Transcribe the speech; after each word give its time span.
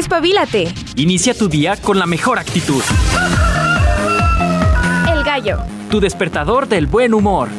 Despabilate. 0.00 0.72
Inicia 0.96 1.34
tu 1.34 1.46
día 1.46 1.76
con 1.76 1.98
la 1.98 2.06
mejor 2.06 2.38
actitud. 2.38 2.82
El 5.12 5.22
gallo. 5.22 5.58
Tu 5.90 6.00
despertador 6.00 6.66
del 6.66 6.86
buen 6.86 7.12
humor. 7.12 7.50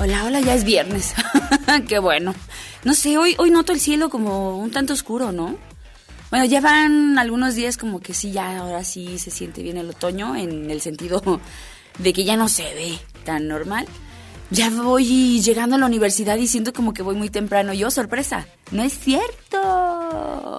Hola, 0.00 0.24
hola, 0.24 0.40
ya 0.40 0.54
es 0.54 0.64
viernes. 0.64 1.14
Qué 1.88 2.00
bueno. 2.00 2.34
No 2.82 2.94
sé, 2.94 3.16
hoy, 3.16 3.36
hoy 3.38 3.52
noto 3.52 3.70
el 3.70 3.78
cielo 3.78 4.10
como 4.10 4.58
un 4.58 4.72
tanto 4.72 4.92
oscuro, 4.92 5.30
¿no? 5.30 5.56
Bueno, 6.30 6.46
ya 6.46 6.60
van 6.60 7.16
algunos 7.16 7.54
días 7.54 7.76
como 7.76 8.00
que 8.00 8.12
sí, 8.12 8.32
ya 8.32 8.58
ahora 8.58 8.82
sí 8.82 9.20
se 9.20 9.30
siente 9.30 9.62
bien 9.62 9.76
el 9.76 9.90
otoño 9.90 10.34
en 10.34 10.68
el 10.68 10.80
sentido 10.80 11.22
de 11.98 12.12
que 12.12 12.24
ya 12.24 12.36
no 12.36 12.48
se 12.48 12.62
ve 12.74 12.98
tan 13.24 13.48
normal. 13.48 13.86
Ya 14.50 14.68
voy 14.68 15.40
llegando 15.40 15.76
a 15.76 15.78
la 15.78 15.86
universidad 15.86 16.36
y 16.36 16.46
siento 16.46 16.74
como 16.74 16.92
que 16.92 17.02
voy 17.02 17.14
muy 17.14 17.30
temprano. 17.30 17.72
Yo, 17.72 17.90
sorpresa, 17.90 18.46
no 18.70 18.82
es 18.82 18.92
cierto. 18.98 20.58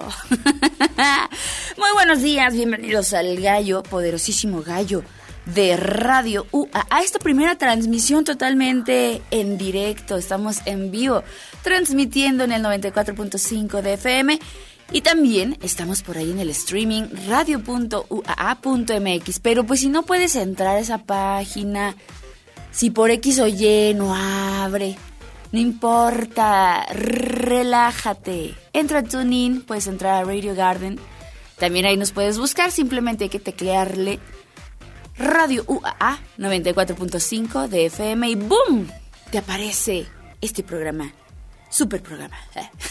muy 1.78 1.88
buenos 1.94 2.20
días, 2.20 2.54
bienvenidos 2.54 3.12
al 3.12 3.40
gallo, 3.40 3.84
poderosísimo 3.84 4.62
gallo 4.62 5.04
de 5.46 5.76
Radio 5.76 6.46
UA. 6.50 6.86
A 6.90 7.02
esta 7.02 7.18
primera 7.18 7.56
transmisión 7.56 8.24
totalmente 8.24 9.22
en 9.30 9.58
directo. 9.58 10.16
Estamos 10.16 10.58
en 10.66 10.90
vivo, 10.90 11.22
transmitiendo 11.62 12.44
en 12.44 12.52
el 12.52 12.62
94.5 12.62 13.82
de 13.82 13.92
FM. 13.94 14.40
Y 14.92 15.00
también 15.00 15.56
estamos 15.62 16.02
por 16.02 16.18
ahí 16.18 16.30
en 16.30 16.38
el 16.38 16.50
streaming 16.50 17.04
radio.uaa.mx. 17.26 19.40
Pero 19.40 19.64
pues 19.64 19.80
si 19.80 19.88
no 19.88 20.04
puedes 20.04 20.36
entrar 20.36 20.76
a 20.76 20.80
esa 20.80 20.98
página, 20.98 21.96
si 22.70 22.90
por 22.90 23.10
X 23.10 23.40
o 23.40 23.46
Y 23.46 23.94
no 23.94 24.14
abre, 24.14 24.96
no 25.52 25.58
importa, 25.58 26.84
relájate. 26.92 28.54
Entra 28.72 29.00
a 29.00 29.04
TuneIn, 29.04 29.62
puedes 29.62 29.86
entrar 29.86 30.22
a 30.22 30.24
Radio 30.24 30.54
Garden. 30.54 30.98
También 31.58 31.86
ahí 31.86 31.96
nos 31.96 32.12
puedes 32.12 32.36
buscar, 32.38 32.70
simplemente 32.72 33.24
hay 33.24 33.30
que 33.30 33.38
teclearle 33.38 34.18
Radio 35.16 35.64
UAA 35.68 36.18
94.5 36.38 37.68
de 37.68 37.86
FM 37.86 38.30
y 38.30 38.34
¡boom! 38.34 38.88
Te 39.30 39.38
aparece 39.38 40.08
este 40.40 40.64
programa. 40.64 41.12
Super 41.74 42.00
programa. 42.04 42.36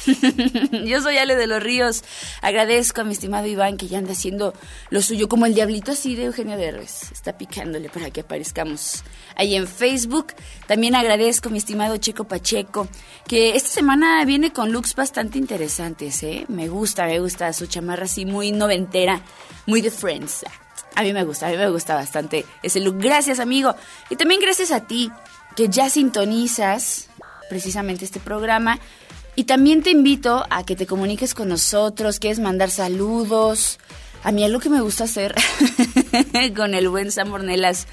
Yo 0.86 1.02
soy 1.02 1.18
Ale 1.18 1.38
de 1.38 1.48
los 1.48 1.64
Ríos. 1.64 2.04
Agradezco 2.42 3.00
a 3.00 3.04
mi 3.06 3.14
estimado 3.14 3.48
Iván 3.48 3.78
que 3.78 3.88
ya 3.88 3.98
anda 3.98 4.12
haciendo 4.12 4.54
lo 4.90 5.02
suyo 5.02 5.30
como 5.30 5.46
el 5.46 5.54
diablito 5.54 5.94
así 5.94 6.18
de 6.18 6.26
Eugenio 6.26 6.58
Derbez. 6.58 7.10
Está 7.14 7.38
picándole 7.38 7.88
para 7.88 8.12
que 8.12 8.20
aparezcamos 8.20 9.06
ahí 9.38 9.56
en 9.56 9.70
Facebook. 9.70 10.34
También 10.68 10.96
agradezco 10.96 11.48
a 11.48 11.54
mi 11.54 11.60
estimado 11.60 11.96
Checo 11.96 12.26
Pacheco 12.26 12.90
que 13.26 13.56
esta 13.56 13.70
semana 13.70 14.26
viene 14.26 14.52
con 14.52 14.74
looks 14.74 14.96
bastante 14.96 15.38
interesantes. 15.38 16.22
¿eh? 16.22 16.44
Me 16.50 16.68
gusta, 16.68 17.06
me 17.06 17.22
gusta 17.22 17.54
su 17.54 17.68
chamarra 17.68 18.04
así 18.04 18.26
muy 18.26 18.52
noventera, 18.52 19.22
muy 19.66 19.80
de 19.80 19.92
Friends. 19.92 20.44
A 20.96 21.04
mí 21.04 21.14
me 21.14 21.24
gusta, 21.24 21.48
a 21.48 21.52
mí 21.52 21.56
me 21.56 21.70
gusta 21.70 21.96
bastante 21.96 22.46
ese 22.62 22.82
look. 22.82 22.98
Gracias, 22.98 23.40
amigo. 23.40 23.74
Y 24.10 24.18
también 24.18 24.42
gracias 24.42 24.72
a 24.72 24.82
ti, 24.82 25.10
que 25.56 25.70
ya 25.70 25.90
sintonizas 25.90 27.08
precisamente 27.50 28.06
este 28.06 28.20
programa. 28.20 28.80
Y 29.36 29.46
también 29.46 29.82
te 29.82 29.90
invito 29.90 30.46
a 30.50 30.64
que 30.64 30.76
te 30.76 30.86
comuniques 30.86 31.34
con 31.34 31.50
nosotros, 31.50 32.20
quieres 32.20 32.40
mandar 32.40 32.70
saludos. 32.70 33.80
A 34.24 34.32
mí 34.32 34.44
algo 34.44 34.60
que 34.60 34.70
me 34.70 34.82
gusta 34.82 35.06
hacer 35.06 35.36
con 36.56 36.76
el 36.76 36.88
buen 36.90 37.12
Sam 37.12 37.34
Ornelas 37.34 37.88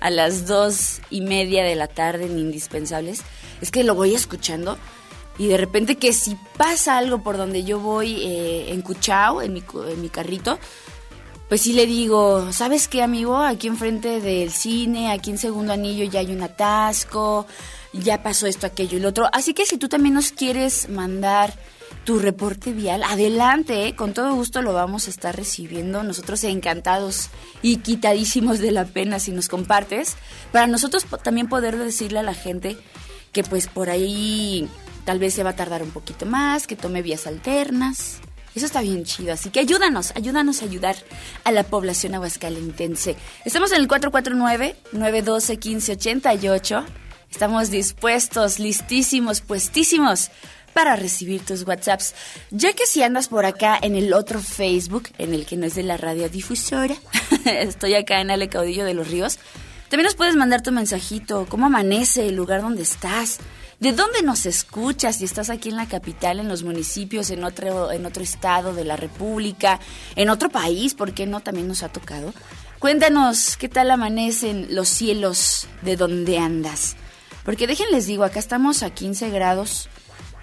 a 0.00 0.10
las 0.10 0.46
dos 0.46 1.00
y 1.10 1.20
media 1.20 1.64
de 1.64 1.74
la 1.74 1.88
tarde 1.88 2.26
en 2.26 2.38
Indispensables 2.38 3.22
es 3.60 3.70
que 3.70 3.84
lo 3.84 3.94
voy 3.94 4.14
escuchando 4.14 4.78
y 5.38 5.48
de 5.48 5.56
repente 5.56 5.96
que 5.96 6.12
si 6.12 6.36
pasa 6.56 6.98
algo 6.98 7.22
por 7.22 7.36
donde 7.36 7.64
yo 7.64 7.80
voy 7.80 8.22
eh, 8.22 8.72
en 8.72 8.82
Cuchao, 8.82 9.40
mi, 9.48 9.64
en 9.88 10.00
mi 10.00 10.08
carrito, 10.08 10.58
pues 11.48 11.62
sí 11.62 11.72
le 11.72 11.86
digo, 11.86 12.52
¿sabes 12.52 12.88
qué, 12.88 13.02
amigo? 13.02 13.38
Aquí 13.38 13.66
enfrente 13.66 14.20
del 14.20 14.50
cine, 14.50 15.10
aquí 15.10 15.30
en 15.30 15.38
Segundo 15.38 15.72
Anillo 15.72 16.04
ya 16.04 16.20
hay 16.20 16.32
un 16.32 16.42
atasco, 16.42 17.46
ya 18.00 18.22
pasó 18.22 18.46
esto, 18.46 18.66
aquello 18.66 18.98
y 18.98 19.00
lo 19.00 19.10
otro. 19.10 19.28
Así 19.32 19.54
que 19.54 19.66
si 19.66 19.78
tú 19.78 19.88
también 19.88 20.14
nos 20.14 20.32
quieres 20.32 20.88
mandar 20.88 21.54
tu 22.04 22.18
reporte 22.18 22.72
vial, 22.72 23.02
adelante, 23.02 23.86
¿eh? 23.86 23.96
con 23.96 24.12
todo 24.12 24.34
gusto 24.34 24.60
lo 24.62 24.74
vamos 24.74 25.06
a 25.06 25.10
estar 25.10 25.34
recibiendo. 25.34 26.02
Nosotros 26.02 26.44
encantados 26.44 27.30
y 27.62 27.78
quitadísimos 27.78 28.58
de 28.58 28.72
la 28.72 28.84
pena 28.84 29.18
si 29.18 29.30
nos 29.30 29.48
compartes. 29.48 30.16
Para 30.52 30.66
nosotros 30.66 31.06
también 31.22 31.48
poder 31.48 31.78
decirle 31.78 32.18
a 32.18 32.22
la 32.22 32.34
gente 32.34 32.76
que 33.32 33.42
pues 33.42 33.68
por 33.68 33.88
ahí 33.90 34.68
tal 35.04 35.18
vez 35.18 35.34
se 35.34 35.42
va 35.42 35.50
a 35.50 35.56
tardar 35.56 35.82
un 35.82 35.90
poquito 35.90 36.24
más, 36.26 36.66
que 36.66 36.76
tome 36.76 37.02
vías 37.02 37.26
alternas. 37.26 38.20
Eso 38.54 38.66
está 38.66 38.82
bien 38.82 39.04
chido, 39.04 39.32
así 39.32 39.50
que 39.50 39.58
ayúdanos, 39.58 40.12
ayúdanos 40.14 40.62
a 40.62 40.66
ayudar 40.66 40.94
a 41.42 41.50
la 41.50 41.64
población 41.64 42.14
aguascalentense. 42.14 43.16
Estamos 43.44 43.72
en 43.72 43.80
el 43.80 43.88
449-912-1588. 43.88 46.84
Estamos 47.34 47.68
dispuestos, 47.68 48.60
listísimos, 48.60 49.40
puestísimos 49.40 50.30
para 50.72 50.94
recibir 50.94 51.44
tus 51.44 51.66
WhatsApps. 51.66 52.14
Ya 52.52 52.74
que 52.74 52.86
si 52.86 53.02
andas 53.02 53.26
por 53.26 53.44
acá 53.44 53.76
en 53.82 53.96
el 53.96 54.14
otro 54.14 54.40
Facebook, 54.40 55.08
en 55.18 55.34
el 55.34 55.44
que 55.44 55.56
no 55.56 55.66
es 55.66 55.74
de 55.74 55.82
la 55.82 55.96
radiodifusora, 55.96 56.94
estoy 57.44 57.94
acá 57.94 58.20
en 58.20 58.30
Ale 58.30 58.48
Caudillo 58.48 58.84
de 58.84 58.94
los 58.94 59.08
Ríos, 59.08 59.40
también 59.88 60.04
nos 60.04 60.14
puedes 60.14 60.36
mandar 60.36 60.62
tu 60.62 60.70
mensajito, 60.70 61.46
cómo 61.48 61.66
amanece 61.66 62.28
el 62.28 62.36
lugar 62.36 62.62
donde 62.62 62.84
estás, 62.84 63.40
de 63.80 63.90
dónde 63.90 64.22
nos 64.22 64.46
escuchas, 64.46 65.16
si 65.16 65.24
estás 65.24 65.50
aquí 65.50 65.70
en 65.70 65.76
la 65.76 65.88
capital, 65.88 66.38
en 66.38 66.48
los 66.48 66.62
municipios, 66.62 67.30
en 67.30 67.42
otro, 67.42 67.90
en 67.90 68.06
otro 68.06 68.22
estado 68.22 68.74
de 68.74 68.84
la 68.84 68.96
República, 68.96 69.80
en 70.14 70.30
otro 70.30 70.50
país, 70.50 70.94
¿por 70.94 71.12
qué 71.14 71.26
no? 71.26 71.40
También 71.40 71.66
nos 71.66 71.82
ha 71.82 71.88
tocado. 71.88 72.32
Cuéntanos 72.78 73.56
qué 73.56 73.68
tal 73.68 73.90
amanecen 73.90 74.68
los 74.70 74.88
cielos 74.88 75.66
de 75.82 75.96
donde 75.96 76.38
andas. 76.38 76.94
Porque 77.44 77.66
déjenles 77.66 78.06
digo, 78.06 78.24
acá 78.24 78.38
estamos 78.38 78.82
a 78.82 78.90
15 78.90 79.30
grados, 79.30 79.88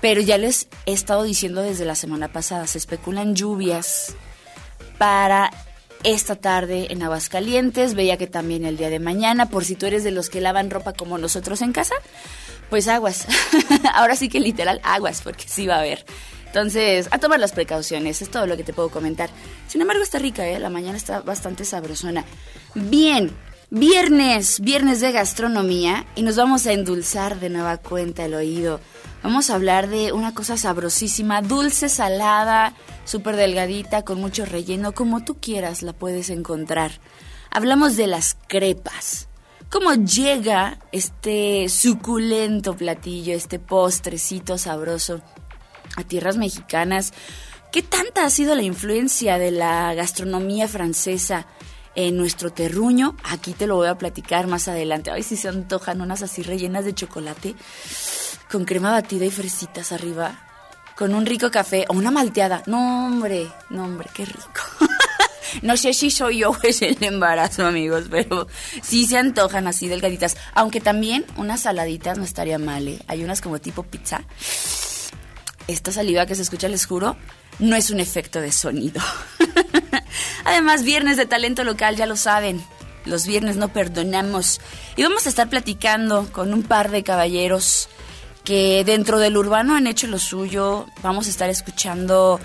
pero 0.02 0.22
ya 0.22 0.38
les 0.38 0.68
he 0.86 0.94
estado 0.94 1.24
diciendo 1.24 1.62
desde 1.62 1.86
la 1.86 1.96
semana 1.96 2.32
pasada, 2.32 2.68
se 2.68 2.78
especulan 2.78 3.36
lluvias 3.36 4.16
para 4.98 5.52
esta 6.04 6.36
tarde 6.36 6.88
en 6.90 7.04
Aguascalientes, 7.04 7.94
veía 7.94 8.18
que 8.18 8.28
también 8.28 8.66
el 8.66 8.78
día 8.78 8.90
de 8.90 9.00
mañana, 9.00 9.50
por 9.50 9.66
si 9.66 9.76
tú 9.76 9.86
eres 9.86 10.04
de 10.04 10.12
los 10.12 10.30
que 10.30 10.42
lavan 10.42 10.70
ropa 10.70 10.94
como 10.94 11.18
nosotros 11.18 11.62
en 11.62 11.74
casa, 11.74 11.96
pues 12.70 12.88
aguas. 12.88 13.28
Ahora 13.94 14.16
sí 14.16 14.30
que 14.30 14.40
literal 14.40 14.80
aguas, 14.84 15.22
porque 15.22 15.48
sí 15.48 15.68
va 15.68 15.76
a 15.76 15.80
haber. 15.80 16.06
Entonces, 16.48 17.08
a 17.12 17.18
tomar 17.18 17.40
las 17.40 17.54
precauciones, 17.54 18.22
es 18.22 18.30
todo 18.30 18.46
lo 18.46 18.58
que 18.58 18.64
te 18.64 18.74
puedo 18.74 18.90
comentar. 18.90 19.30
Sin 19.68 19.82
embargo, 19.82 20.04
está 20.04 20.20
rica, 20.20 20.46
¿eh? 20.48 20.60
La 20.60 20.70
mañana 20.70 20.98
está 20.98 21.22
bastante 21.22 21.64
sabrosona. 21.64 22.26
Bien, 22.76 23.32
viernes, 23.72 24.60
viernes 24.60 25.00
de 25.00 25.14
gastronomía, 25.14 26.06
y 26.16 26.24
nos 26.24 26.36
vamos 26.36 26.68
a 26.68 26.74
endulzar 26.74 27.40
de 27.40 27.50
nueva 27.50 27.78
cuenta 27.78 28.26
el 28.26 28.34
oído. 28.34 28.82
Vamos 29.24 29.50
a 29.50 29.56
hablar 29.56 29.88
de 29.88 30.12
una 30.12 30.34
cosa 30.34 30.58
sabrosísima, 30.58 31.42
dulce, 31.42 31.88
salada, 31.88 32.74
súper 33.06 33.38
delgadita, 33.38 34.04
con 34.04 34.20
mucho 34.20 34.46
relleno, 34.46 34.92
como 34.92 35.24
tú 35.24 35.38
quieras 35.40 35.84
la 35.84 35.94
puedes 35.94 36.30
encontrar. 36.30 36.92
Hablamos 37.50 37.96
de 37.96 38.08
las 38.08 38.36
crepas. 38.48 39.30
¿Cómo 39.70 39.94
llega 39.94 40.80
este 40.92 41.70
suculento 41.70 42.76
platillo, 42.76 43.34
este 43.34 43.58
postrecito 43.58 44.58
sabroso 44.58 45.22
a 45.96 46.04
tierras 46.04 46.36
mexicanas? 46.36 47.14
¿Qué 47.72 47.82
tanta 47.82 48.26
ha 48.26 48.30
sido 48.30 48.54
la 48.54 48.64
influencia 48.64 49.38
de 49.38 49.52
la 49.52 49.94
gastronomía 49.94 50.68
francesa 50.68 51.48
en 51.96 52.18
nuestro 52.18 52.52
terruño? 52.52 53.16
Aquí 53.24 53.54
te 53.54 53.68
lo 53.68 53.76
voy 53.76 53.88
a 53.88 53.98
platicar 53.98 54.48
más 54.48 54.68
adelante. 54.68 55.12
Ay, 55.12 55.24
si 55.24 55.38
se 55.38 55.50
antojan 55.50 56.02
unas 56.02 56.22
así 56.22 56.44
rellenas 56.44 56.86
de 56.86 56.94
chocolate 56.94 57.56
con 58.52 58.66
crema 58.66 58.92
batida 58.92 59.26
y 59.26 59.32
fresitas 59.32 59.92
arriba, 59.92 60.48
con 60.98 61.16
un 61.16 61.26
rico 61.26 61.50
café 61.50 61.86
o 61.88 61.94
una 61.94 62.12
malteada. 62.12 62.64
No, 62.66 63.08
hombre, 63.08 63.48
no, 63.70 63.86
hombre, 63.86 64.10
qué 64.14 64.26
rico. 64.26 64.62
no 65.62 65.78
sé 65.78 65.94
si 65.94 66.12
soy 66.12 66.40
yo 66.40 66.56
es 66.64 66.82
el 66.82 66.98
embarazo, 67.02 67.66
amigos, 67.66 68.06
pero 68.10 68.48
sí 68.82 69.06
se 69.08 69.18
antojan 69.18 69.68
así 69.68 69.88
delgaditas. 69.88 70.38
Aunque 70.54 70.82
también 70.82 71.26
unas 71.38 71.62
saladitas 71.62 72.18
no 72.18 72.24
estaría 72.24 72.60
mal, 72.60 72.88
¿eh? 72.88 73.00
Hay 73.08 73.24
unas 73.24 73.42
como 73.42 73.60
tipo 73.60 73.84
pizza. 73.84 74.24
Esta 75.72 75.92
saliva 75.92 76.26
que 76.26 76.36
se 76.36 76.42
escucha, 76.42 76.68
les 76.68 76.86
juro, 76.86 77.16
no 77.60 77.76
es 77.76 77.92
un 77.92 78.00
efecto 78.00 78.42
de 78.42 78.52
sonido. 78.52 79.02
Además, 80.46 80.84
viernes 80.84 81.16
de 81.18 81.26
talento 81.26 81.64
local, 81.64 81.96
ya 81.96 82.06
lo 82.06 82.18
saben. 82.18 82.62
Los 83.06 83.26
viernes 83.26 83.56
no 83.56 83.70
perdonamos. 83.70 84.60
Y 84.96 85.04
vamos 85.04 85.26
a 85.26 85.30
estar 85.30 85.50
platicando 85.50 86.28
con 86.32 86.54
un 86.54 86.64
par 86.64 86.92
de 86.92 87.04
caballeros 87.04 87.88
que 88.44 88.84
dentro 88.84 89.20
del 89.20 89.38
urbano 89.38 89.76
han 89.76 89.88
hecho 89.88 90.08
lo 90.08 90.20
suyo. 90.20 90.88
Vamos 91.02 91.28
a 91.28 91.30
estar 91.30 91.50
escuchando 91.50 92.40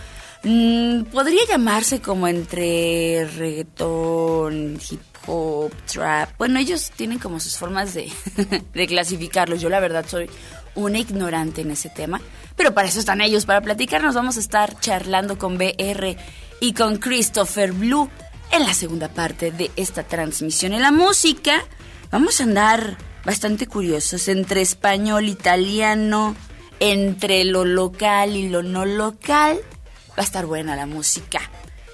mm, 0.44 1.02
podría 1.04 1.42
llamarse 1.48 2.00
como 2.00 2.28
entre 2.28 3.26
reggaetón, 3.36 4.78
hip 4.88 5.02
hop, 5.26 5.72
trap. 5.86 6.30
Bueno, 6.38 6.60
ellos 6.60 6.92
tienen 6.94 7.18
como 7.18 7.40
sus 7.40 7.56
formas 7.56 7.92
de, 7.92 8.12
de 8.72 8.86
clasificarlos. 8.86 9.60
Yo 9.60 9.68
la 9.68 9.80
verdad 9.80 10.06
soy 10.08 10.30
una 10.76 10.98
ignorante 10.98 11.62
en 11.62 11.72
ese 11.72 11.90
tema. 11.90 12.20
Pero 12.56 12.74
para 12.74 12.88
eso 12.88 12.98
están 12.98 13.20
ellos, 13.20 13.46
para 13.46 13.60
platicarnos. 13.60 14.14
Vamos 14.14 14.36
a 14.36 14.40
estar 14.40 14.78
charlando 14.80 15.38
con 15.38 15.58
BR 15.58 16.16
y 16.60 16.72
con 16.72 16.96
Christopher 16.96 17.72
Blue 17.72 18.08
en 18.50 18.64
la 18.64 18.74
segunda 18.74 19.08
parte 19.08 19.52
de 19.52 19.70
esta 19.76 20.02
transmisión. 20.02 20.72
En 20.72 20.82
la 20.82 20.92
música 20.92 21.62
vamos 22.10 22.40
a 22.40 22.44
andar 22.44 22.96
bastante 23.24 23.66
curiosos 23.66 24.28
entre 24.28 24.62
español, 24.62 25.28
italiano, 25.28 26.34
entre 26.80 27.44
lo 27.44 27.64
local 27.64 28.36
y 28.36 28.48
lo 28.48 28.62
no 28.62 28.84
local. 28.84 29.58
Va 30.10 30.22
a 30.22 30.22
estar 30.22 30.46
buena 30.46 30.76
la 30.76 30.86
música. 30.86 31.40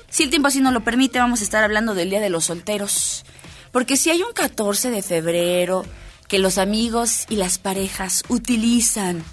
Si 0.08 0.22
el 0.22 0.30
tiempo 0.30 0.48
así 0.48 0.60
nos 0.60 0.74
lo 0.74 0.84
permite, 0.84 1.18
vamos 1.18 1.40
a 1.40 1.44
estar 1.44 1.64
hablando 1.64 1.94
del 1.94 2.10
Día 2.10 2.20
de 2.20 2.30
los 2.30 2.44
Solteros. 2.44 3.24
Porque 3.72 3.96
si 3.96 4.10
hay 4.10 4.22
un 4.22 4.32
14 4.32 4.90
de 4.90 5.02
febrero 5.02 5.84
que 6.28 6.38
los 6.38 6.58
amigos 6.58 7.24
y 7.30 7.36
las 7.36 7.58
parejas 7.58 8.22
utilizan 8.28 9.24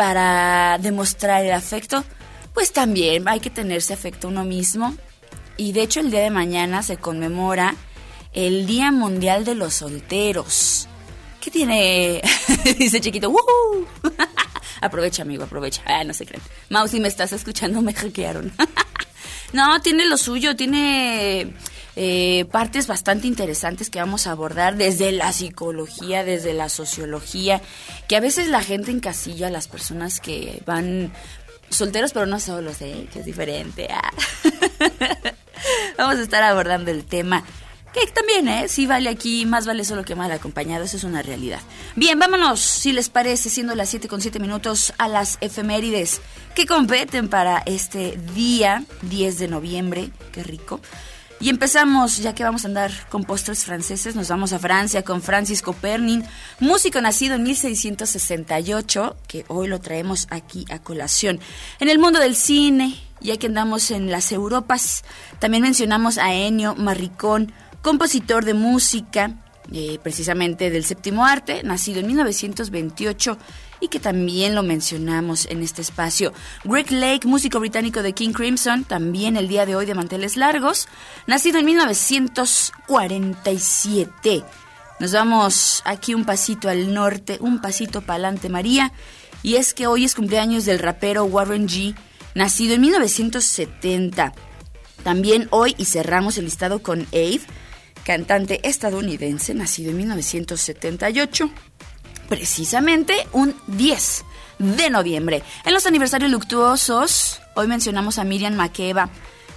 para 0.00 0.78
demostrar 0.78 1.44
el 1.44 1.52
afecto, 1.52 2.02
pues 2.54 2.72
también 2.72 3.28
hay 3.28 3.38
que 3.38 3.50
tenerse 3.50 3.92
afecto 3.92 4.28
uno 4.28 4.44
mismo. 4.44 4.96
Y 5.58 5.72
de 5.72 5.82
hecho 5.82 6.00
el 6.00 6.10
día 6.10 6.22
de 6.22 6.30
mañana 6.30 6.82
se 6.82 6.96
conmemora 6.96 7.74
el 8.32 8.64
Día 8.66 8.92
Mundial 8.92 9.44
de 9.44 9.54
los 9.54 9.74
Solteros. 9.74 10.88
¿Qué 11.38 11.50
tiene? 11.50 12.22
Dice 12.78 13.02
chiquito, 13.02 13.30
aprovecha, 14.80 15.20
amigo, 15.20 15.44
aprovecha. 15.44 15.82
Ah, 15.84 16.02
no 16.02 16.14
se 16.14 16.24
creen. 16.24 16.42
Mau, 16.70 16.88
si 16.88 16.98
me 16.98 17.08
estás 17.08 17.34
escuchando, 17.34 17.82
me 17.82 17.92
hackearon. 17.92 18.50
no, 19.52 19.82
tiene 19.82 20.06
lo 20.06 20.16
suyo, 20.16 20.56
tiene 20.56 21.52
eh, 22.02 22.46
partes 22.50 22.86
bastante 22.86 23.26
interesantes 23.26 23.90
que 23.90 23.98
vamos 23.98 24.26
a 24.26 24.30
abordar 24.30 24.78
desde 24.78 25.12
la 25.12 25.34
psicología, 25.34 26.24
desde 26.24 26.54
la 26.54 26.70
sociología, 26.70 27.60
que 28.08 28.16
a 28.16 28.20
veces 28.20 28.48
la 28.48 28.62
gente 28.62 28.90
encasilla 28.90 29.48
a 29.48 29.50
las 29.50 29.68
personas 29.68 30.18
que 30.18 30.62
van 30.64 31.12
solteros, 31.68 32.14
pero 32.14 32.24
no 32.24 32.40
solos, 32.40 32.80
¿eh? 32.80 33.06
que 33.12 33.18
es 33.18 33.26
diferente. 33.26 33.86
Ah. 33.90 34.12
vamos 35.98 36.16
a 36.16 36.22
estar 36.22 36.42
abordando 36.42 36.90
el 36.90 37.04
tema. 37.04 37.44
Que 37.92 38.06
también, 38.06 38.48
¿eh? 38.48 38.68
Sí 38.68 38.86
vale 38.86 39.10
aquí, 39.10 39.44
más 39.44 39.66
vale 39.66 39.84
solo 39.84 40.02
que 40.02 40.14
mal 40.14 40.32
acompañado, 40.32 40.84
eso 40.84 40.96
es 40.96 41.04
una 41.04 41.20
realidad. 41.20 41.60
Bien, 41.96 42.18
vámonos, 42.18 42.60
si 42.60 42.94
les 42.94 43.10
parece, 43.10 43.50
siendo 43.50 43.74
las 43.74 43.90
7 43.90 44.08
con 44.08 44.22
7 44.22 44.38
minutos, 44.38 44.94
a 44.96 45.06
las 45.06 45.36
efemérides 45.42 46.22
que 46.54 46.64
competen 46.64 47.28
para 47.28 47.58
este 47.66 48.18
día 48.34 48.84
10 49.02 49.38
de 49.38 49.48
noviembre. 49.48 50.10
Qué 50.32 50.42
rico. 50.42 50.80
Y 51.42 51.48
empezamos, 51.48 52.18
ya 52.18 52.34
que 52.34 52.44
vamos 52.44 52.64
a 52.64 52.68
andar 52.68 52.92
con 53.08 53.24
postres 53.24 53.64
franceses, 53.64 54.14
nos 54.14 54.28
vamos 54.28 54.52
a 54.52 54.58
Francia 54.58 55.02
con 55.02 55.22
Francis 55.22 55.62
Copernin, 55.62 56.22
músico 56.58 57.00
nacido 57.00 57.34
en 57.34 57.44
1668, 57.44 59.16
que 59.26 59.46
hoy 59.48 59.66
lo 59.66 59.80
traemos 59.80 60.26
aquí 60.28 60.66
a 60.70 60.80
colación. 60.80 61.40
En 61.78 61.88
el 61.88 61.98
mundo 61.98 62.20
del 62.20 62.36
cine, 62.36 62.94
ya 63.22 63.38
que 63.38 63.46
andamos 63.46 63.90
en 63.90 64.10
las 64.10 64.32
Europas, 64.32 65.02
también 65.38 65.62
mencionamos 65.62 66.18
a 66.18 66.34
Ennio 66.34 66.74
Marricón, 66.74 67.54
compositor 67.80 68.44
de 68.44 68.52
música, 68.52 69.32
eh, 69.72 69.98
precisamente 70.02 70.68
del 70.68 70.84
séptimo 70.84 71.24
arte, 71.24 71.62
nacido 71.62 72.00
en 72.00 72.08
1928 72.08 73.38
y 73.80 73.88
que 73.88 73.98
también 73.98 74.54
lo 74.54 74.62
mencionamos 74.62 75.46
en 75.46 75.62
este 75.62 75.80
espacio. 75.82 76.32
Greg 76.64 76.92
Lake, 76.92 77.26
músico 77.26 77.58
británico 77.58 78.02
de 78.02 78.12
King 78.12 78.32
Crimson, 78.32 78.84
también 78.84 79.36
el 79.36 79.48
día 79.48 79.66
de 79.66 79.74
hoy 79.76 79.86
de 79.86 79.94
manteles 79.94 80.36
largos, 80.36 80.88
nacido 81.26 81.58
en 81.58 81.66
1947. 81.66 84.44
Nos 85.00 85.12
vamos 85.12 85.82
aquí 85.86 86.14
un 86.14 86.26
pasito 86.26 86.68
al 86.68 86.92
norte, 86.92 87.38
un 87.40 87.60
pasito 87.60 88.02
para 88.02 88.14
adelante 88.14 88.50
María, 88.50 88.92
y 89.42 89.56
es 89.56 89.72
que 89.72 89.86
hoy 89.86 90.04
es 90.04 90.14
cumpleaños 90.14 90.66
del 90.66 90.78
rapero 90.78 91.24
Warren 91.24 91.66
G, 91.66 91.96
nacido 92.34 92.74
en 92.74 92.82
1970. 92.82 94.34
También 95.02 95.48
hoy, 95.50 95.74
y 95.78 95.86
cerramos 95.86 96.36
el 96.36 96.44
listado 96.44 96.82
con 96.82 97.06
Ave, 97.12 97.40
cantante 98.04 98.60
estadounidense, 98.68 99.54
nacido 99.54 99.90
en 99.90 99.96
1978 99.96 101.50
precisamente 102.30 103.26
un 103.32 103.54
10 103.66 104.24
de 104.60 104.88
noviembre. 104.88 105.42
En 105.64 105.74
los 105.74 105.84
aniversarios 105.84 106.30
luctuosos, 106.30 107.40
hoy 107.56 107.66
mencionamos 107.66 108.18
a 108.18 108.24
Miriam 108.24 108.54
Makeba, 108.54 109.10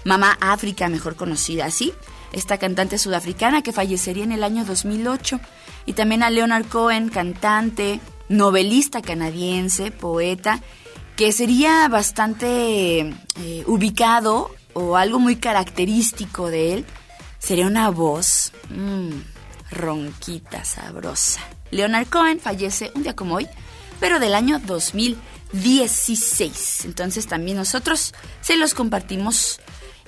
Mamá 0.03 0.37
África, 0.41 0.89
mejor 0.89 1.15
conocida 1.15 1.65
así, 1.65 1.93
esta 2.33 2.57
cantante 2.57 2.97
sudafricana 2.97 3.61
que 3.61 3.71
fallecería 3.71 4.23
en 4.23 4.31
el 4.31 4.43
año 4.43 4.65
2008, 4.65 5.39
y 5.85 5.93
también 5.93 6.23
a 6.23 6.31
Leonard 6.31 6.65
Cohen, 6.65 7.09
cantante, 7.09 8.01
novelista 8.27 9.03
canadiense, 9.03 9.91
poeta, 9.91 10.59
que 11.15 11.31
sería 11.31 11.87
bastante 11.89 13.01
eh, 13.01 13.63
ubicado 13.67 14.49
o 14.73 14.97
algo 14.97 15.19
muy 15.19 15.35
característico 15.35 16.49
de 16.49 16.73
él, 16.73 16.85
sería 17.37 17.67
una 17.67 17.89
voz 17.91 18.51
mmm, 18.69 19.11
ronquita, 19.69 20.65
sabrosa. 20.65 21.41
Leonard 21.73 22.07
Cohen 22.07 22.39
fallece 22.39 22.91
un 22.95 23.03
día 23.03 23.15
como 23.15 23.35
hoy, 23.35 23.47
pero 23.99 24.19
del 24.19 24.33
año 24.35 24.59
2016. 24.59 26.85
Entonces 26.85 27.27
también 27.27 27.57
nosotros 27.57 28.13
se 28.41 28.57
los 28.57 28.73
compartimos 28.73 29.59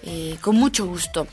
eh, 0.04 0.38
con 0.42 0.56
mucho 0.56 0.86
gusto. 0.86 1.28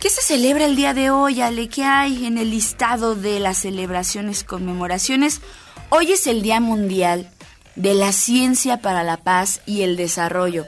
¿Qué 0.00 0.10
se 0.10 0.22
celebra 0.22 0.66
el 0.66 0.76
día 0.76 0.94
de 0.94 1.10
hoy, 1.10 1.40
Ale? 1.40 1.68
¿Qué 1.68 1.84
hay 1.84 2.26
en 2.26 2.38
el 2.38 2.50
listado 2.50 3.14
de 3.14 3.40
las 3.40 3.58
celebraciones, 3.58 4.44
conmemoraciones? 4.44 5.40
Hoy 5.88 6.12
es 6.12 6.26
el 6.26 6.42
Día 6.42 6.60
Mundial 6.60 7.30
de 7.74 7.94
la 7.94 8.12
Ciencia 8.12 8.80
para 8.80 9.02
la 9.02 9.16
Paz 9.16 9.62
y 9.66 9.82
el 9.82 9.96
Desarrollo. 9.96 10.64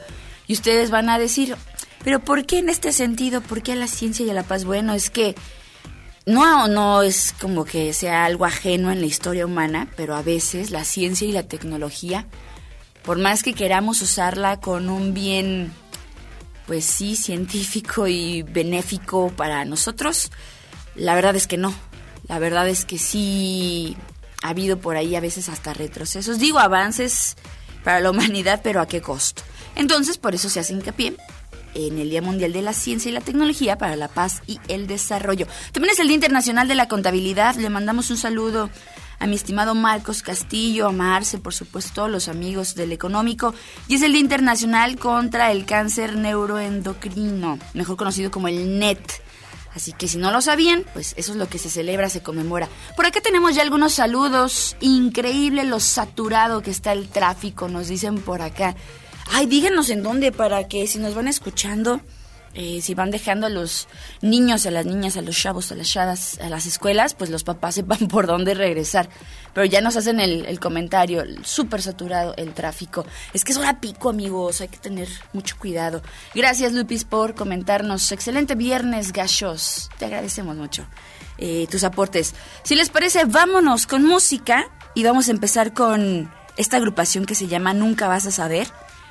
Y 0.46 0.54
ustedes 0.54 0.90
van 0.90 1.10
a 1.10 1.18
decir, 1.18 1.56
pero 2.04 2.20
¿por 2.20 2.46
qué 2.46 2.58
en 2.58 2.68
este 2.68 2.92
sentido? 2.92 3.40
¿Por 3.40 3.62
qué 3.62 3.72
a 3.72 3.76
la 3.76 3.86
ciencia 3.86 4.24
y 4.24 4.30
a 4.30 4.34
la 4.34 4.44
paz? 4.44 4.64
Bueno, 4.64 4.94
es 4.94 5.10
que 5.10 5.34
no, 6.28 6.68
no 6.68 7.02
es 7.02 7.34
como 7.40 7.64
que 7.64 7.94
sea 7.94 8.26
algo 8.26 8.44
ajeno 8.44 8.92
en 8.92 9.00
la 9.00 9.06
historia 9.06 9.46
humana, 9.46 9.88
pero 9.96 10.14
a 10.14 10.22
veces 10.22 10.70
la 10.70 10.84
ciencia 10.84 11.26
y 11.26 11.32
la 11.32 11.44
tecnología, 11.44 12.26
por 13.02 13.18
más 13.18 13.42
que 13.42 13.54
queramos 13.54 14.02
usarla 14.02 14.60
con 14.60 14.90
un 14.90 15.14
bien, 15.14 15.72
pues 16.66 16.84
sí, 16.84 17.16
científico 17.16 18.08
y 18.08 18.42
benéfico 18.42 19.30
para 19.30 19.64
nosotros, 19.64 20.30
la 20.94 21.14
verdad 21.14 21.34
es 21.34 21.46
que 21.46 21.56
no. 21.56 21.74
La 22.28 22.38
verdad 22.38 22.68
es 22.68 22.84
que 22.84 22.98
sí 22.98 23.96
ha 24.42 24.50
habido 24.50 24.78
por 24.78 24.96
ahí 24.96 25.16
a 25.16 25.20
veces 25.20 25.48
hasta 25.48 25.72
retrocesos. 25.72 26.38
Digo, 26.38 26.58
avances 26.58 27.36
para 27.84 28.00
la 28.00 28.10
humanidad, 28.12 28.60
pero 28.62 28.82
¿a 28.82 28.86
qué 28.86 29.00
costo? 29.00 29.42
Entonces, 29.76 30.18
por 30.18 30.34
eso 30.34 30.50
se 30.50 30.60
hace 30.60 30.74
hincapié 30.74 31.16
en 31.74 31.98
el 31.98 32.10
Día 32.10 32.22
Mundial 32.22 32.52
de 32.52 32.62
la 32.62 32.72
Ciencia 32.72 33.10
y 33.10 33.12
la 33.12 33.20
Tecnología 33.20 33.78
para 33.78 33.96
la 33.96 34.08
Paz 34.08 34.42
y 34.46 34.58
el 34.68 34.86
Desarrollo. 34.86 35.46
También 35.72 35.92
es 35.92 36.00
el 36.00 36.08
Día 36.08 36.16
Internacional 36.16 36.68
de 36.68 36.74
la 36.74 36.88
Contabilidad. 36.88 37.56
Le 37.56 37.70
mandamos 37.70 38.10
un 38.10 38.16
saludo 38.16 38.70
a 39.18 39.26
mi 39.26 39.34
estimado 39.34 39.74
Marcos 39.74 40.22
Castillo, 40.22 40.86
a 40.86 40.92
Marce, 40.92 41.38
por 41.38 41.54
supuesto, 41.54 42.08
los 42.08 42.28
amigos 42.28 42.74
del 42.74 42.92
económico. 42.92 43.54
Y 43.88 43.96
es 43.96 44.02
el 44.02 44.12
Día 44.12 44.20
Internacional 44.20 44.96
contra 44.98 45.50
el 45.50 45.64
Cáncer 45.64 46.16
Neuroendocrino, 46.16 47.58
mejor 47.74 47.96
conocido 47.96 48.30
como 48.30 48.48
el 48.48 48.78
NET. 48.78 49.00
Así 49.74 49.92
que 49.92 50.08
si 50.08 50.18
no 50.18 50.32
lo 50.32 50.40
sabían, 50.40 50.84
pues 50.92 51.14
eso 51.16 51.32
es 51.32 51.38
lo 51.38 51.48
que 51.48 51.58
se 51.58 51.70
celebra, 51.70 52.08
se 52.08 52.22
conmemora. 52.22 52.68
Por 52.96 53.06
acá 53.06 53.20
tenemos 53.20 53.54
ya 53.54 53.62
algunos 53.62 53.92
saludos. 53.92 54.76
Increíble 54.80 55.64
lo 55.64 55.78
saturado 55.78 56.62
que 56.62 56.70
está 56.70 56.92
el 56.92 57.08
tráfico, 57.08 57.68
nos 57.68 57.88
dicen 57.88 58.18
por 58.18 58.42
acá. 58.42 58.74
Ay, 59.30 59.46
díganos 59.46 59.90
en 59.90 60.02
dónde 60.02 60.32
para 60.32 60.68
que 60.68 60.86
si 60.86 60.98
nos 60.98 61.14
van 61.14 61.28
escuchando, 61.28 62.00
eh, 62.54 62.80
si 62.82 62.94
van 62.94 63.10
dejando 63.10 63.46
a 63.46 63.50
los 63.50 63.88
niños, 64.22 64.64
a 64.66 64.70
las 64.70 64.86
niñas, 64.86 65.16
a 65.16 65.22
los 65.22 65.36
chavos, 65.36 65.70
a 65.70 65.74
las 65.74 65.88
chavas, 65.88 66.40
a 66.40 66.48
las 66.48 66.66
escuelas, 66.66 67.14
pues 67.14 67.30
los 67.30 67.44
papás 67.44 67.74
sepan 67.76 68.08
por 68.08 68.26
dónde 68.26 68.54
regresar. 68.54 69.08
Pero 69.52 69.66
ya 69.66 69.80
nos 69.80 69.96
hacen 69.96 70.18
el, 70.18 70.58
comentario, 70.60 71.24
súper 71.42 71.82
saturado 71.82 72.34
el 72.36 72.54
tráfico. 72.54 73.06
Es 73.32 73.44
que 73.44 73.52
es 73.52 73.58
hora 73.58 73.80
pico, 73.80 74.10
amigos, 74.10 74.60
hay 74.60 74.68
que 74.68 74.78
tener 74.78 75.08
mucho 75.32 75.56
cuidado. 75.58 76.02
Gracias, 76.34 76.72
Lupis, 76.72 77.04
por 77.04 77.34
comentarnos. 77.34 78.10
Excelente 78.12 78.54
viernes, 78.54 79.12
gachos. 79.12 79.90
Te 79.98 80.06
agradecemos 80.06 80.56
mucho 80.56 80.86
eh, 81.38 81.66
tus 81.70 81.84
aportes. 81.84 82.34
Si 82.62 82.74
les 82.74 82.88
parece, 82.88 83.24
vámonos 83.24 83.86
con 83.86 84.04
música 84.04 84.70
y 84.94 85.04
vamos 85.04 85.28
a 85.28 85.32
empezar 85.32 85.74
con 85.74 86.32
esta 86.56 86.76
agrupación 86.76 87.24
que 87.24 87.34
se 87.34 87.46
llama 87.46 87.74
Nunca 87.74 88.08
vas 88.08 88.26
a 88.26 88.30
saber 88.30 88.68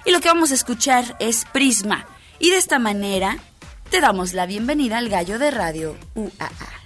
y 0.07 0.11
lo 0.11 0.21
que 0.21 0.29
vamos 0.29 0.51
a 0.51 0.55
escuchar 0.55 1.17
es 1.19 1.43
Prisma. 1.51 2.07
Y 2.39 2.49
de 2.49 2.57
esta 2.57 2.79
manera 2.79 3.37
te 3.91 3.99
damos 3.99 4.33
la 4.33 4.45
bienvenida 4.45 4.97
al 4.97 5.09
gallo 5.09 5.37
de 5.37 5.51
radio 5.51 5.97
UAA. 6.15 6.77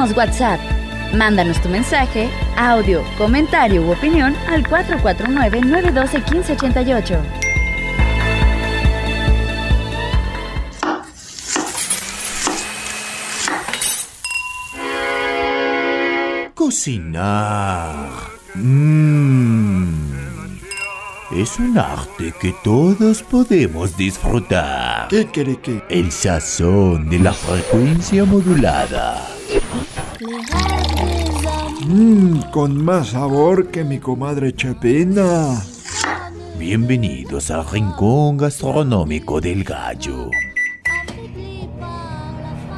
Tenemos 0.00 0.16
WhatsApp. 0.16 0.60
Mándanos 1.14 1.60
tu 1.60 1.68
mensaje, 1.68 2.30
audio, 2.56 3.02
comentario 3.18 3.82
u 3.82 3.92
opinión 3.92 4.34
al 4.48 4.64
449-912-1588. 4.64 7.20
Cocinar. 16.54 18.08
Mmm. 18.54 20.20
Es 21.32 21.60
un 21.60 21.78
arte 21.78 22.34
que 22.40 22.52
todos 22.64 23.22
podemos 23.22 23.96
disfrutar. 23.96 25.06
¿Qué 25.08 25.26
quiere 25.26 25.60
que? 25.60 25.80
El 25.88 26.10
sazón 26.10 27.08
de 27.08 27.20
la 27.20 27.32
frecuencia 27.32 28.24
modulada. 28.24 29.28
Mmm, 31.86 32.40
con 32.52 32.84
más 32.84 33.08
sabor 33.08 33.68
que 33.68 33.84
mi 33.84 33.98
comadre 33.98 34.54
Chapina. 34.54 35.62
Bienvenidos 36.58 37.50
al 37.50 37.66
rincón 37.66 38.36
gastronómico 38.36 39.40
del 39.40 39.64
gallo. 39.64 40.30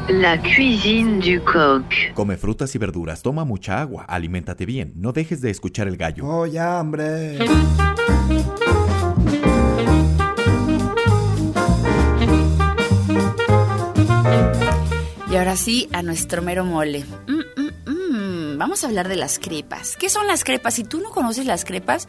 La 0.09 0.41
cuisine 0.41 1.19
du 1.19 1.43
coq. 1.43 2.15
Come 2.15 2.37
frutas 2.37 2.73
y 2.77 2.79
verduras, 2.79 3.23
toma 3.23 3.45
mucha 3.45 3.81
agua, 3.81 4.05
aliméntate 4.05 4.65
bien, 4.65 4.93
no 4.95 5.11
dejes 5.11 5.41
de 5.41 5.51
escuchar 5.51 5.89
el 5.89 5.97
gallo. 5.97 6.25
Oh, 6.25 6.47
ya, 6.47 6.79
hombre. 6.79 7.39
Y 15.33 15.37
ahora 15.37 15.57
sí, 15.57 15.89
a 15.95 16.03
nuestro 16.03 16.43
mero 16.43 16.67
mole. 16.67 17.07
Mm, 17.27 17.62
mm, 17.62 17.91
mm. 17.91 18.59
Vamos 18.59 18.85
a 18.85 18.89
hablar 18.89 19.09
de 19.09 19.17
las 19.17 19.39
crepas. 19.39 19.97
¿Qué 19.97 20.11
son 20.11 20.27
las 20.27 20.45
crepas? 20.45 20.75
Si 20.75 20.85
tú 20.85 21.01
no 21.01 21.09
conoces 21.09 21.47
las 21.47 21.65
crepas, 21.65 22.07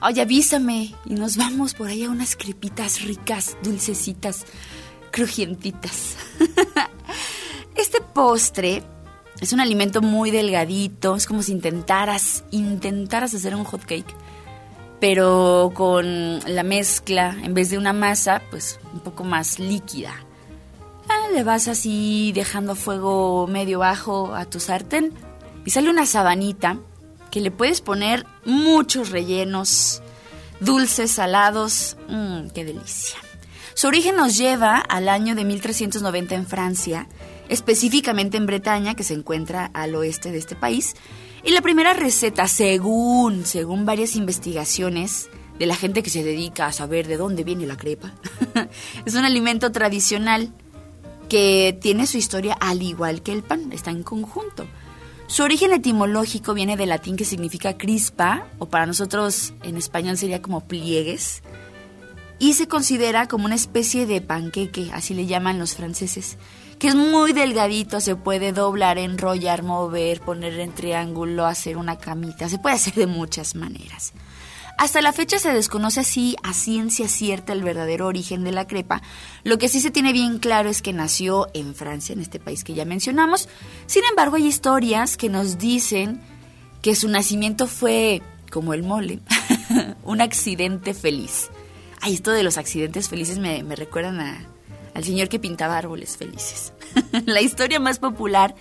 oye, 0.00 0.22
avísame 0.22 0.94
y 1.04 1.12
nos 1.12 1.36
vamos 1.36 1.74
por 1.74 1.88
ahí 1.88 2.04
a 2.04 2.08
unas 2.08 2.34
crepitas 2.34 3.02
ricas, 3.02 3.58
dulcecitas, 3.62 4.46
crujientitas. 5.10 6.16
este 7.76 8.00
postre 8.00 8.82
es 9.38 9.52
un 9.52 9.60
alimento 9.60 10.00
muy 10.00 10.30
delgadito, 10.30 11.14
es 11.14 11.26
como 11.26 11.42
si 11.42 11.52
intentaras, 11.52 12.42
intentaras 12.52 13.34
hacer 13.34 13.54
un 13.54 13.64
hot 13.64 13.84
cake, 13.84 14.16
pero 14.98 15.72
con 15.74 16.40
la 16.46 16.62
mezcla, 16.62 17.36
en 17.42 17.52
vez 17.52 17.68
de 17.68 17.76
una 17.76 17.92
masa, 17.92 18.40
pues 18.50 18.80
un 18.94 19.00
poco 19.00 19.24
más 19.24 19.58
líquida. 19.58 20.25
Vas 21.44 21.68
así 21.68 22.32
dejando 22.34 22.74
fuego 22.74 23.46
medio 23.46 23.80
bajo 23.80 24.34
a 24.34 24.46
tu 24.46 24.58
sartén 24.58 25.12
y 25.66 25.70
sale 25.70 25.90
una 25.90 26.06
sabanita 26.06 26.78
que 27.30 27.40
le 27.40 27.50
puedes 27.50 27.82
poner 27.82 28.24
muchos 28.46 29.10
rellenos, 29.10 30.02
dulces, 30.60 31.10
salados, 31.10 31.98
mmm, 32.08 32.48
qué 32.54 32.64
delicia. 32.64 33.18
Su 33.74 33.86
origen 33.86 34.16
nos 34.16 34.36
lleva 34.38 34.78
al 34.78 35.10
año 35.10 35.34
de 35.34 35.44
1390 35.44 36.34
en 36.34 36.46
Francia, 36.46 37.06
específicamente 37.50 38.38
en 38.38 38.46
Bretaña, 38.46 38.94
que 38.94 39.04
se 39.04 39.14
encuentra 39.14 39.70
al 39.74 39.94
oeste 39.94 40.32
de 40.32 40.38
este 40.38 40.56
país. 40.56 40.94
Y 41.44 41.50
la 41.50 41.60
primera 41.60 41.92
receta, 41.92 42.48
según, 42.48 43.44
según 43.44 43.84
varias 43.84 44.16
investigaciones 44.16 45.28
de 45.58 45.66
la 45.66 45.76
gente 45.76 46.02
que 46.02 46.10
se 46.10 46.24
dedica 46.24 46.66
a 46.66 46.72
saber 46.72 47.06
de 47.06 47.18
dónde 47.18 47.44
viene 47.44 47.66
la 47.66 47.76
crepa, 47.76 48.14
es 49.04 49.14
un 49.14 49.24
alimento 49.24 49.70
tradicional 49.70 50.52
que 51.28 51.76
tiene 51.80 52.06
su 52.06 52.16
historia 52.16 52.54
al 52.54 52.82
igual 52.82 53.22
que 53.22 53.32
el 53.32 53.42
pan, 53.42 53.72
está 53.72 53.90
en 53.90 54.02
conjunto. 54.02 54.66
Su 55.28 55.42
origen 55.42 55.72
etimológico 55.72 56.54
viene 56.54 56.76
del 56.76 56.90
latín 56.90 57.16
que 57.16 57.24
significa 57.24 57.76
crispa, 57.76 58.46
o 58.58 58.66
para 58.66 58.86
nosotros 58.86 59.54
en 59.62 59.76
español 59.76 60.16
sería 60.16 60.40
como 60.40 60.66
pliegues, 60.66 61.42
y 62.38 62.52
se 62.52 62.68
considera 62.68 63.26
como 63.26 63.46
una 63.46 63.54
especie 63.54 64.06
de 64.06 64.20
panqueque, 64.20 64.90
así 64.92 65.14
le 65.14 65.26
llaman 65.26 65.58
los 65.58 65.74
franceses, 65.74 66.36
que 66.78 66.88
es 66.88 66.94
muy 66.94 67.32
delgadito, 67.32 68.00
se 68.00 68.14
puede 68.14 68.52
doblar, 68.52 68.98
enrollar, 68.98 69.62
mover, 69.62 70.20
poner 70.20 70.60
en 70.60 70.72
triángulo, 70.72 71.46
hacer 71.46 71.76
una 71.76 71.96
camita, 71.96 72.48
se 72.48 72.58
puede 72.58 72.76
hacer 72.76 72.94
de 72.94 73.06
muchas 73.06 73.54
maneras. 73.54 74.12
Hasta 74.78 75.00
la 75.00 75.12
fecha 75.12 75.38
se 75.38 75.52
desconoce 75.52 76.00
así 76.00 76.36
a 76.42 76.52
ciencia 76.52 77.08
cierta 77.08 77.54
el 77.54 77.62
verdadero 77.62 78.06
origen 78.06 78.44
de 78.44 78.52
la 78.52 78.66
crepa. 78.66 79.02
Lo 79.42 79.56
que 79.56 79.68
sí 79.68 79.80
se 79.80 79.90
tiene 79.90 80.12
bien 80.12 80.38
claro 80.38 80.68
es 80.68 80.82
que 80.82 80.92
nació 80.92 81.48
en 81.54 81.74
Francia, 81.74 82.12
en 82.12 82.20
este 82.20 82.38
país 82.38 82.62
que 82.62 82.74
ya 82.74 82.84
mencionamos. 82.84 83.48
Sin 83.86 84.04
embargo, 84.04 84.36
hay 84.36 84.46
historias 84.46 85.16
que 85.16 85.30
nos 85.30 85.56
dicen 85.56 86.20
que 86.82 86.94
su 86.94 87.08
nacimiento 87.08 87.66
fue, 87.66 88.20
como 88.52 88.74
el 88.74 88.82
mole, 88.82 89.20
un 90.04 90.20
accidente 90.20 90.92
feliz. 90.92 91.48
Ay, 92.02 92.14
esto 92.14 92.32
de 92.32 92.42
los 92.42 92.58
accidentes 92.58 93.08
felices 93.08 93.38
me, 93.38 93.62
me 93.62 93.76
recuerdan 93.76 94.20
a, 94.20 94.46
al 94.94 95.04
señor 95.04 95.30
que 95.30 95.38
pintaba 95.38 95.78
árboles 95.78 96.18
felices. 96.18 96.74
la 97.24 97.40
historia 97.40 97.80
más 97.80 97.98
popular 97.98 98.54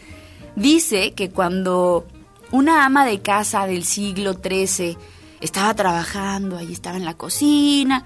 dice 0.55 1.12
que 1.12 1.29
cuando 1.29 2.07
una 2.51 2.86
ama 2.86 3.06
de 3.06 3.21
casa 3.21 3.67
del 3.67 3.84
siglo 3.84 4.34
XIII 4.34 4.97
estaba 5.41 5.74
trabajando, 5.74 6.58
ahí 6.58 6.71
estaba 6.71 6.98
en 6.98 7.06
la 7.06 7.15
cocina, 7.15 8.06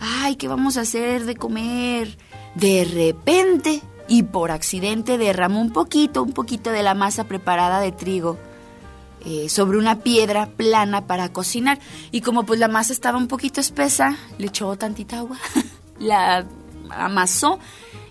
ay, 0.00 0.36
¿qué 0.36 0.48
vamos 0.48 0.76
a 0.76 0.82
hacer 0.82 1.24
de 1.24 1.36
comer? 1.36 2.16
De 2.54 2.84
repente 2.84 3.82
y 4.08 4.24
por 4.24 4.50
accidente 4.50 5.18
derramó 5.18 5.60
un 5.60 5.72
poquito, 5.72 6.22
un 6.22 6.32
poquito 6.32 6.70
de 6.70 6.82
la 6.82 6.94
masa 6.94 7.24
preparada 7.24 7.80
de 7.80 7.92
trigo 7.92 8.38
eh, 9.24 9.48
sobre 9.48 9.78
una 9.78 10.00
piedra 10.00 10.50
plana 10.50 11.06
para 11.06 11.32
cocinar. 11.32 11.78
Y 12.10 12.20
como 12.20 12.44
pues 12.44 12.60
la 12.60 12.68
masa 12.68 12.92
estaba 12.92 13.16
un 13.16 13.28
poquito 13.28 13.60
espesa, 13.60 14.16
le 14.38 14.48
echó 14.48 14.76
tantita 14.76 15.18
agua, 15.18 15.38
la 15.98 16.46
amasó 16.90 17.58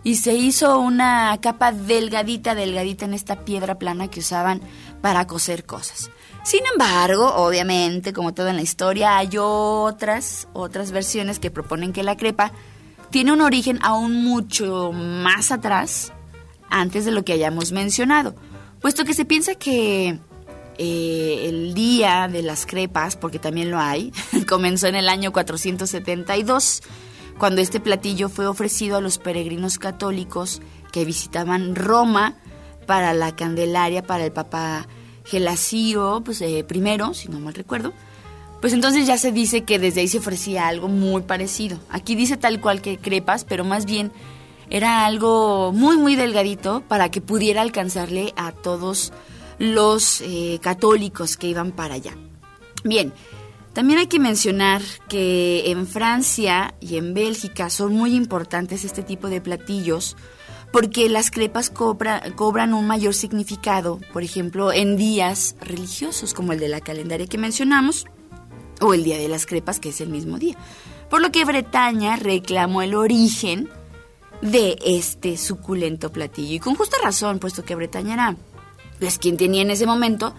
y 0.04 0.16
se 0.16 0.34
hizo 0.34 0.80
una 0.80 1.38
capa 1.42 1.72
delgadita, 1.72 2.56
delgadita 2.56 3.06
en 3.06 3.14
esta 3.14 3.46
piedra 3.46 3.78
plana 3.78 4.10
que 4.10 4.20
usaban 4.20 4.62
para 5.02 5.28
cocer 5.28 5.66
cosas. 5.66 6.10
Sin 6.44 6.62
embargo, 6.74 7.34
obviamente, 7.36 8.12
como 8.12 8.34
todo 8.34 8.50
en 8.50 8.58
la 8.58 8.62
historia, 8.62 9.18
hay 9.18 9.30
otras, 9.38 10.50
otras 10.52 10.92
versiones 10.92 11.40
que 11.40 11.52
proponen 11.52 11.94
que 11.94 12.04
la 12.04 12.18
crepa 12.18 12.52
tiene 13.12 13.32
un 13.32 13.42
origen 13.42 13.80
aún 13.82 14.24
mucho 14.24 14.92
más 14.92 15.52
atrás, 15.52 16.12
antes 16.70 17.06
de 17.06 17.12
lo 17.12 17.24
que 17.24 17.34
hayamos 17.34 17.72
mencionado, 17.72 18.36
puesto 18.82 19.06
que 19.06 19.14
se 19.14 19.24
piensa 19.24 19.56
que 19.56 20.20
eh, 20.78 21.46
el 21.48 21.74
día 21.76 22.28
de 22.28 22.42
las 22.42 22.66
crepas, 22.66 23.16
porque 23.16 23.40
también 23.40 23.72
lo 23.72 23.80
hay, 23.80 24.12
comenzó 24.50 24.88
en 24.88 24.96
el 24.96 25.08
año 25.08 25.32
472, 25.32 26.82
cuando 27.38 27.62
este 27.62 27.80
platillo 27.80 28.28
fue 28.28 28.48
ofrecido 28.48 28.98
a 28.98 29.02
los 29.02 29.18
peregrinos 29.18 29.78
católicos 29.78 30.62
que 30.92 31.06
visitaban 31.06 31.76
Roma 31.76 32.36
para 32.86 33.14
la 33.14 33.36
Candelaria, 33.36 34.04
para 34.04 34.26
el 34.26 34.32
Papa 34.32 34.88
Gelasio, 35.26 36.22
pues 36.24 36.44
primero, 36.68 37.14
si 37.14 37.30
no 37.30 37.40
mal 37.40 37.54
recuerdo. 37.54 37.94
Pues 38.62 38.72
entonces 38.72 39.06
ya 39.06 39.18
se 39.18 39.34
dice 39.34 39.64
que 39.64 39.78
desde 39.78 40.02
ahí 40.02 40.08
se 40.08 40.20
ofrecía 40.20 40.70
algo 40.70 40.88
muy 40.88 41.24
parecido. 41.24 41.80
Aquí 41.90 42.16
dice 42.16 42.38
tal 42.38 42.62
cual 42.62 42.82
que 42.82 42.98
crepas, 42.98 43.44
pero 43.44 43.66
más 43.66 43.86
bien 43.86 44.12
era 44.70 45.06
algo 45.06 45.74
muy 45.74 45.98
muy 45.98 46.16
delgadito 46.16 46.82
para 46.88 47.12
que 47.12 47.20
pudiera 47.20 47.62
alcanzarle 47.62 48.34
a 48.38 48.54
todos 48.54 49.12
los 49.60 50.22
eh, 50.22 50.60
católicos 50.62 51.36
que 51.38 51.48
iban 51.48 51.72
para 51.72 51.96
allá. 51.96 52.16
Bien, 52.84 53.14
también 53.74 54.00
hay 54.00 54.08
que 54.08 54.20
mencionar 54.20 54.82
que 55.10 55.72
en 55.72 55.88
Francia 55.88 56.74
y 56.80 56.98
en 56.98 57.14
Bélgica 57.14 57.70
son 57.70 57.94
muy 57.94 58.16
importantes 58.16 58.86
este 58.86 59.04
tipo 59.04 59.28
de 59.30 59.42
platillos 59.42 60.16
porque 60.74 61.08
las 61.08 61.30
crepas 61.30 61.70
cobran 61.70 62.74
un 62.74 62.88
mayor 62.88 63.14
significado, 63.14 64.00
por 64.12 64.24
ejemplo, 64.24 64.74
en 64.74 64.98
días 64.98 65.56
religiosos 65.62 66.34
como 66.34 66.52
el 66.52 66.60
de 66.60 66.68
la 66.68 66.82
calendaria 66.82 67.28
que 67.28 67.38
mencionamos 67.38 68.08
o 68.82 68.96
el 68.96 69.04
día 69.04 69.20
de 69.20 69.28
las 69.28 69.46
crepas 69.46 69.80
que 69.80 69.90
es 69.90 70.02
el 70.02 70.10
mismo 70.10 70.40
día. 70.40 70.58
Por 71.12 71.22
lo 71.22 71.32
que 71.32 71.46
Bretaña 71.46 72.16
reclamó 72.16 72.82
el 72.82 72.96
origen 72.96 73.70
de 74.42 74.80
este 74.84 75.38
suculento 75.38 76.12
platillo 76.12 76.56
y 76.56 76.60
con 76.60 76.74
justa 76.74 76.98
razón, 77.04 77.38
puesto 77.38 77.64
que 77.64 77.76
Bretaña 77.76 78.16
era 78.16 78.36
pues 79.00 79.20
quien 79.20 79.38
tenía 79.38 79.62
en 79.62 79.70
ese 79.70 79.86
momento 79.86 80.34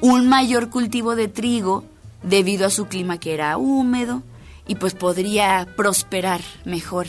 un 0.00 0.26
mayor 0.26 0.70
cultivo 0.70 1.16
de 1.16 1.28
trigo 1.28 1.84
debido 2.22 2.64
a 2.64 2.70
su 2.70 2.86
clima 2.86 3.20
que 3.20 3.34
era 3.34 3.58
húmedo 3.58 4.22
y 4.66 4.76
pues 4.76 4.94
podría 4.94 5.68
prosperar 5.76 6.40
mejor 6.64 7.08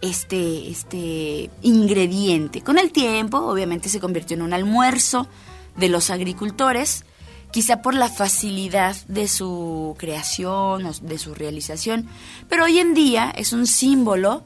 este, 0.00 0.70
este 0.70 1.50
ingrediente. 1.62 2.62
Con 2.62 2.78
el 2.78 2.92
tiempo, 2.92 3.38
obviamente, 3.38 3.88
se 3.88 4.00
convirtió 4.00 4.36
en 4.36 4.42
un 4.42 4.52
almuerzo 4.52 5.26
de 5.76 5.88
los 5.88 6.10
agricultores, 6.10 7.04
quizá 7.50 7.82
por 7.82 7.94
la 7.94 8.08
facilidad 8.08 8.96
de 9.08 9.28
su 9.28 9.96
creación 9.98 10.86
o 10.86 10.92
de 10.92 11.18
su 11.18 11.34
realización, 11.34 12.06
pero 12.48 12.64
hoy 12.64 12.78
en 12.78 12.94
día 12.94 13.32
es 13.36 13.52
un 13.52 13.66
símbolo 13.66 14.42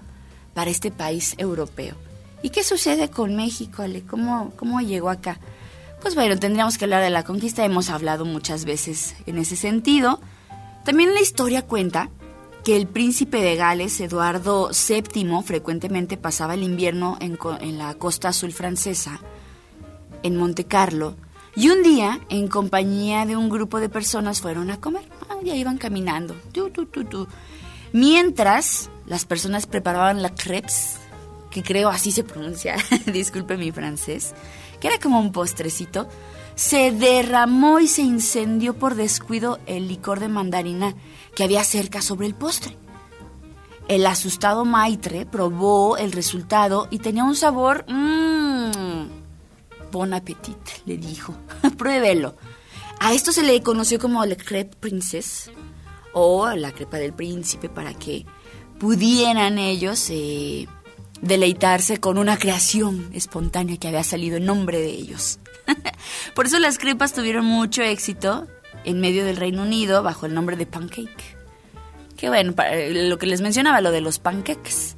para 0.54 0.70
este 0.70 0.90
país 0.90 1.34
europeo. 1.38 1.96
¿Y 2.42 2.50
qué 2.50 2.62
sucede 2.62 3.08
con 3.08 3.36
México, 3.36 3.82
Ale? 3.82 4.02
¿Cómo, 4.02 4.52
cómo 4.56 4.80
llegó 4.80 5.10
acá? 5.10 5.38
Pues 6.02 6.14
bueno, 6.14 6.38
tendríamos 6.38 6.76
que 6.76 6.84
hablar 6.84 7.02
de 7.02 7.10
la 7.10 7.24
conquista, 7.24 7.64
hemos 7.64 7.88
hablado 7.88 8.26
muchas 8.26 8.66
veces 8.66 9.14
en 9.26 9.38
ese 9.38 9.56
sentido. 9.56 10.20
También 10.84 11.14
la 11.14 11.22
historia 11.22 11.62
cuenta 11.62 12.10
que 12.64 12.76
el 12.76 12.86
príncipe 12.86 13.42
de 13.42 13.56
Gales, 13.56 14.00
Eduardo 14.00 14.70
VII, 14.70 15.42
frecuentemente 15.44 16.16
pasaba 16.16 16.54
el 16.54 16.62
invierno 16.62 17.18
en, 17.20 17.38
la 17.78 17.94
costa 17.94 18.28
azul 18.28 18.52
francesa, 18.52 19.20
en 20.22 20.36
Monte 20.36 20.64
Carlo, 20.64 21.14
y 21.54 21.68
un 21.68 21.82
día, 21.82 22.20
en 22.30 22.48
compañía 22.48 23.26
de 23.26 23.36
un 23.36 23.50
grupo 23.50 23.80
de 23.80 23.90
personas, 23.90 24.40
fueron 24.40 24.70
a 24.70 24.80
comer. 24.80 25.04
Ah, 25.28 25.36
ya 25.44 25.54
iban 25.54 25.78
caminando. 25.78 26.34
Tu, 26.52 26.70
tu, 26.70 26.86
tu. 26.86 27.28
Mientras 27.92 28.90
las 29.06 29.24
personas 29.24 29.66
preparaban 29.66 30.22
la 30.22 30.34
crepes, 30.34 30.96
que 31.50 31.62
creo 31.62 31.90
así 31.90 32.10
se 32.10 32.24
pronuncia, 32.24 32.76
disculpe 33.06 33.56
mi 33.56 33.70
francés, 33.70 34.34
que 34.80 34.88
era 34.88 34.98
como 34.98 35.20
un 35.20 35.30
postrecito, 35.30 36.08
se 36.56 36.92
derramó 36.92 37.78
y 37.78 37.88
se 37.88 38.02
incendió 38.02 38.74
por 38.74 38.94
descuido 38.94 39.60
el 39.66 39.86
licor 39.86 40.18
de 40.18 40.28
mandarina 40.28 40.94
que 41.34 41.44
había 41.44 41.64
cerca 41.64 42.00
sobre 42.00 42.26
el 42.26 42.34
postre. 42.34 42.76
El 43.88 44.06
asustado 44.06 44.64
Maitre 44.64 45.26
probó 45.26 45.96
el 45.96 46.12
resultado 46.12 46.88
y 46.90 46.98
tenía 46.98 47.24
un 47.24 47.36
sabor... 47.36 47.84
Mmm, 47.88 49.04
bon 49.92 50.14
appetit, 50.14 50.58
le 50.86 50.96
dijo. 50.96 51.34
Pruébelo. 51.76 52.36
A 53.00 53.12
esto 53.12 53.32
se 53.32 53.42
le 53.42 53.62
conoció 53.62 53.98
como 53.98 54.24
la 54.24 54.36
crepe 54.36 54.76
princess 54.78 55.50
o 56.12 56.48
la 56.50 56.72
crepa 56.72 56.96
del 56.96 57.12
príncipe 57.12 57.68
para 57.68 57.92
que 57.92 58.24
pudieran 58.78 59.58
ellos 59.58 60.08
eh, 60.10 60.66
deleitarse 61.20 61.98
con 61.98 62.18
una 62.18 62.38
creación 62.38 63.10
espontánea 63.12 63.76
que 63.76 63.88
había 63.88 64.04
salido 64.04 64.36
en 64.36 64.46
nombre 64.46 64.78
de 64.80 64.90
ellos. 64.90 65.38
Por 66.34 66.46
eso 66.46 66.58
las 66.58 66.78
crepas 66.78 67.12
tuvieron 67.12 67.44
mucho 67.44 67.82
éxito 67.82 68.46
en 68.84 69.00
medio 69.00 69.24
del 69.24 69.36
Reino 69.36 69.62
Unido 69.62 70.02
bajo 70.02 70.26
el 70.26 70.34
nombre 70.34 70.56
de 70.56 70.66
pancake. 70.66 71.36
Que 72.16 72.28
bueno, 72.28 72.52
para- 72.52 72.76
lo 72.88 73.18
que 73.18 73.26
les 73.26 73.40
mencionaba, 73.40 73.80
lo 73.80 73.90
de 73.90 74.00
los 74.00 74.18
pancakes. 74.18 74.96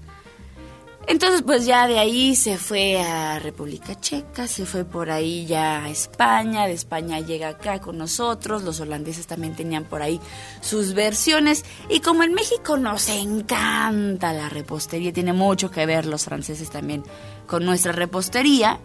Entonces, 1.09 1.43
pues 1.43 1.65
ya 1.65 1.87
de 1.87 2.01
ahí 2.01 2.35
se 2.35 2.59
fue 2.59 3.01
a 3.01 3.39
República 3.39 3.95
Checa, 4.01 4.49
se 4.49 4.67
fue 4.67 4.85
por 4.85 5.09
ahí 5.13 5.47
ya 5.47 5.85
a 5.85 5.89
España, 5.89 6.67
de 6.67 6.73
España 6.73 7.21
llega 7.21 7.47
acá 7.47 7.81
con 7.81 7.97
nosotros, 7.97 8.65
los 8.65 8.81
holandeses 8.81 9.29
también 9.29 9.55
tenían 9.55 9.85
por 9.85 10.03
ahí 10.03 10.21
sus 10.61 10.95
versiones, 10.95 11.65
y 11.89 12.01
como 12.01 12.25
en 12.25 12.35
México 12.35 12.77
nos 12.77 13.09
encanta 13.09 14.33
la 14.33 14.49
repostería, 14.49 15.13
tiene 15.13 15.33
mucho 15.33 15.71
que 15.71 15.87
ver 15.87 16.07
los 16.07 16.25
franceses 16.25 16.71
también 16.71 17.05
con 17.47 17.65
nuestra 17.65 17.93
repostería, 17.93 18.81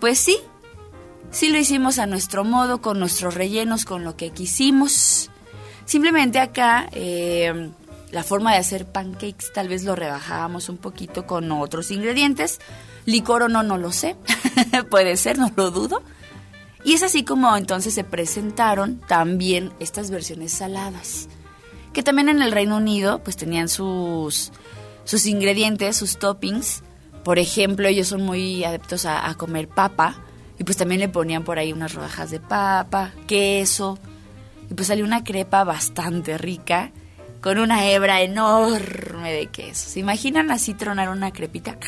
pues 0.00 0.18
sí, 0.18 0.38
sí 1.30 1.48
lo 1.48 1.58
hicimos 1.58 1.98
a 1.98 2.06
nuestro 2.06 2.44
modo, 2.44 2.80
con 2.80 2.98
nuestros 2.98 3.34
rellenos, 3.34 3.84
con 3.84 4.04
lo 4.04 4.16
que 4.16 4.30
quisimos. 4.30 5.30
Simplemente 5.84 6.38
acá 6.38 6.88
eh, 6.92 7.70
la 8.10 8.22
forma 8.24 8.52
de 8.52 8.58
hacer 8.58 8.86
pancakes 8.86 9.52
tal 9.52 9.68
vez 9.68 9.84
lo 9.84 9.94
rebajábamos 9.96 10.68
un 10.68 10.76
poquito 10.76 11.26
con 11.26 11.50
otros 11.52 11.90
ingredientes. 11.90 12.60
Licor 13.06 13.44
o 13.44 13.48
no, 13.48 13.62
no 13.62 13.78
lo 13.78 13.92
sé. 13.92 14.16
Puede 14.90 15.16
ser, 15.16 15.38
no 15.38 15.50
lo 15.56 15.70
dudo. 15.70 16.02
Y 16.84 16.94
es 16.94 17.02
así 17.02 17.24
como 17.24 17.56
entonces 17.56 17.94
se 17.94 18.04
presentaron 18.04 19.00
también 19.06 19.72
estas 19.80 20.10
versiones 20.10 20.52
saladas. 20.52 21.28
Que 21.92 22.02
también 22.02 22.28
en 22.28 22.42
el 22.42 22.52
Reino 22.52 22.76
Unido 22.76 23.22
pues 23.22 23.36
tenían 23.36 23.68
sus, 23.68 24.52
sus 25.04 25.26
ingredientes, 25.26 25.96
sus 25.96 26.18
toppings. 26.18 26.82
Por 27.24 27.38
ejemplo, 27.38 27.86
ellos 27.86 28.08
son 28.08 28.22
muy 28.22 28.64
adeptos 28.64 29.04
a, 29.04 29.28
a 29.28 29.34
comer 29.34 29.68
papa. 29.68 30.16
Y 30.60 30.64
pues 30.64 30.76
también 30.76 31.00
le 31.00 31.08
ponían 31.08 31.42
por 31.42 31.58
ahí 31.58 31.72
unas 31.72 31.94
rodajas 31.94 32.30
de 32.30 32.38
papa, 32.38 33.12
queso. 33.26 33.98
Y 34.70 34.74
pues 34.74 34.88
salió 34.88 35.06
una 35.06 35.24
crepa 35.24 35.64
bastante 35.64 36.36
rica 36.36 36.92
con 37.40 37.58
una 37.58 37.86
hebra 37.86 38.20
enorme 38.20 39.32
de 39.32 39.46
queso. 39.46 39.88
¿Se 39.88 40.00
imaginan 40.00 40.50
así 40.50 40.74
tronar 40.74 41.08
una 41.08 41.32
crepita? 41.32 41.78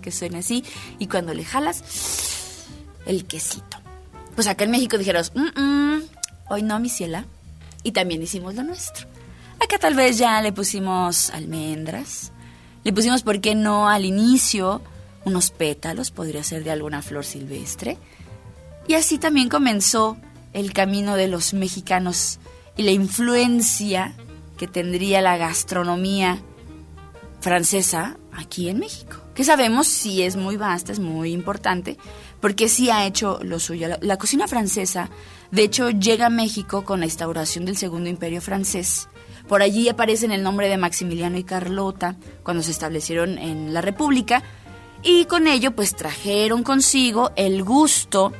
Que 0.00 0.12
suene 0.12 0.38
así. 0.38 0.62
Y 1.00 1.08
cuando 1.08 1.34
le 1.34 1.44
jalas, 1.44 2.68
el 3.04 3.24
quesito. 3.26 3.78
Pues 4.36 4.46
acá 4.46 4.62
en 4.62 4.70
México 4.70 4.96
dijeron, 4.96 5.24
"Mm, 5.34 5.60
mm, 5.60 6.02
hoy 6.50 6.62
no, 6.62 6.78
mi 6.78 6.90
ciela. 6.90 7.24
Y 7.82 7.90
también 7.90 8.22
hicimos 8.22 8.54
lo 8.54 8.62
nuestro. 8.62 9.08
Acá 9.58 9.78
tal 9.78 9.94
vez 9.94 10.18
ya 10.18 10.40
le 10.40 10.52
pusimos 10.52 11.30
almendras. 11.30 12.30
Le 12.84 12.92
pusimos, 12.92 13.24
¿por 13.24 13.40
qué 13.40 13.56
no? 13.56 13.88
Al 13.88 14.04
inicio, 14.04 14.82
unos 15.24 15.50
pétalos, 15.50 16.10
podría 16.10 16.42
ser 16.42 16.64
de 16.64 16.70
alguna 16.70 17.02
flor 17.02 17.24
silvestre. 17.24 17.98
Y 18.86 18.94
así 18.94 19.18
también 19.18 19.48
comenzó 19.48 20.16
el 20.52 20.72
camino 20.72 21.16
de 21.16 21.28
los 21.28 21.54
mexicanos 21.54 22.38
y 22.76 22.82
la 22.82 22.90
influencia 22.90 24.14
que 24.56 24.66
tendría 24.66 25.20
la 25.20 25.36
gastronomía 25.36 26.40
francesa 27.40 28.16
aquí 28.32 28.68
en 28.68 28.78
México. 28.78 29.16
Que 29.34 29.44
sabemos 29.44 29.88
si 29.88 30.22
es 30.22 30.36
muy 30.36 30.56
vasta, 30.56 30.92
es 30.92 31.00
muy 31.00 31.32
importante, 31.32 31.98
porque 32.40 32.68
sí 32.68 32.90
ha 32.90 33.06
hecho 33.06 33.40
lo 33.42 33.58
suyo. 33.58 33.88
La, 33.88 33.98
la 34.00 34.16
cocina 34.16 34.46
francesa, 34.46 35.10
de 35.50 35.62
hecho, 35.62 35.90
llega 35.90 36.26
a 36.26 36.30
México 36.30 36.84
con 36.84 37.00
la 37.00 37.06
instauración 37.06 37.64
del 37.64 37.76
Segundo 37.76 38.08
Imperio 38.08 38.40
francés. 38.40 39.08
Por 39.48 39.60
allí 39.60 39.88
aparecen 39.88 40.30
el 40.32 40.42
nombre 40.42 40.68
de 40.68 40.78
Maximiliano 40.78 41.36
y 41.36 41.44
Carlota 41.44 42.16
cuando 42.42 42.62
se 42.62 42.70
establecieron 42.70 43.38
en 43.38 43.74
la 43.74 43.82
República 43.82 44.42
y 45.04 45.26
con 45.26 45.46
ello 45.46 45.76
pues 45.76 45.94
trajeron 45.94 46.62
consigo 46.62 47.30
el 47.36 47.62
gusto 47.62 48.32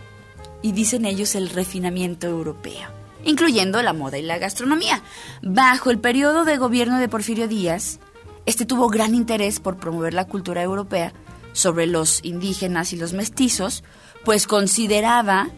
y 0.62 0.72
dicen 0.72 1.05
ellos 1.05 1.35
el 1.35 1.50
refinamiento 1.50 2.27
europeo, 2.27 2.88
incluyendo 3.22 3.83
la 3.83 3.92
moda 3.92 4.16
y 4.16 4.22
la 4.22 4.38
gastronomía. 4.38 5.03
Bajo 5.42 5.90
el 5.90 5.98
periodo 5.98 6.44
de 6.44 6.57
gobierno 6.57 6.98
de 6.98 7.09
Porfirio 7.09 7.46
Díaz, 7.46 8.00
este 8.46 8.64
tuvo 8.64 8.88
gran 8.88 9.14
interés 9.14 9.61
por 9.61 9.77
promover 9.77 10.14
la 10.14 10.27
cultura 10.27 10.62
europea 10.62 11.12
sobre 11.53 11.87
los 11.87 12.24
indígenas 12.24 12.92
y 12.92 12.96
los 12.96 13.12
mestizos, 13.12 13.85
pues 14.24 14.46
consideraba 14.46 15.48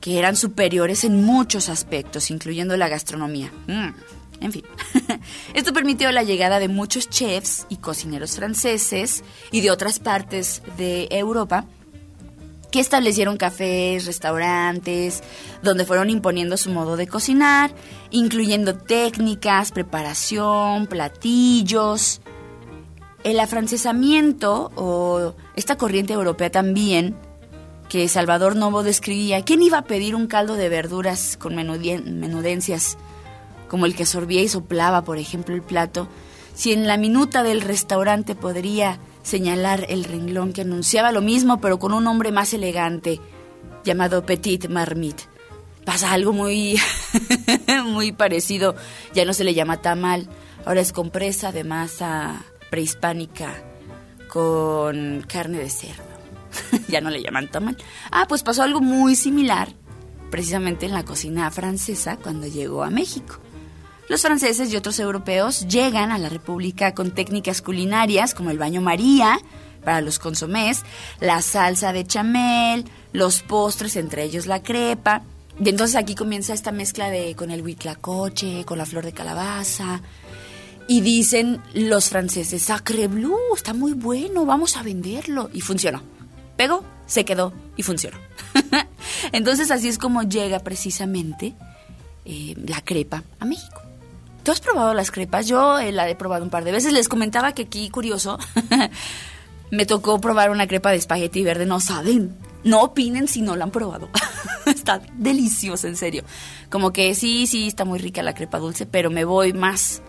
que 0.00 0.18
eran 0.18 0.36
superiores 0.36 1.02
en 1.02 1.24
muchos 1.24 1.68
aspectos, 1.68 2.30
incluyendo 2.30 2.76
la 2.76 2.88
gastronomía. 2.88 3.52
Mm, 3.66 3.88
en 4.40 4.52
fin, 4.52 4.62
esto 5.54 5.72
permitió 5.72 6.10
la 6.12 6.22
llegada 6.22 6.58
de 6.58 6.68
muchos 6.68 7.08
chefs 7.08 7.66
y 7.68 7.76
cocineros 7.76 8.36
franceses 8.36 9.24
y 9.50 9.60
de 9.60 9.70
otras 9.70 9.98
partes 9.98 10.62
de 10.76 11.08
Europa 11.10 11.66
que 12.70 12.80
establecieron 12.80 13.36
cafés, 13.36 14.06
restaurantes, 14.06 15.22
donde 15.62 15.84
fueron 15.84 16.10
imponiendo 16.10 16.56
su 16.56 16.70
modo 16.70 16.96
de 16.96 17.06
cocinar, 17.06 17.74
incluyendo 18.10 18.76
técnicas, 18.76 19.72
preparación, 19.72 20.86
platillos. 20.86 22.20
El 23.24 23.40
afrancesamiento 23.40 24.70
o 24.76 25.34
esta 25.56 25.76
corriente 25.76 26.12
europea 26.12 26.50
también, 26.50 27.16
que 27.88 28.06
Salvador 28.08 28.54
Novo 28.54 28.82
describía, 28.82 29.42
¿quién 29.42 29.62
iba 29.62 29.78
a 29.78 29.84
pedir 29.84 30.14
un 30.14 30.26
caldo 30.26 30.54
de 30.54 30.68
verduras 30.68 31.38
con 31.38 31.56
menudencias 31.56 32.98
como 33.68 33.86
el 33.86 33.94
que 33.94 34.06
sorbía 34.06 34.42
y 34.42 34.48
soplaba, 34.48 35.04
por 35.04 35.18
ejemplo, 35.18 35.54
el 35.54 35.62
plato, 35.62 36.08
si 36.54 36.72
en 36.72 36.86
la 36.86 36.96
minuta 36.96 37.42
del 37.42 37.60
restaurante 37.60 38.34
podría 38.34 38.98
señalar 39.22 39.86
el 39.88 40.04
renglón 40.04 40.52
que 40.52 40.62
anunciaba 40.62 41.12
lo 41.12 41.20
mismo, 41.20 41.60
pero 41.60 41.78
con 41.78 41.92
un 41.92 42.04
nombre 42.04 42.32
más 42.32 42.52
elegante, 42.54 43.20
llamado 43.84 44.24
Petit 44.26 44.68
Marmite. 44.68 45.24
Pasa 45.84 46.12
algo 46.12 46.32
muy, 46.32 46.78
muy 47.84 48.12
parecido. 48.12 48.74
Ya 49.14 49.24
no 49.24 49.32
se 49.32 49.44
le 49.44 49.54
llama 49.54 49.80
tamal, 49.80 50.28
ahora 50.66 50.80
es 50.80 50.92
compresa 50.92 51.52
de 51.52 51.64
masa 51.64 52.44
prehispánica 52.70 53.54
con 54.28 55.24
carne 55.26 55.58
de 55.58 55.70
cerdo. 55.70 56.02
ya 56.88 57.00
no 57.00 57.10
le 57.10 57.22
llaman 57.22 57.48
tamal. 57.48 57.76
Ah, 58.10 58.26
pues 58.28 58.42
pasó 58.42 58.62
algo 58.62 58.80
muy 58.80 59.16
similar, 59.16 59.68
precisamente 60.30 60.86
en 60.86 60.92
la 60.92 61.04
cocina 61.04 61.50
francesa 61.50 62.16
cuando 62.16 62.46
llegó 62.46 62.82
a 62.82 62.90
México. 62.90 63.38
Los 64.08 64.22
franceses 64.22 64.72
y 64.72 64.76
otros 64.76 64.98
europeos 64.98 65.68
llegan 65.68 66.12
a 66.12 66.18
la 66.18 66.30
República 66.30 66.94
con 66.94 67.10
técnicas 67.10 67.60
culinarias 67.60 68.34
como 68.34 68.50
el 68.50 68.58
baño 68.58 68.80
María 68.80 69.38
para 69.84 70.00
los 70.00 70.18
consomés, 70.18 70.82
la 71.20 71.42
salsa 71.42 71.92
de 71.92 72.06
chamel, 72.06 72.84
los 73.12 73.42
postres, 73.42 73.96
entre 73.96 74.24
ellos 74.24 74.46
la 74.46 74.62
crepa. 74.62 75.22
Y 75.62 75.68
entonces 75.68 75.96
aquí 75.96 76.14
comienza 76.14 76.54
esta 76.54 76.72
mezcla 76.72 77.10
de 77.10 77.34
con 77.34 77.50
el 77.50 77.62
huitlacoche, 77.62 78.64
con 78.64 78.78
la 78.78 78.86
flor 78.86 79.04
de 79.04 79.12
calabaza. 79.12 80.00
Y 80.86 81.02
dicen 81.02 81.60
los 81.74 82.08
franceses, 82.08 82.62
Sacre 82.62 83.08
Bleu, 83.08 83.36
está 83.54 83.74
muy 83.74 83.92
bueno, 83.92 84.46
vamos 84.46 84.76
a 84.78 84.82
venderlo. 84.82 85.50
Y 85.52 85.60
funcionó. 85.60 86.02
Pegó, 86.56 86.82
se 87.06 87.26
quedó 87.26 87.52
y 87.76 87.82
funcionó. 87.82 88.16
entonces 89.32 89.70
así 89.70 89.88
es 89.88 89.98
como 89.98 90.22
llega 90.22 90.60
precisamente 90.60 91.54
eh, 92.24 92.54
la 92.66 92.80
crepa 92.80 93.22
a 93.38 93.44
México. 93.44 93.87
¿Tú 94.48 94.52
has 94.52 94.60
probado 94.60 94.94
las 94.94 95.10
crepas? 95.10 95.46
Yo 95.46 95.78
eh, 95.78 95.92
la 95.92 96.08
he 96.08 96.14
probado 96.14 96.42
un 96.42 96.48
par 96.48 96.64
de 96.64 96.72
veces. 96.72 96.94
Les 96.94 97.10
comentaba 97.10 97.52
que 97.52 97.64
aquí, 97.64 97.90
curioso, 97.90 98.38
me 99.70 99.84
tocó 99.84 100.18
probar 100.22 100.48
una 100.50 100.66
crepa 100.66 100.90
de 100.90 100.96
espagueti 100.96 101.44
verde. 101.44 101.66
No 101.66 101.80
saben 101.80 102.34
No 102.64 102.80
opinen 102.80 103.28
si 103.28 103.42
no 103.42 103.56
la 103.56 103.64
han 103.64 103.70
probado. 103.70 104.08
está 104.66 105.02
deliciosa, 105.18 105.86
en 105.86 105.96
serio. 105.96 106.24
Como 106.70 106.94
que 106.94 107.14
sí, 107.14 107.46
sí, 107.46 107.68
está 107.68 107.84
muy 107.84 107.98
rica 107.98 108.22
la 108.22 108.32
crepa 108.32 108.58
dulce, 108.58 108.86
pero 108.86 109.10
me 109.10 109.26
voy 109.26 109.52
más 109.52 110.00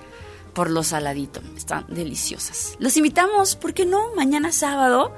por 0.54 0.70
lo 0.70 0.84
saladito. 0.84 1.42
Están 1.58 1.86
deliciosas. 1.90 2.78
Los 2.80 2.96
invitamos, 2.96 3.58
¿por 3.58 3.74
qué 3.74 3.86
no? 3.86 4.16
Mañana 4.16 4.54
sábado 4.54 5.12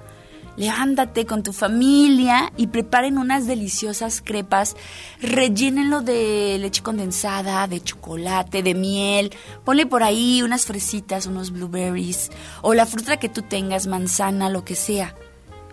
levántate 0.58 1.26
con 1.26 1.44
tu 1.44 1.54
familia 1.54 2.52
y 2.58 2.68
preparen 2.68 3.18
unas 3.18 3.48
deliciosas 3.48 4.22
crepas, 4.22 4.76
rellénenlo 5.22 6.02
de 6.02 6.58
leche 6.60 6.84
condensada, 6.84 7.68
de 7.68 7.82
chocolate, 7.82 8.64
de 8.64 8.74
miel, 8.74 9.32
ponle 9.64 9.86
por 9.86 10.04
ahí 10.04 10.42
unas 10.42 10.66
fresitas, 10.66 11.26
unos 11.26 11.52
blueberries 11.52 12.30
o 12.62 12.74
la 12.74 12.86
fruta 12.86 13.18
que 13.18 13.30
tú 13.30 13.42
tengas, 13.42 13.88
manzana, 13.88 14.50
lo 14.50 14.64
que 14.66 14.76
sea. 14.76 15.16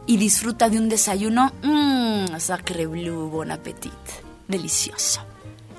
Y 0.07 0.17
disfruta 0.17 0.71
de 0.71 0.79
un 0.79 0.89
desayuno, 0.89 1.53
mmm, 1.63 2.39
sacre 2.39 2.87
blue, 2.87 3.29
bon 3.29 3.51
appetit, 3.51 3.93
delicioso. 4.47 5.28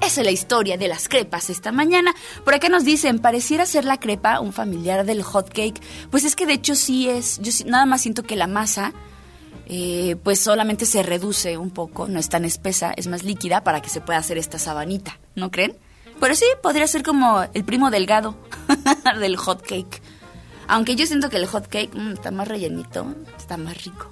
Esa 0.01 0.21
es 0.21 0.25
la 0.25 0.31
historia 0.31 0.77
de 0.77 0.87
las 0.87 1.09
crepas 1.09 1.49
esta 1.49 1.71
mañana. 1.71 2.13
Por 2.45 2.53
acá 2.53 2.69
nos 2.69 2.85
dicen, 2.85 3.19
pareciera 3.19 3.65
ser 3.65 3.85
la 3.85 3.99
crepa 3.99 4.39
un 4.39 4.53
familiar 4.53 5.05
del 5.05 5.23
hot 5.23 5.49
cake. 5.49 5.81
Pues 6.09 6.23
es 6.23 6.35
que 6.35 6.45
de 6.45 6.53
hecho 6.53 6.75
sí 6.75 7.09
es. 7.09 7.39
Yo 7.41 7.51
nada 7.65 7.85
más 7.85 8.01
siento 8.01 8.23
que 8.23 8.35
la 8.35 8.47
masa, 8.47 8.93
eh, 9.67 10.15
pues 10.23 10.39
solamente 10.39 10.85
se 10.85 11.03
reduce 11.03 11.57
un 11.57 11.69
poco, 11.69 12.07
no 12.07 12.19
es 12.19 12.29
tan 12.29 12.43
espesa, 12.45 12.91
es 12.95 13.07
más 13.07 13.23
líquida 13.23 13.63
para 13.63 13.81
que 13.81 13.89
se 13.89 14.01
pueda 14.01 14.17
hacer 14.17 14.37
esta 14.37 14.57
sabanita, 14.57 15.19
¿no 15.35 15.51
creen? 15.51 15.77
Pero 16.19 16.35
sí, 16.35 16.45
podría 16.63 16.87
ser 16.87 17.03
como 17.03 17.43
el 17.53 17.63
primo 17.63 17.91
delgado 17.91 18.35
del 19.19 19.37
hot 19.37 19.61
cake. 19.61 20.01
Aunque 20.67 20.95
yo 20.95 21.05
siento 21.05 21.29
que 21.29 21.37
el 21.37 21.45
hot 21.45 21.67
cake 21.67 21.93
mm, 21.93 22.13
está 22.13 22.31
más 22.31 22.47
rellenito, 22.47 23.13
está 23.37 23.57
más 23.57 23.83
rico. 23.83 24.11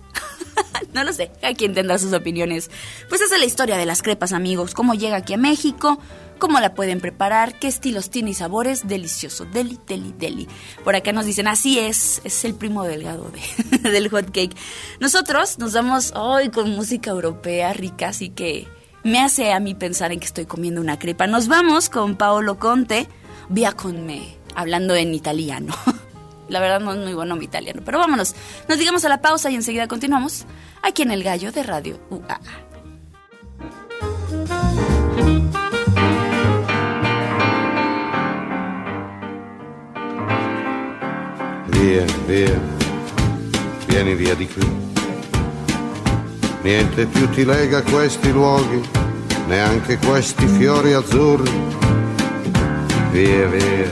no 0.93 1.03
lo 1.03 1.13
sé, 1.13 1.31
a 1.41 1.53
quien 1.53 1.73
tendrá 1.73 1.97
sus 1.97 2.13
opiniones. 2.13 2.69
Pues 3.09 3.21
esa 3.21 3.35
es 3.35 3.39
la 3.39 3.45
historia 3.45 3.77
de 3.77 3.85
las 3.85 4.01
crepas, 4.01 4.33
amigos. 4.33 4.73
Cómo 4.73 4.93
llega 4.93 5.17
aquí 5.17 5.33
a 5.33 5.37
México, 5.37 5.99
cómo 6.39 6.59
la 6.59 6.73
pueden 6.73 6.99
preparar, 6.99 7.57
qué 7.59 7.67
estilos 7.67 8.09
tiene 8.09 8.31
y 8.31 8.33
sabores. 8.33 8.87
Delicioso, 8.87 9.45
deli, 9.45 9.79
deli, 9.87 10.13
deli. 10.17 10.47
Por 10.83 10.95
acá 10.95 11.11
nos 11.11 11.25
dicen, 11.25 11.47
así 11.47 11.79
es, 11.79 12.21
es 12.23 12.45
el 12.45 12.53
primo 12.55 12.83
delgado 12.83 13.31
de, 13.31 13.89
del 13.89 14.09
hot 14.09 14.31
cake. 14.31 14.55
Nosotros 14.99 15.59
nos 15.59 15.73
vamos 15.73 16.13
hoy 16.15 16.49
con 16.49 16.71
música 16.71 17.11
europea 17.11 17.73
rica, 17.73 18.09
así 18.09 18.29
que 18.29 18.67
me 19.03 19.19
hace 19.19 19.53
a 19.53 19.59
mí 19.59 19.75
pensar 19.75 20.11
en 20.11 20.19
que 20.19 20.25
estoy 20.25 20.45
comiendo 20.45 20.81
una 20.81 20.99
crepa. 20.99 21.27
Nos 21.27 21.47
vamos 21.47 21.89
con 21.89 22.15
Paolo 22.15 22.59
Conte, 22.59 23.07
via 23.49 23.71
con 23.71 24.05
me, 24.05 24.35
hablando 24.55 24.95
en 24.95 25.13
italiano. 25.13 25.73
La 26.49 26.59
verdad 26.59 26.79
no 26.79 26.93
es 26.93 26.99
muy 26.99 27.13
bueno 27.13 27.35
mi 27.35 27.45
italiano. 27.45 27.81
Pero 27.83 27.99
vámonos. 27.99 28.35
Nos 28.67 28.77
digamos 28.77 29.03
a 29.05 29.09
la 29.09 29.21
pausa 29.21 29.49
y 29.49 29.55
enseguida 29.55 29.87
continuamos 29.87 30.45
aquí 30.81 31.01
en 31.01 31.11
El 31.11 31.23
Gallo 31.23 31.51
de 31.51 31.63
Radio 31.63 31.99
UAA. 32.09 32.39
Via, 41.69 42.05
via, 42.27 42.59
vieni 43.87 44.15
via 44.15 44.35
di 44.35 44.47
qui. 44.47 44.67
Niente 46.63 47.05
più 47.05 47.29
ti 47.29 47.45
lega 47.45 47.81
questi 47.83 48.31
luoghi, 48.31 48.81
neanche 49.47 49.97
questi 49.99 50.47
fiori 50.47 50.93
azzurri. 50.93 51.51
Via, 53.11 53.47
via, 53.47 53.91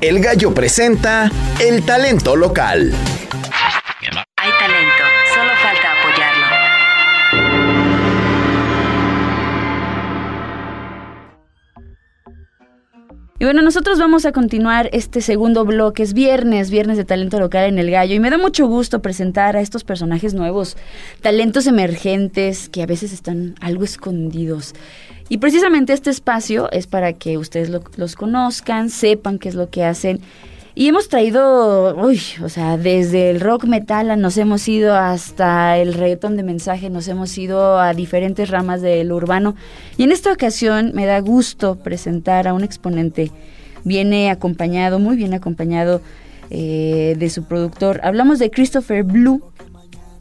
El 0.00 0.20
Gallo 0.20 0.54
presenta 0.54 1.30
el 1.58 1.84
talento 1.84 2.36
local. 2.36 2.92
Bueno, 13.46 13.62
nosotros 13.62 13.98
vamos 13.98 14.26
a 14.26 14.32
continuar 14.32 14.88
este 14.92 15.20
segundo 15.20 15.64
bloque. 15.64 16.02
Es 16.02 16.12
viernes, 16.14 16.70
viernes 16.70 16.96
de 16.96 17.04
talento 17.04 17.38
local 17.38 17.64
en 17.68 17.78
el 17.78 17.90
gallo. 17.90 18.14
Y 18.14 18.20
me 18.20 18.30
da 18.30 18.38
mucho 18.38 18.66
gusto 18.66 19.00
presentar 19.02 19.56
a 19.56 19.60
estos 19.60 19.84
personajes 19.84 20.34
nuevos, 20.34 20.76
talentos 21.20 21.66
emergentes 21.66 22.68
que 22.68 22.82
a 22.82 22.86
veces 22.86 23.12
están 23.12 23.54
algo 23.60 23.84
escondidos. 23.84 24.74
Y 25.28 25.38
precisamente 25.38 25.92
este 25.92 26.10
espacio 26.10 26.70
es 26.72 26.86
para 26.86 27.12
que 27.12 27.38
ustedes 27.38 27.68
lo- 27.68 27.82
los 27.96 28.14
conozcan, 28.16 28.90
sepan 28.90 29.38
qué 29.38 29.48
es 29.48 29.54
lo 29.54 29.70
que 29.70 29.84
hacen. 29.84 30.20
Y 30.78 30.88
hemos 30.88 31.08
traído, 31.08 31.96
uy, 31.96 32.20
o 32.44 32.50
sea, 32.50 32.76
desde 32.76 33.30
el 33.30 33.40
rock 33.40 33.64
metal 33.64 34.20
nos 34.20 34.36
hemos 34.36 34.68
ido 34.68 34.94
hasta 34.94 35.78
el 35.78 35.94
reggaetón 35.94 36.36
de 36.36 36.42
mensaje, 36.42 36.90
nos 36.90 37.08
hemos 37.08 37.38
ido 37.38 37.80
a 37.80 37.94
diferentes 37.94 38.50
ramas 38.50 38.82
del 38.82 39.10
urbano. 39.10 39.56
Y 39.96 40.02
en 40.02 40.12
esta 40.12 40.30
ocasión 40.30 40.92
me 40.92 41.06
da 41.06 41.18
gusto 41.20 41.76
presentar 41.76 42.46
a 42.46 42.52
un 42.52 42.62
exponente. 42.62 43.32
Viene 43.84 44.30
acompañado, 44.30 44.98
muy 44.98 45.16
bien 45.16 45.32
acompañado 45.32 46.02
eh, 46.50 47.16
de 47.18 47.30
su 47.30 47.44
productor. 47.44 48.02
Hablamos 48.04 48.38
de 48.38 48.50
Christopher 48.50 49.02
Blue, 49.02 49.42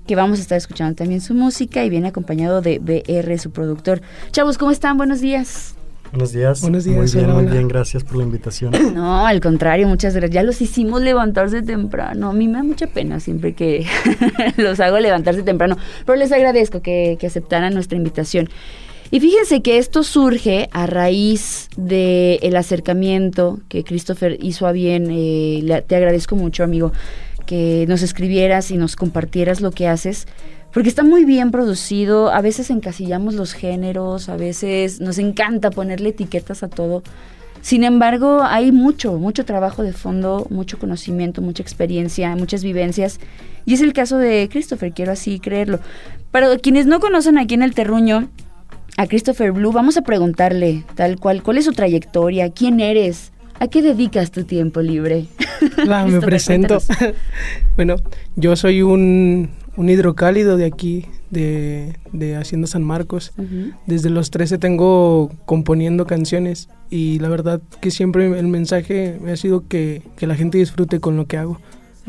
que 0.07 0.15
vamos 0.15 0.39
a 0.39 0.41
estar 0.41 0.57
escuchando 0.57 0.95
también 0.95 1.19
su 1.19 1.33
música 1.33 1.83
y 1.83 1.89
viene 1.89 2.07
acompañado 2.07 2.61
de 2.61 2.79
BR, 2.79 3.37
su 3.39 3.51
productor. 3.51 4.01
Chavos, 4.31 4.57
¿cómo 4.57 4.71
están? 4.71 4.95
Buenos 4.95 5.19
días. 5.19 5.75
Buenos 6.15 6.31
días. 6.31 6.61
Buenos 6.61 6.85
días. 6.85 6.95
Muy 6.97 7.11
bien, 7.11 7.25
hola, 7.25 7.33
muy 7.33 7.43
hola. 7.43 7.51
bien. 7.51 7.67
Gracias 7.67 8.03
por 8.05 8.15
la 8.15 8.23
invitación. 8.23 8.71
No, 8.95 9.25
al 9.27 9.41
contrario, 9.41 9.85
muchas 9.89 10.13
gracias. 10.13 10.33
Ya 10.33 10.43
los 10.43 10.61
hicimos 10.61 11.01
levantarse 11.01 11.61
temprano. 11.61 12.29
A 12.29 12.33
mí 12.33 12.47
me 12.47 12.53
da 12.59 12.63
mucha 12.63 12.87
pena 12.87 13.19
siempre 13.19 13.53
que 13.53 13.85
los 14.57 14.79
hago 14.79 14.97
levantarse 14.99 15.43
temprano. 15.43 15.75
Pero 16.05 16.17
les 16.17 16.31
agradezco 16.31 16.81
que, 16.81 17.17
que 17.19 17.27
aceptaran 17.27 17.73
nuestra 17.73 17.97
invitación. 17.97 18.49
Y 19.11 19.19
fíjense 19.19 19.61
que 19.61 19.77
esto 19.77 20.03
surge 20.03 20.69
a 20.71 20.87
raíz 20.87 21.67
del 21.75 22.39
el 22.41 22.55
acercamiento 22.55 23.59
que 23.67 23.83
Christopher 23.83 24.37
hizo 24.41 24.67
a 24.67 24.71
bien. 24.71 25.09
eh, 25.11 25.59
le- 25.63 25.81
te 25.81 25.97
agradezco 25.97 26.37
mucho, 26.37 26.63
amigo, 26.63 26.93
que 27.45 27.83
nos 27.89 28.01
escribieras 28.03 28.71
y 28.71 28.77
nos 28.77 28.95
compartieras 28.95 29.59
lo 29.59 29.71
que 29.71 29.87
haces. 29.89 30.27
Porque 30.75 30.89
está 30.89 31.03
muy 31.03 31.23
bien 31.23 31.51
producido, 31.51 32.33
a 32.33 32.41
veces 32.41 32.69
encasillamos 32.69 33.33
los 33.33 33.53
géneros, 33.53 34.27
a 34.27 34.35
veces 34.35 34.99
nos 34.99 35.19
encanta 35.19 35.71
ponerle 35.71 36.09
etiquetas 36.09 36.63
a 36.63 36.67
todo. 36.67 37.01
Sin 37.61 37.85
embargo, 37.85 38.41
hay 38.43 38.73
mucho, 38.73 39.13
mucho 39.13 39.45
trabajo 39.45 39.83
de 39.83 39.93
fondo, 39.93 40.47
mucho 40.49 40.77
conocimiento, 40.77 41.41
mucha 41.41 41.63
experiencia, 41.63 42.35
muchas 42.35 42.61
vivencias. 42.61 43.21
Y 43.65 43.73
es 43.73 43.79
el 43.79 43.93
caso 43.93 44.17
de 44.17 44.49
Christopher, 44.51 44.91
quiero 44.91 45.13
así 45.13 45.39
creerlo. 45.39 45.79
Para 46.31 46.57
quienes 46.57 46.87
no 46.87 46.99
conocen 46.99 47.37
aquí 47.37 47.53
en 47.53 47.63
el 47.63 47.73
terruño 47.73 48.27
a 48.97 49.07
Christopher 49.07 49.53
Blue, 49.53 49.71
vamos 49.71 49.95
a 49.95 50.01
preguntarle 50.01 50.83
tal 50.95 51.17
cual, 51.21 51.41
¿cuál 51.41 51.57
es 51.57 51.63
su 51.63 51.71
trayectoria? 51.71 52.49
¿Quién 52.49 52.81
eres? 52.81 53.31
¿A 53.61 53.69
qué 53.69 53.81
dedicas 53.81 54.29
tu 54.31 54.43
tiempo 54.43 54.81
libre? 54.81 55.27
Me 55.87 56.19
presento. 56.19 56.79
bueno, 57.77 57.95
yo 58.35 58.57
soy 58.57 58.81
un, 58.81 59.51
un 59.77 59.89
hidrocálido 59.89 60.57
de 60.57 60.65
aquí, 60.65 61.05
de, 61.31 61.97
de 62.13 62.35
Hacienda 62.37 62.67
San 62.67 62.83
Marcos. 62.83 63.33
Ujú. 63.37 63.71
Desde 63.85 64.09
los 64.09 64.31
13 64.31 64.57
tengo 64.57 65.31
componiendo 65.45 66.05
canciones 66.05 66.69
y 66.89 67.19
la 67.19 67.29
verdad 67.29 67.61
que 67.81 67.91
siempre 67.91 68.39
el 68.39 68.47
mensaje 68.47 69.17
me 69.21 69.31
ha 69.31 69.37
sido 69.37 69.67
que, 69.67 70.01
que 70.17 70.27
la 70.27 70.35
gente 70.35 70.57
disfrute 70.57 70.99
con 70.99 71.17
lo 71.17 71.25
que 71.27 71.37
hago. 71.37 71.59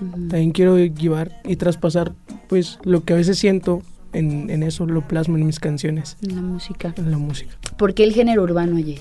Ujú. 0.01 0.29
También 0.29 0.51
quiero 0.53 0.79
llevar 0.79 1.41
y 1.45 1.57
traspasar 1.57 2.13
pues 2.49 2.79
lo 2.85 3.03
que 3.05 3.15
a 3.15 3.17
veces 3.17 3.39
siento 3.39 3.83
en, 4.13 4.49
en 4.51 4.63
eso, 4.63 4.87
lo 4.87 5.07
plasmo 5.07 5.37
en 5.37 5.45
mis 5.47 5.59
canciones, 5.61 6.17
La 6.21 6.41
música. 6.41 6.95
en 6.97 7.11
la 7.11 7.19
música. 7.19 7.53
¿Por 7.77 7.93
qué 7.95 8.05
el 8.05 8.13
género 8.13 8.43
urbano, 8.45 8.77
oye? 8.77 8.99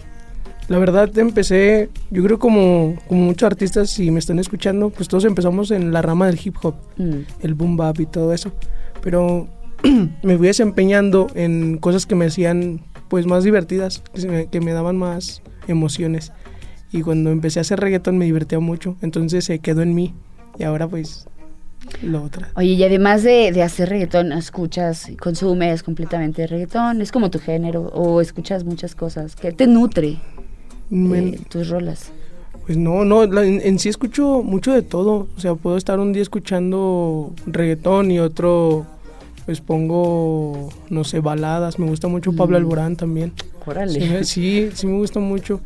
La 0.67 0.79
verdad 0.79 1.15
empecé, 1.17 1.89
yo 2.09 2.23
creo 2.23 2.39
como, 2.39 2.95
como 3.07 3.21
muchos 3.25 3.45
artistas, 3.45 3.91
si 3.91 4.09
me 4.09 4.19
están 4.19 4.39
escuchando, 4.39 4.89
pues 4.89 5.07
todos 5.07 5.25
empezamos 5.25 5.69
en 5.71 5.91
la 5.93 6.01
rama 6.01 6.25
del 6.27 6.39
hip 6.43 6.55
hop, 6.63 6.75
Mm. 6.97 7.19
el 7.41 7.53
boom 7.53 7.77
bap 7.77 7.99
y 7.99 8.05
todo 8.07 8.33
eso. 8.33 8.51
Pero 9.01 9.47
me 10.23 10.37
fui 10.37 10.47
desempeñando 10.47 11.27
en 11.35 11.77
cosas 11.77 12.05
que 12.05 12.15
me 12.15 12.25
hacían 12.25 12.81
pues 13.09 13.27
más 13.27 13.43
divertidas, 13.43 14.01
que, 14.13 14.27
me, 14.27 14.47
que 14.47 14.59
me 14.61 14.71
daban 14.73 14.97
más 14.97 15.43
emociones. 15.67 16.31
Y 16.91 17.01
cuando 17.01 17.29
empecé 17.29 17.59
a 17.59 17.61
hacer 17.61 17.79
reggaetón 17.79 18.17
me 18.17 18.25
divertía 18.25 18.59
mucho, 18.59 18.95
entonces 19.01 19.45
se 19.45 19.59
quedó 19.59 19.83
en 19.83 19.93
mí. 19.93 20.15
Y 20.57 20.63
ahora 20.63 20.87
pues 20.87 21.27
lo 22.01 22.23
otra. 22.23 22.49
Oye, 22.55 22.69
y 22.69 22.83
además 22.83 23.21
de, 23.21 23.51
de 23.51 23.61
hacer 23.61 23.89
reggaetón, 23.89 24.31
¿escuchas, 24.31 25.11
consumes 25.19 25.83
completamente 25.83 26.47
reggaetón? 26.47 27.01
¿Es 27.01 27.11
como 27.11 27.29
tu 27.29 27.37
género? 27.37 27.83
¿O 27.93 28.21
escuchas 28.21 28.63
muchas 28.63 28.95
cosas? 28.95 29.35
que 29.35 29.51
te 29.51 29.67
nutre 29.67 30.17
Me- 30.89 31.19
eh, 31.29 31.39
tus 31.49 31.69
rolas? 31.69 32.11
Pues 32.65 32.77
no, 32.77 33.05
no, 33.05 33.23
en, 33.23 33.61
en 33.63 33.77
sí 33.79 33.89
escucho 33.89 34.41
mucho 34.43 34.73
de 34.73 34.81
todo. 34.81 35.27
O 35.37 35.39
sea, 35.39 35.53
puedo 35.55 35.77
estar 35.77 35.99
un 35.99 36.13
día 36.13 36.21
escuchando 36.23 37.31
reggaetón 37.45 38.09
y 38.09 38.19
otro, 38.19 38.85
pues 39.45 39.61
pongo, 39.61 40.69
no 40.89 41.03
sé, 41.03 41.19
baladas. 41.19 41.77
Me 41.77 41.87
gusta 41.87 42.07
mucho 42.07 42.33
Pablo 42.33 42.57
Mm. 42.57 42.61
Alborán 42.61 42.95
también. 42.95 43.33
Órale. 43.67 44.23
Sí, 44.23 44.23
sí, 44.23 44.69
sí 44.73 44.87
me 44.87 44.97
gusta 44.97 45.19
mucho. 45.19 45.59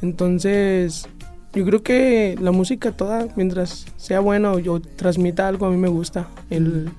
Entonces, 0.00 1.06
yo 1.52 1.64
creo 1.66 1.82
que 1.82 2.36
la 2.40 2.50
música 2.50 2.92
toda, 2.92 3.28
mientras 3.36 3.86
sea 3.96 4.20
buena 4.20 4.52
o 4.52 4.58
yo 4.58 4.80
transmita 4.80 5.48
algo, 5.48 5.66
a 5.66 5.70
mí 5.70 5.76
me 5.76 5.88
gusta. 5.88 6.28
El, 6.50 6.90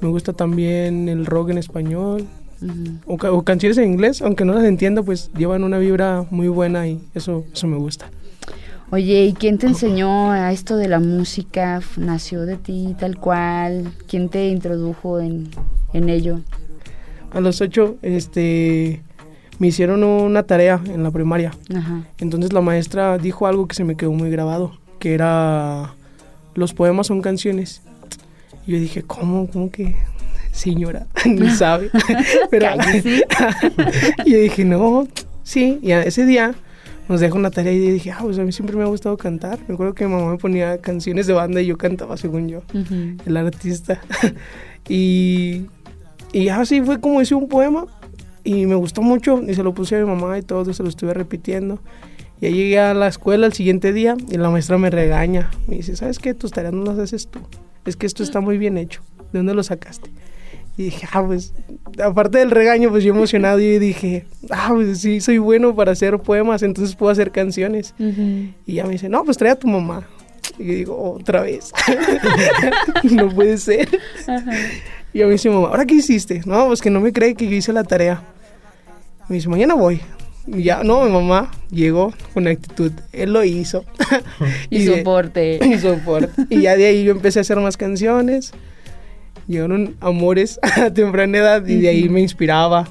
me 0.00 0.08
gusta 0.08 0.32
también 0.32 1.08
el 1.10 1.26
rock 1.26 1.50
en 1.50 1.58
español. 1.58 2.26
Ujú. 2.62 2.98
O, 3.06 3.16
ca- 3.16 3.32
o 3.32 3.42
canciones 3.42 3.78
en 3.78 3.92
inglés, 3.92 4.20
aunque 4.22 4.44
no 4.44 4.52
las 4.54 4.64
entienda, 4.64 5.02
pues 5.02 5.30
llevan 5.36 5.64
una 5.64 5.78
vibra 5.78 6.24
muy 6.30 6.48
buena 6.48 6.86
y 6.88 7.00
eso, 7.14 7.44
eso 7.52 7.66
me 7.66 7.76
gusta. 7.76 8.10
Oye, 8.92 9.24
¿y 9.26 9.32
quién 9.34 9.58
te 9.58 9.66
enseñó 9.68 10.32
a 10.32 10.50
esto 10.52 10.76
de 10.76 10.88
la 10.88 10.98
música? 10.98 11.80
¿Nació 11.96 12.42
de 12.44 12.56
ti 12.56 12.96
tal 12.98 13.18
cual? 13.18 13.92
¿Quién 14.08 14.28
te 14.28 14.48
introdujo 14.48 15.20
en, 15.20 15.48
en 15.92 16.08
ello? 16.08 16.40
A 17.32 17.40
los 17.40 17.60
ocho, 17.60 17.96
este, 18.02 19.00
me 19.60 19.68
hicieron 19.68 20.02
una 20.02 20.42
tarea 20.42 20.80
en 20.86 21.04
la 21.04 21.12
primaria. 21.12 21.52
Ajá. 21.72 22.02
Entonces 22.18 22.52
la 22.52 22.60
maestra 22.62 23.16
dijo 23.18 23.46
algo 23.46 23.68
que 23.68 23.76
se 23.76 23.84
me 23.84 23.96
quedó 23.96 24.10
muy 24.12 24.28
grabado, 24.30 24.72
que 24.98 25.14
era, 25.14 25.94
los 26.54 26.74
poemas 26.74 27.06
son 27.06 27.22
canciones. 27.22 27.82
Y 28.66 28.72
yo 28.72 28.78
dije, 28.80 29.02
¿cómo? 29.04 29.46
¿Cómo 29.48 29.70
que? 29.70 29.94
Señora, 30.60 31.06
ni 31.24 31.48
sabe. 31.48 31.90
Pero, 32.50 32.66
y 34.26 34.30
yo 34.30 34.38
dije, 34.38 34.66
no, 34.66 35.08
sí. 35.42 35.78
Y 35.80 35.92
ese 35.92 36.26
día 36.26 36.54
nos 37.08 37.20
dejó 37.20 37.38
una 37.38 37.50
tarea 37.50 37.72
y 37.72 37.78
dije, 37.78 38.10
ah, 38.10 38.18
pues 38.20 38.38
a 38.38 38.42
mí 38.42 38.52
siempre 38.52 38.76
me 38.76 38.82
ha 38.82 38.86
gustado 38.86 39.16
cantar. 39.16 39.58
Me 39.68 39.74
acuerdo 39.74 39.94
que 39.94 40.06
mi 40.06 40.12
mamá 40.12 40.32
me 40.32 40.36
ponía 40.36 40.76
canciones 40.76 41.26
de 41.26 41.32
banda 41.32 41.62
y 41.62 41.66
yo 41.66 41.78
cantaba 41.78 42.18
según 42.18 42.48
yo 42.48 42.62
el 43.24 43.36
artista. 43.38 44.02
y, 44.86 45.64
y 46.34 46.48
así 46.48 46.82
fue 46.82 47.00
como 47.00 47.22
hice 47.22 47.34
un 47.34 47.48
poema 47.48 47.86
y 48.44 48.66
me 48.66 48.74
gustó 48.74 49.00
mucho 49.00 49.42
y 49.42 49.54
se 49.54 49.62
lo 49.62 49.72
puse 49.72 49.96
a 49.96 50.00
mi 50.00 50.04
mamá 50.04 50.36
y 50.36 50.42
todo, 50.42 50.70
se 50.74 50.82
lo 50.82 50.90
estuve 50.90 51.14
repitiendo. 51.14 51.80
Y 52.42 52.46
ahí 52.46 52.54
llegué 52.54 52.80
a 52.80 52.92
la 52.92 53.08
escuela 53.08 53.46
el 53.46 53.54
siguiente 53.54 53.94
día 53.94 54.14
y 54.30 54.36
la 54.36 54.50
maestra 54.50 54.76
me 54.76 54.90
regaña. 54.90 55.50
Me 55.68 55.76
dice, 55.76 55.96
¿sabes 55.96 56.18
qué? 56.18 56.34
Tus 56.34 56.50
tareas 56.50 56.74
no 56.74 56.84
las 56.84 56.98
haces 56.98 57.28
tú. 57.28 57.40
Es 57.86 57.96
que 57.96 58.04
esto 58.04 58.22
está 58.22 58.40
muy 58.40 58.58
bien 58.58 58.76
hecho. 58.76 59.00
¿De 59.32 59.38
dónde 59.38 59.54
lo 59.54 59.62
sacaste? 59.62 60.10
Y 60.80 60.84
dije, 60.84 61.06
ah, 61.12 61.22
pues, 61.22 61.52
aparte 62.02 62.38
del 62.38 62.50
regaño, 62.50 62.88
pues 62.88 63.04
yo 63.04 63.12
emocionado 63.12 63.60
y 63.60 63.78
dije, 63.78 64.24
ah, 64.48 64.70
pues 64.72 65.02
sí, 65.02 65.20
soy 65.20 65.36
bueno 65.36 65.76
para 65.76 65.92
hacer 65.92 66.18
poemas, 66.20 66.62
entonces 66.62 66.96
puedo 66.96 67.12
hacer 67.12 67.32
canciones. 67.32 67.94
Ujú. 67.98 68.48
Y 68.64 68.74
ya 68.76 68.84
me 68.84 68.92
dice, 68.92 69.10
no, 69.10 69.22
pues 69.22 69.36
trae 69.36 69.50
a 69.50 69.56
tu 69.58 69.68
mamá. 69.68 70.08
Y 70.58 70.64
yo 70.64 70.72
digo, 70.72 71.12
otra 71.12 71.42
vez. 71.42 71.70
no 73.02 73.28
puede 73.28 73.58
ser. 73.58 73.90
Y 75.12 75.18
ya 75.18 75.26
me 75.26 75.32
dice, 75.32 75.50
mamá, 75.50 75.68
¿ahora 75.68 75.84
qué 75.84 75.96
hiciste? 75.96 76.40
No, 76.46 76.68
pues 76.68 76.80
que 76.80 76.88
no 76.88 77.00
me 77.00 77.12
cree 77.12 77.34
que 77.34 77.46
yo 77.46 77.56
hice 77.56 77.74
la 77.74 77.84
tarea. 77.84 78.22
Me 79.28 79.36
dice, 79.36 79.50
mañana 79.50 79.74
voy. 79.74 80.00
Y 80.46 80.62
ya, 80.62 80.82
no, 80.82 81.04
mi 81.04 81.12
mamá 81.12 81.50
llegó 81.70 82.14
con 82.32 82.48
actitud. 82.48 82.92
Él 83.12 83.34
lo 83.34 83.44
hizo. 83.44 83.84
Y, 84.70 84.84
de- 84.84 84.96
soporte. 84.96 85.58
y 85.62 85.78
soporte. 85.78 86.30
Y 86.48 86.62
ya 86.62 86.74
de 86.74 86.86
ahí 86.86 87.04
yo 87.04 87.12
empecé 87.12 87.40
a 87.40 87.42
hacer 87.42 87.58
más 87.58 87.76
canciones. 87.76 88.54
Llegaron 89.50 89.96
amores 90.00 90.60
a 90.76 90.90
temprana 90.90 91.38
edad 91.38 91.66
y 91.66 91.80
de 91.80 91.88
ahí 91.88 92.08
me 92.08 92.20
inspiraba. 92.20 92.88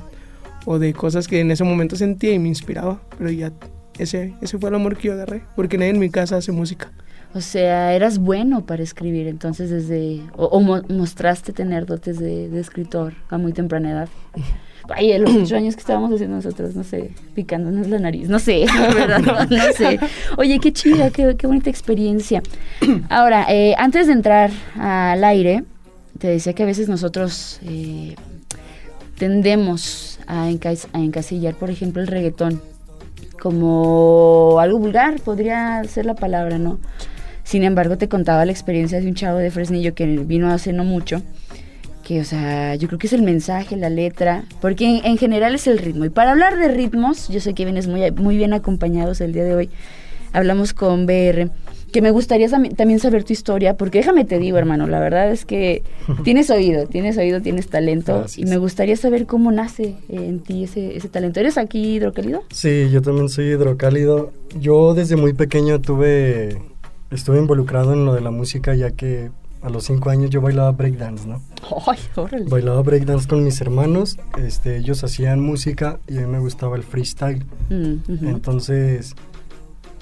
O 0.66 0.78
de 0.78 0.94
cosas 0.94 1.28
que 1.28 1.40
en 1.40 1.52
ese 1.52 1.64
momento 1.64 1.96
sentía 1.96 2.34
y 2.34 2.40
me 2.40 2.50
inspiraba. 2.50 3.00
Pero 3.18 3.32
ya 3.32 3.52
ese, 3.98 4.34
ese 4.42 4.58
fue 4.58 4.70
el 4.70 4.76
amor 4.76 4.98
que 4.98 5.08
yo 5.08 5.14
agarré. 5.14 5.42
Porque 5.56 5.78
nadie 5.78 5.92
en 5.92 6.00
mi 6.00 6.10
casa 6.10 6.36
hace 6.38 6.52
música. 6.52 6.92
O 7.34 7.42
sea, 7.42 7.94
eras 7.94 8.18
bueno 8.18 8.66
para 8.66 8.82
escribir, 8.84 9.28
entonces 9.28 9.70
desde... 9.70 10.20
O, 10.36 10.46
o 10.46 10.60
mo- 10.62 10.82
mostraste 10.90 11.54
tener 11.54 11.86
dotes 11.86 12.18
de, 12.20 12.50
de 12.50 12.60
escritor 12.60 13.14
a 13.30 13.38
muy 13.38 13.54
temprana 13.54 13.92
edad. 13.92 14.10
Ay, 14.90 15.16
los 15.20 15.36
ocho 15.36 15.56
años 15.56 15.76
que 15.76 15.82
estábamos 15.82 16.12
haciendo 16.12 16.38
nosotros, 16.38 16.76
no 16.76 16.84
sé, 16.84 17.12
picándonos 17.36 17.88
la 17.88 18.00
nariz, 18.00 18.28
no 18.28 18.40
sé, 18.40 18.66
la 18.76 18.94
verdad, 18.96 19.20
no, 19.20 19.58
no 19.58 19.74
sé. 19.78 20.00
Oye, 20.38 20.58
qué 20.60 20.74
chida, 20.74 21.12
qué, 21.12 21.36
qué 21.38 21.46
bonita 21.46 21.70
experiencia. 21.70 22.42
Ahora, 23.10 23.46
eh, 23.50 23.76
antes 23.78 24.08
de 24.08 24.14
entrar 24.14 24.50
al 24.80 25.24
aire, 25.24 25.64
te 26.20 26.28
decía 26.28 26.54
que 26.54 26.64
a 26.64 26.66
veces 26.66 26.90
nosotros 26.90 27.60
eh, 27.64 28.16
tendemos 29.18 30.20
a, 30.28 30.50
encas- 30.50 30.88
a 30.94 31.00
encasillar, 31.00 31.56
por 31.56 31.70
ejemplo, 31.70 32.02
el 32.02 32.08
reggaetón 32.08 32.62
como 33.42 34.58
algo 34.60 34.80
vulgar, 34.80 35.20
podría 35.22 35.82
ser 35.86 36.06
la 36.06 36.16
palabra, 36.16 36.58
¿no? 36.58 36.80
Sin 37.44 37.64
embargo, 37.64 37.98
te 37.98 38.10
contaba 38.10 38.46
la 38.46 38.52
experiencia 38.52 39.00
de 39.00 39.08
un 39.08 39.16
chavo 39.16 39.38
de 39.40 39.50
Fresnillo 39.50 39.96
que 39.96 40.06
vino 40.06 40.52
hace 40.52 40.74
no 40.74 40.84
mucho, 40.84 41.22
que, 42.04 42.20
o 42.20 42.24
sea, 42.26 42.76
yo 42.76 42.88
creo 42.88 43.00
que 43.00 43.08
es 43.08 43.14
el 43.14 43.22
mensaje, 43.22 43.78
la 43.78 43.90
letra, 43.90 44.44
porque 44.62 44.86
en, 45.00 45.06
en 45.06 45.18
general 45.18 45.56
es 45.56 45.68
el 45.68 45.78
ritmo. 45.80 46.06
Y 46.06 46.10
para 46.10 46.32
hablar 46.32 46.58
de 46.58 46.68
ritmos, 46.68 47.30
yo 47.30 47.40
sé 47.40 47.54
que 47.54 47.64
vienes 47.64 47.88
muy, 47.88 48.12
muy 48.12 48.36
bien 48.38 48.54
acompañados 48.54 49.22
el 49.22 49.32
día 49.34 49.46
de 49.46 49.56
hoy. 49.56 49.70
Hablamos 50.34 50.74
con 50.74 51.06
BR 51.08 51.50
que 51.92 52.02
me 52.02 52.12
gustaría 52.12 52.48
también 52.50 53.00
saber 53.00 53.24
tu 53.24 53.34
historia, 53.34 53.78
porque 53.78 54.00
déjame 54.00 54.26
te 54.26 54.40
digo, 54.40 54.58
hermano, 54.58 54.88
la 54.88 55.00
verdad 55.00 55.32
es 55.32 55.46
que 55.46 55.84
tienes 56.24 56.50
oído, 56.50 56.88
tienes 56.88 57.18
oído, 57.18 57.42
tienes 57.42 57.70
talento, 57.70 58.26
y 58.36 58.46
me 58.46 58.58
gustaría 58.58 58.96
saber 58.96 59.26
cómo 59.26 59.52
nace 59.52 59.96
en 60.10 60.40
ti 60.40 60.64
ese, 60.64 60.96
ese 60.96 61.10
talento. 61.10 61.40
¿Eres 61.40 61.58
aquí 61.58 61.96
hidrocálido? 61.96 62.44
Sí, 62.52 62.90
yo 62.92 63.02
también 63.02 63.30
soy 63.30 63.46
hidrocálido. 63.46 64.32
Yo 64.60 64.94
desde 64.94 65.16
muy 65.16 65.34
pequeño 65.34 65.80
tuve, 65.82 66.62
estuve 67.12 67.40
involucrado 67.40 67.94
en 67.94 68.06
lo 68.06 68.14
de 68.14 68.22
la 68.22 68.32
música 68.32 68.74
ya 68.76 68.92
que 68.92 69.30
a 69.62 69.70
los 69.70 69.86
cinco 69.86 70.10
años 70.10 70.30
yo 70.30 70.42
bailaba 70.42 70.72
breakdance, 70.72 71.28
¿no? 71.28 71.42
Ay, 71.86 72.00
órale. 72.16 72.46
Bailaba 72.46 72.82
breakdance 72.82 73.28
con 73.28 73.44
mis 73.44 73.60
hermanos, 73.60 74.18
este, 74.38 74.78
ellos 74.78 75.04
hacían 75.04 75.42
música 75.42 76.00
y 76.08 76.18
a 76.18 76.22
mí 76.22 76.28
me 76.28 76.40
gustaba 76.40 76.78
el 76.78 76.84
freestyle. 76.84 77.46
Mm. 77.70 78.28
Entonces, 78.28 79.16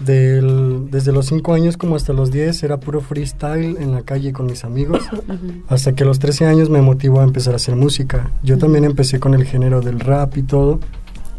del- 0.04 0.90
desde 0.92 1.12
los 1.12 1.26
5 1.28 1.54
años 1.54 1.76
como 1.78 1.96
hasta 1.96 2.14
los 2.14 2.32
10 2.32 2.62
era 2.64 2.78
puro 2.80 3.02
freestyle 3.02 3.78
en 3.80 3.92
la 3.92 4.04
calle 4.04 4.32
con 4.34 4.46
mis 4.46 4.64
amigos. 4.64 5.04
Hasta 5.70 5.94
que 5.94 6.04
a 6.04 6.06
los 6.06 6.20
13 6.20 6.46
años 6.46 6.70
me 6.70 6.82
motivó 6.82 7.22
a 7.22 7.24
empezar 7.24 7.54
a 7.54 7.58
hacer 7.58 7.76
música. 7.76 8.30
Yo 8.44 8.58
también 8.58 8.86
empecé 8.86 9.20
con 9.20 9.34
el 9.34 9.46
género 9.46 9.82
del 9.82 10.00
rap 10.00 10.38
y 10.38 10.44
todo, 10.44 10.80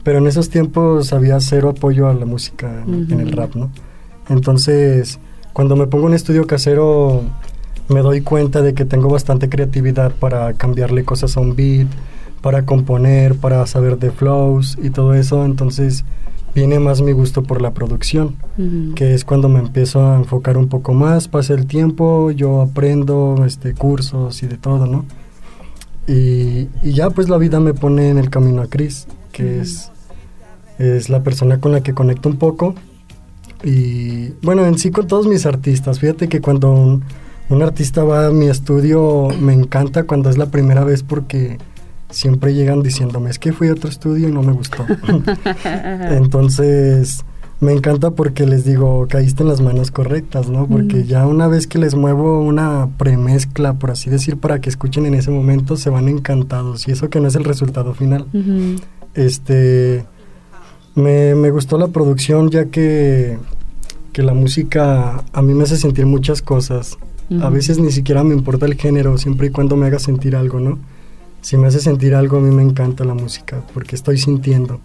pero 0.03 0.19
en 0.19 0.27
esos 0.27 0.49
tiempos 0.51 1.13
había 1.13 1.39
cero 1.41 1.71
apoyo 1.71 2.09
a 2.09 2.15
la 2.15 2.25
música 2.27 2.83
en, 2.87 3.07
en 3.13 3.21
el 3.21 3.33
rap, 3.33 3.55
¿no? 3.55 3.71
Entonces, 4.29 5.19
cuando 5.53 5.75
me 5.77 5.87
pongo 5.87 6.09
en 6.09 6.15
estudio 6.15 6.47
casero, 6.47 7.23
me 7.89 8.01
doy 8.01 8.21
cuenta 8.21 8.61
de 8.63 8.75
que 8.75 8.85
tengo 8.85 9.09
bastante 9.09 9.49
creatividad 9.49 10.13
para 10.13 10.53
cambiarle 10.55 11.05
cosas 11.05 11.37
a 11.37 11.41
un 11.41 11.57
beat, 11.57 11.89
para 12.43 12.65
componer, 12.67 13.35
para 13.37 13.67
saber 13.67 13.99
de 13.99 14.11
flows 14.11 14.79
y 14.83 14.91
todo 14.91 15.15
eso. 15.15 15.45
Entonces, 15.45 16.05
viene 16.59 16.81
más 16.81 17.03
mi 17.03 17.13
gusto 17.13 17.45
por 17.45 17.63
la 17.63 17.73
producción 17.73 18.35
que 18.97 19.15
es 19.15 19.25
cuando 19.25 19.49
me 19.49 19.61
empiezo 19.61 20.05
a 20.05 20.17
enfocar 20.17 20.57
un 20.57 20.67
poco 20.67 20.93
más, 20.93 21.29
pasa 21.29 21.55
el 21.55 21.67
tiempo, 21.67 22.33
yo 22.33 22.61
aprendo 22.61 23.45
este 23.47 23.73
cursos 23.73 24.43
y 24.43 24.49
de 24.49 24.57
todo, 24.57 24.87
¿no? 24.87 25.05
Y, 26.09 26.69
y 26.83 26.93
ya 26.93 27.11
pues 27.11 27.29
la 27.29 27.39
vida 27.39 27.61
me 27.61 27.75
pone 27.75 28.09
en 28.11 28.19
el 28.19 28.31
camino 28.31 28.63
a 28.63 28.67
Chris, 28.67 29.07
que 29.31 29.61
es, 29.61 29.93
es 30.81 31.09
la 31.09 31.23
persona 31.23 31.61
con 31.61 31.71
la 31.71 31.83
que 31.83 31.95
conecto 31.95 32.29
un 32.29 32.39
poco. 32.39 32.75
Y 33.63 34.31
bueno, 34.43 34.67
en 34.67 34.77
sí 34.77 34.91
con 34.91 35.07
todos 35.07 35.29
mis 35.29 35.47
artistas, 35.47 36.01
fíjate 36.01 36.29
que 36.29 36.41
cuando 36.41 36.73
un, 36.73 37.05
un 37.51 37.63
artista 37.63 38.03
va 38.03 38.27
a 38.27 38.31
mi 38.31 38.49
estudio 38.49 39.29
me 39.41 39.53
encanta 39.53 40.03
cuando 40.03 40.31
es 40.31 40.37
la 40.37 40.47
primera 40.47 40.83
vez 40.83 41.05
porque 41.05 41.59
siempre 42.11 42.55
llegan 42.55 42.83
diciéndome, 42.83 43.31
es 43.31 43.39
que 43.39 43.53
fui 43.53 43.69
a 43.69 43.73
otro 43.73 43.89
estudio 43.91 44.29
y 44.29 44.33
no 44.33 44.43
me 44.43 44.53
gustó. 44.53 44.85
Entonces, 46.11 47.25
me 47.61 47.73
encanta 47.73 48.11
porque 48.13 48.47
les 48.47 48.65
digo, 48.65 49.07
caíste 49.09 49.43
en 49.43 49.49
las 49.49 49.61
manos 49.61 49.91
correctas, 49.91 50.49
¿no? 50.49 50.67
Porque 50.67 50.99
Mm. 50.99 51.03
ya 51.05 51.27
una 51.27 51.49
vez 51.49 51.67
que 51.67 51.79
les 51.79 51.95
muevo 51.95 52.41
una 52.41 52.89
premezcla, 52.97 53.75
por 53.75 53.91
así 53.91 54.11
decir, 54.11 54.37
para 54.37 54.61
que 54.61 54.69
escuchen 54.71 55.07
en 55.07 55.15
ese 55.15 55.31
momento, 55.31 55.77
se 55.77 55.91
van 55.91 56.09
encantados. 56.09 56.87
Y 56.89 56.93
eso 56.93 57.11
que 57.11 57.21
no 57.21 57.29
es 57.29 57.35
el 57.35 57.45
resultado 57.45 57.95
final. 57.95 58.27
Este, 59.15 60.05
me, 60.95 61.35
me 61.35 61.51
gustó 61.51 61.79
la 61.79 61.89
producción 61.89 62.51
ya 62.51 62.67
que, 62.67 63.39
que 64.13 64.23
la 64.23 64.35
música 64.35 65.25
a 65.33 65.43
mí 65.43 65.55
me 65.55 65.65
hace 65.65 65.77
sentir 65.77 66.07
muchas 66.07 66.43
cosas. 66.43 66.97
A 67.43 67.51
veces 67.51 67.79
ni 67.79 67.93
siquiera 67.93 68.25
me 68.25 68.33
importa 68.35 68.65
el 68.65 68.75
género, 68.75 69.19
siempre 69.19 69.49
y 69.49 69.51
cuando 69.51 69.77
me 69.77 69.85
haga 69.87 69.99
sentir 69.99 70.35
algo, 70.35 70.61
¿no? 70.61 70.79
Si 71.41 71.57
me 71.57 71.69
hace 71.69 71.81
sentir 71.81 72.15
algo, 72.15 72.39
a 72.39 72.41
mí 72.41 72.55
me 72.55 72.63
encanta 72.63 73.05
la 73.05 73.15
música, 73.15 73.63
porque 73.75 73.95
estoy 73.97 74.19
sintiendo. 74.19 74.81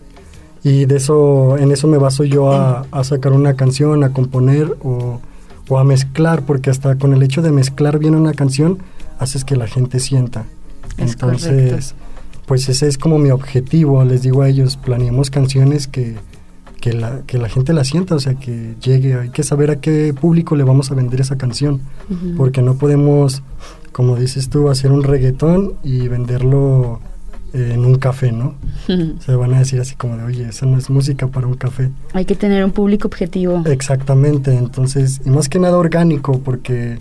Y 0.63 0.85
de 0.85 0.95
eso, 0.97 1.57
en 1.57 1.71
eso 1.71 1.87
me 1.87 1.97
baso 1.97 2.23
yo 2.23 2.53
a, 2.53 2.85
a 2.91 3.03
sacar 3.03 3.33
una 3.33 3.55
canción, 3.55 4.03
a 4.03 4.13
componer 4.13 4.77
o, 4.81 5.19
o 5.67 5.77
a 5.77 5.83
mezclar, 5.83 6.43
porque 6.43 6.69
hasta 6.69 6.95
con 6.97 7.13
el 7.13 7.21
hecho 7.23 7.41
de 7.41 7.51
mezclar 7.51 7.99
bien 7.99 8.15
una 8.15 8.33
canción, 8.33 8.77
haces 9.19 9.43
que 9.43 9.55
la 9.57 9.67
gente 9.67 9.99
sienta. 9.99 10.45
Es 10.97 11.13
Entonces, 11.13 11.93
correcto. 11.93 12.45
pues 12.45 12.69
ese 12.69 12.87
es 12.87 12.97
como 12.97 13.17
mi 13.19 13.31
objetivo, 13.31 14.03
les 14.05 14.21
digo 14.21 14.41
a 14.41 14.47
ellos, 14.49 14.77
planeemos 14.77 15.29
canciones 15.31 15.87
que, 15.87 16.15
que, 16.79 16.93
la, 16.93 17.21
que 17.25 17.37
la 17.39 17.49
gente 17.49 17.73
la 17.73 17.83
sienta, 17.83 18.15
o 18.15 18.19
sea, 18.19 18.35
que 18.35 18.75
llegue, 18.81 19.15
hay 19.15 19.29
que 19.31 19.43
saber 19.43 19.69
a 19.71 19.81
qué 19.81 20.13
público 20.13 20.55
le 20.55 20.63
vamos 20.63 20.91
a 20.91 20.95
vender 20.95 21.19
esa 21.19 21.37
canción, 21.37 21.81
Ujú. 22.09 22.35
porque 22.37 22.61
no 22.61 22.75
podemos, 22.75 23.41
como 23.93 24.17
dices 24.17 24.49
tú, 24.49 24.69
hacer 24.69 24.91
un 24.91 25.03
reggaetón 25.03 25.73
y 25.83 26.07
venderlo 26.09 26.99
eh, 27.53 27.71
en 27.75 27.85
un 27.85 27.95
café, 27.95 28.31
¿no? 28.31 28.55
Se 29.19 29.33
van 29.35 29.53
a 29.53 29.59
decir 29.59 29.79
así 29.79 29.95
como 29.95 30.17
de, 30.17 30.23
oye, 30.23 30.49
esa 30.49 30.65
no 30.65 30.77
es 30.77 30.89
música 30.89 31.27
para 31.27 31.47
un 31.47 31.53
café. 31.53 31.91
Hay 32.13 32.25
que 32.25 32.35
tener 32.35 32.65
un 32.65 32.71
público 32.71 33.07
objetivo. 33.07 33.63
Exactamente, 33.65 34.53
entonces, 34.55 35.21
y 35.25 35.29
más 35.29 35.47
que 35.47 35.59
nada 35.59 35.77
orgánico, 35.77 36.39
porque 36.39 36.97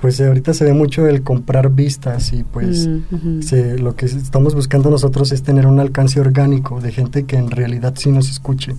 pues 0.00 0.18
ahorita 0.18 0.54
se 0.54 0.64
ve 0.64 0.72
mucho 0.72 1.06
el 1.06 1.22
comprar 1.22 1.68
vistas 1.70 2.32
y 2.32 2.42
pues 2.42 2.88
Mm, 2.88 3.42
se- 3.42 3.78
lo 3.78 3.94
que 3.96 4.06
estamos 4.06 4.54
buscando 4.54 4.88
nosotros 4.88 5.30
es 5.30 5.42
tener 5.42 5.66
un 5.66 5.78
alcance 5.78 6.18
orgánico 6.18 6.80
de 6.80 6.90
gente 6.90 7.24
que 7.26 7.36
en 7.36 7.50
realidad 7.50 7.92
sí 7.98 8.10
nos 8.10 8.30
escuche, 8.30 8.72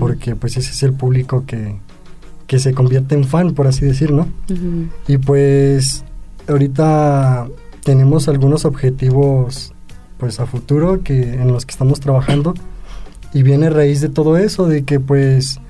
porque 0.00 0.34
pues 0.34 0.56
ese 0.56 0.72
es 0.72 0.82
el 0.82 0.94
público 0.94 1.44
que, 1.46 1.76
que 2.48 2.58
se 2.58 2.74
convierte 2.74 3.14
en 3.14 3.22
fan, 3.24 3.54
por 3.54 3.68
así 3.68 3.84
decir, 3.84 4.10
¿no? 4.10 4.26
Y 5.06 5.18
pues 5.18 6.04
ahorita 6.48 7.48
tenemos 7.84 8.28
algunos 8.28 8.64
objetivos 8.64 9.72
pues 10.18 10.38
a 10.38 10.46
futuro 10.46 11.02
que 11.02 11.34
en 11.34 11.52
los 11.52 11.66
que 11.66 11.72
estamos 11.72 12.00
trabajando 12.00 12.54
y 13.34 13.42
viene 13.42 13.66
a 13.66 13.70
raíz 13.70 14.00
de 14.00 14.08
todo 14.08 14.36
eso 14.36 14.68
de 14.68 14.84
que 14.84 15.00
pues 15.00 15.60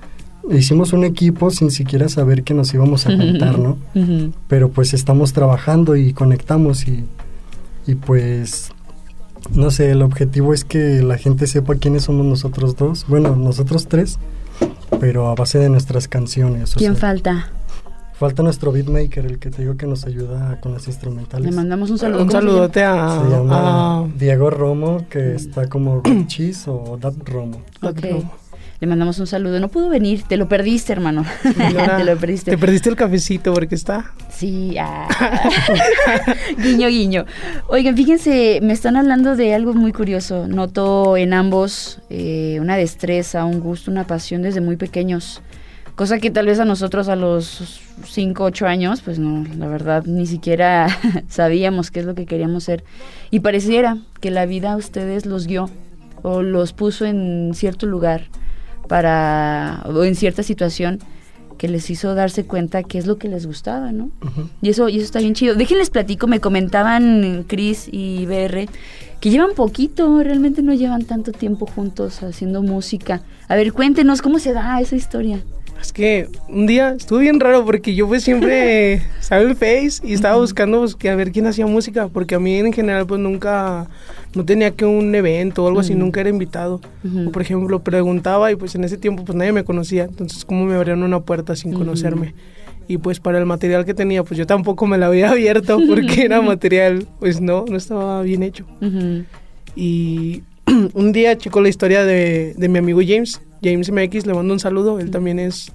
hicimos 0.50 0.92
un 0.92 1.04
equipo 1.04 1.50
sin 1.50 1.70
siquiera 1.70 2.08
saber 2.08 2.42
que 2.42 2.54
nos 2.54 2.74
íbamos 2.74 3.06
a 3.06 3.16
juntar, 3.16 3.58
¿no? 3.58 3.78
Pero 4.48 4.70
pues 4.70 4.92
estamos 4.92 5.32
trabajando 5.32 5.96
y 5.96 6.12
conectamos 6.12 6.86
y, 6.86 7.04
y 7.86 7.94
pues 7.94 8.72
no 9.54 9.70
sé, 9.70 9.90
el 9.90 10.02
objetivo 10.02 10.54
es 10.54 10.64
que 10.64 11.02
la 11.02 11.18
gente 11.18 11.46
sepa 11.46 11.74
quiénes 11.76 12.04
somos 12.04 12.26
nosotros 12.26 12.76
dos, 12.76 13.06
bueno, 13.08 13.36
nosotros 13.36 13.86
tres, 13.88 14.18
pero 15.00 15.28
a 15.28 15.34
base 15.34 15.58
de 15.58 15.68
nuestras 15.68 16.08
canciones. 16.08 16.74
o 16.76 16.78
¿Quién 16.78 16.92
sea, 16.92 17.00
falta? 17.00 17.48
Falta 18.22 18.44
nuestro 18.44 18.70
beatmaker, 18.70 19.26
el 19.26 19.40
que 19.40 19.50
te 19.50 19.62
digo 19.62 19.76
que 19.76 19.84
nos 19.84 20.06
ayuda 20.06 20.60
con 20.60 20.72
las 20.72 20.86
instrumentales. 20.86 21.44
Le 21.50 21.56
mandamos 21.56 21.90
un 21.90 21.98
saludo. 21.98 22.22
Un 22.22 22.30
saludote 22.30 22.84
a, 22.84 23.20
Se 23.20 23.28
llama 23.28 23.98
a- 23.98 24.08
Diego 24.16 24.48
Romo, 24.48 25.08
que 25.10 25.34
está 25.34 25.68
como 25.68 26.00
Cheese 26.28 26.70
o 26.70 26.96
Dab 27.00 27.14
Romo. 27.24 27.60
Ok. 27.82 28.06
Le 28.78 28.86
mandamos 28.86 29.18
un 29.18 29.26
saludo. 29.26 29.58
No 29.58 29.66
pudo 29.66 29.88
venir, 29.88 30.22
te 30.22 30.36
lo 30.36 30.48
perdiste, 30.48 30.92
hermano. 30.92 31.24
te 31.42 32.04
lo 32.04 32.16
perdiste. 32.16 32.52
Te 32.52 32.58
perdiste 32.58 32.90
el 32.90 32.94
cafecito 32.94 33.52
porque 33.52 33.74
está. 33.74 34.12
Sí, 34.30 34.76
ah. 34.78 35.08
guiño, 36.62 36.86
guiño. 36.86 37.24
Oigan, 37.66 37.96
fíjense, 37.96 38.60
me 38.62 38.72
están 38.72 38.94
hablando 38.94 39.34
de 39.34 39.52
algo 39.52 39.74
muy 39.74 39.90
curioso. 39.92 40.46
Noto 40.46 41.16
en 41.16 41.34
ambos 41.34 42.00
eh, 42.08 42.58
una 42.60 42.76
destreza, 42.76 43.44
un 43.44 43.58
gusto, 43.58 43.90
una 43.90 44.06
pasión 44.06 44.42
desde 44.42 44.60
muy 44.60 44.76
pequeños. 44.76 45.42
Cosa 45.94 46.18
que 46.18 46.30
tal 46.30 46.46
vez 46.46 46.58
a 46.58 46.64
nosotros 46.64 47.08
a 47.08 47.16
los 47.16 47.80
5, 48.04 48.44
8 48.44 48.66
años, 48.66 49.02
pues 49.02 49.18
no, 49.18 49.44
la 49.58 49.66
verdad, 49.66 50.04
ni 50.06 50.26
siquiera 50.26 50.88
sabíamos 51.28 51.90
qué 51.90 52.00
es 52.00 52.06
lo 52.06 52.14
que 52.14 52.26
queríamos 52.26 52.64
ser. 52.64 52.82
Y 53.30 53.40
pareciera 53.40 53.98
que 54.20 54.30
la 54.30 54.46
vida 54.46 54.72
a 54.72 54.76
ustedes 54.76 55.26
los 55.26 55.46
guió 55.46 55.68
o 56.22 56.42
los 56.42 56.72
puso 56.72 57.04
en 57.04 57.52
cierto 57.54 57.86
lugar 57.86 58.28
para, 58.88 59.82
o 59.84 60.04
en 60.04 60.14
cierta 60.14 60.42
situación 60.42 61.00
que 61.58 61.68
les 61.68 61.90
hizo 61.90 62.14
darse 62.14 62.44
cuenta 62.44 62.82
qué 62.82 62.98
es 62.98 63.06
lo 63.06 63.18
que 63.18 63.28
les 63.28 63.46
gustaba, 63.46 63.92
¿no? 63.92 64.10
Y 64.62 64.70
eso, 64.70 64.88
y 64.88 64.96
eso 64.96 65.04
está 65.04 65.20
bien 65.20 65.34
chido. 65.34 65.54
Déjenles 65.54 65.90
platico, 65.90 66.26
me 66.26 66.40
comentaban 66.40 67.44
Chris 67.46 67.88
y 67.90 68.26
BR 68.26 68.66
que 69.20 69.30
llevan 69.30 69.54
poquito, 69.54 70.20
realmente 70.24 70.62
no 70.62 70.74
llevan 70.74 71.04
tanto 71.04 71.30
tiempo 71.30 71.66
juntos 71.66 72.24
haciendo 72.24 72.62
música. 72.62 73.22
A 73.46 73.54
ver, 73.54 73.72
cuéntenos 73.72 74.20
cómo 74.22 74.40
se 74.40 74.52
da 74.52 74.80
esa 74.80 74.96
historia. 74.96 75.40
Es 75.82 75.92
que 75.92 76.28
un 76.48 76.68
día 76.68 76.90
estuvo 76.90 77.18
bien 77.18 77.40
raro 77.40 77.64
porque 77.64 77.92
yo 77.96 78.06
pues 78.06 78.22
siempre 78.22 78.94
estaba 79.20 79.42
en 79.42 79.56
Face 79.56 80.00
y 80.04 80.12
estaba 80.12 80.36
buscando 80.36 80.78
pues, 80.78 80.94
que 80.94 81.10
a 81.10 81.16
ver 81.16 81.32
quién 81.32 81.44
hacía 81.48 81.66
música, 81.66 82.06
porque 82.06 82.36
a 82.36 82.38
mí 82.38 82.54
en 82.54 82.72
general 82.72 83.04
pues 83.04 83.20
nunca, 83.20 83.88
no 84.32 84.44
tenía 84.44 84.70
que 84.70 84.84
un 84.84 85.12
evento 85.12 85.64
o 85.64 85.66
algo 85.66 85.80
así, 85.80 85.96
nunca 85.96 86.20
era 86.20 86.30
invitado. 86.30 86.80
Ujú. 87.04 87.28
O, 87.28 87.32
por 87.32 87.42
ejemplo, 87.42 87.80
preguntaba 87.80 88.52
y 88.52 88.54
pues 88.54 88.76
en 88.76 88.84
ese 88.84 88.96
tiempo 88.96 89.24
pues 89.24 89.36
nadie 89.36 89.50
me 89.50 89.64
conocía, 89.64 90.04
entonces 90.04 90.44
cómo 90.44 90.64
me 90.66 90.76
abrieron 90.76 91.02
una 91.02 91.18
puerta 91.18 91.56
sin 91.56 91.72
conocerme. 91.72 92.32
Y 92.86 92.98
pues 92.98 93.18
para 93.18 93.38
el 93.38 93.46
material 93.46 93.84
que 93.84 93.92
tenía 93.92 94.22
pues 94.22 94.38
yo 94.38 94.46
tampoco 94.46 94.86
me 94.86 94.98
la 94.98 95.06
había 95.06 95.30
abierto 95.30 95.80
porque 95.88 96.22
era 96.22 96.40
material 96.42 97.08
pues 97.18 97.40
no, 97.40 97.64
no 97.68 97.76
estaba 97.76 98.22
bien 98.22 98.44
hecho. 98.44 98.66
Y 99.74 100.42
un 100.94 101.12
día 101.12 101.36
checó 101.38 101.60
la 101.60 101.68
historia 101.68 102.04
de, 102.04 102.54
de 102.56 102.68
mi 102.68 102.78
amigo 102.78 103.00
James. 103.06 103.40
James 103.62 103.90
MX, 103.92 104.26
le 104.26 104.34
mando 104.34 104.52
un 104.54 104.60
saludo. 104.60 104.98
Él 104.98 105.10
también 105.10 105.38
es, 105.38 105.72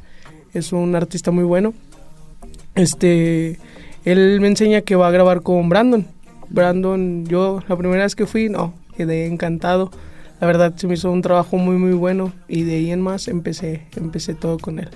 es 0.54 0.74
un 0.74 0.96
artista 0.96 1.32
muy 1.32 1.44
bueno. 1.44 1.74
Este, 2.76 3.58
él 4.06 4.40
me 4.42 4.48
enseña 4.48 4.82
que 4.82 4.96
va 4.96 5.08
a 5.08 5.12
grabar 5.12 5.42
con 5.42 5.70
Brandon. 5.70 6.06
Brandon, 6.50 7.26
yo 7.26 7.62
la 7.68 7.76
primera 7.78 8.04
vez 8.04 8.16
que 8.16 8.26
fui, 8.26 8.50
no, 8.50 8.74
quedé 8.96 9.26
encantado. 9.26 9.92
La 10.40 10.48
verdad 10.48 10.74
se 10.76 10.86
me 10.88 10.94
hizo 10.94 11.12
un 11.12 11.22
trabajo 11.22 11.58
muy 11.58 11.78
muy 11.78 11.94
bueno 11.94 12.32
y 12.48 12.64
de 12.64 12.76
ahí 12.76 12.92
en 12.92 13.02
más 13.02 13.28
empecé, 13.28 13.88
empecé 13.96 14.36
todo 14.36 14.60
con 14.60 14.78
él. 14.80 14.90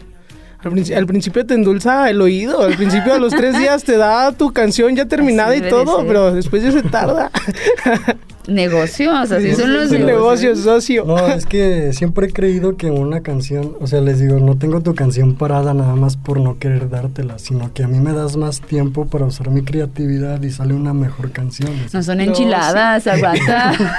Al, 0.59 0.71
princi- 0.71 0.95
al 0.95 1.07
principio 1.07 1.43
te 1.45 1.55
endulza 1.55 2.07
el 2.11 2.21
oído, 2.21 2.61
al 2.61 2.75
principio 2.75 3.15
a 3.15 3.17
los 3.17 3.33
tres 3.33 3.57
días 3.57 3.83
te 3.83 3.97
da 3.97 4.31
tu 4.33 4.53
canción 4.53 4.95
ya 4.95 5.05
terminada 5.07 5.49
Así 5.53 5.63
y 5.65 5.69
todo, 5.69 5.97
ser. 5.97 6.07
pero 6.07 6.31
después 6.31 6.61
ya 6.61 6.71
se 6.71 6.83
tarda. 6.83 7.31
Negocios, 8.47 9.31
así 9.31 9.53
son 9.53 9.73
los 9.73 9.91
negocios. 9.91 10.01
negocio, 10.01 10.55
socio. 10.55 11.05
No, 11.05 11.27
es 11.27 11.45
que 11.45 11.93
siempre 11.93 12.27
he 12.27 12.31
creído 12.33 12.75
que 12.75 12.89
una 12.89 13.21
canción, 13.21 13.75
o 13.79 13.87
sea, 13.87 14.01
les 14.01 14.19
digo, 14.19 14.39
no 14.39 14.57
tengo 14.57 14.81
tu 14.81 14.95
canción 14.95 15.35
parada 15.35 15.73
nada 15.73 15.95
más 15.95 16.17
por 16.17 16.39
no 16.39 16.57
querer 16.57 16.89
dártela, 16.89 17.37
sino 17.39 17.73
que 17.73 17.83
a 17.83 17.87
mí 17.87 17.99
me 17.99 18.13
das 18.13 18.37
más 18.37 18.59
tiempo 18.61 19.05
para 19.07 19.25
usar 19.25 19.49
mi 19.51 19.61
creatividad 19.63 20.41
y 20.41 20.49
sale 20.51 20.73
una 20.73 20.93
mejor 20.93 21.31
canción. 21.31 21.71
No 21.93 22.01
son 22.03 22.21
enchiladas, 22.21 23.05
aguanta. 23.07 23.73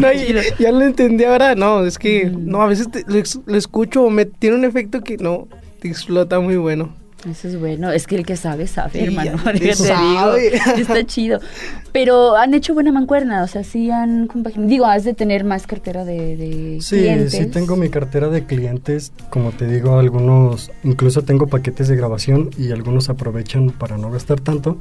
No, 0.00 0.12
y- 0.12 0.34
ya 0.58 0.72
lo 0.72 0.82
entendí 0.82 1.24
ahora, 1.24 1.54
no, 1.54 1.84
es 1.86 1.98
que, 1.98 2.24
no, 2.30 2.62
a 2.62 2.66
veces 2.66 2.90
te- 2.90 3.04
lo, 3.06 3.22
lo 3.46 3.56
escucho, 3.56 4.10
me 4.10 4.24
tiene 4.26 4.56
un 4.56 4.64
efecto 4.64 5.00
que 5.02 5.16
no, 5.16 5.46
te 5.80 5.88
explota 5.88 6.40
muy 6.40 6.56
bueno. 6.56 6.92
Eso 7.28 7.48
es 7.48 7.58
bueno, 7.60 7.90
es 7.92 8.06
que 8.06 8.16
el 8.16 8.24
que 8.24 8.34
sabe, 8.34 8.66
sabe, 8.66 8.92
Sí, 8.92 9.04
hermano. 9.04 9.32
Déjate 9.52 9.74
sabe. 9.74 10.50
digo, 10.52 10.60
está 10.78 11.04
chido. 11.04 11.38
Pero 11.92 12.34
han 12.36 12.54
hecho 12.54 12.72
buena 12.72 12.92
mancuerna, 12.92 13.42
o 13.42 13.46
sea, 13.46 13.62
sí 13.62 13.90
han 13.90 14.26
compaginado. 14.26 14.68
Digo, 14.70 14.86
has 14.86 15.04
de 15.04 15.12
tener 15.12 15.44
más 15.44 15.66
cartera 15.66 16.04
de, 16.06 16.36
de 16.36 16.78
Sí, 16.80 16.96
clientes. 16.96 17.32
sí 17.32 17.46
tengo 17.46 17.76
mi 17.76 17.90
cartera 17.90 18.28
de 18.30 18.46
clientes, 18.46 19.12
como 19.28 19.50
te 19.52 19.66
digo, 19.66 19.98
algunos, 19.98 20.70
incluso 20.82 21.20
tengo 21.22 21.46
paquetes 21.46 21.88
de 21.88 21.96
grabación 21.96 22.50
y 22.56 22.70
algunos 22.72 23.10
aprovechan 23.10 23.68
para 23.70 23.98
no 23.98 24.10
gastar 24.10 24.40
tanto, 24.40 24.78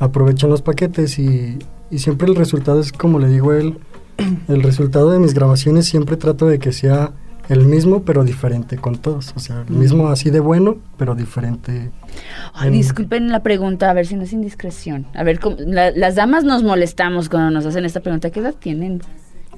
aprovechan 0.00 0.50
los 0.50 0.62
paquetes 0.62 1.18
y, 1.18 1.58
y 1.90 1.98
siempre 1.98 2.28
el 2.28 2.34
resultado 2.34 2.80
es 2.80 2.90
como 2.92 3.18
le 3.18 3.28
digo 3.28 3.52
a 3.52 3.58
él, 3.58 3.78
el 4.48 4.62
resultado 4.62 5.10
de 5.10 5.18
mis 5.18 5.34
grabaciones 5.34 5.86
siempre 5.86 6.16
trato 6.16 6.46
de 6.46 6.58
que 6.58 6.72
sea 6.72 7.12
el 7.48 7.64
mismo 7.66 8.02
pero 8.04 8.24
diferente 8.24 8.76
con 8.78 8.96
todos, 8.98 9.32
o 9.36 9.40
sea, 9.40 9.64
el 9.68 9.74
mismo 9.74 10.08
así 10.08 10.30
de 10.30 10.40
bueno 10.40 10.76
pero 10.96 11.14
diferente. 11.14 11.90
Ay, 12.54 12.68
en- 12.68 12.72
disculpen 12.74 13.28
la 13.30 13.42
pregunta, 13.42 13.90
a 13.90 13.92
ver 13.94 14.06
si 14.06 14.14
no 14.16 14.22
es 14.22 14.32
indiscreción. 14.32 15.06
A 15.14 15.22
ver, 15.24 15.40
¿cómo- 15.40 15.56
la- 15.58 15.90
las 15.90 16.14
damas 16.14 16.44
nos 16.44 16.62
molestamos 16.62 17.28
cuando 17.28 17.50
nos 17.50 17.66
hacen 17.66 17.84
esta 17.84 18.00
pregunta. 18.00 18.30
¿Qué 18.30 18.40
edad 18.40 18.54
tienen? 18.58 19.02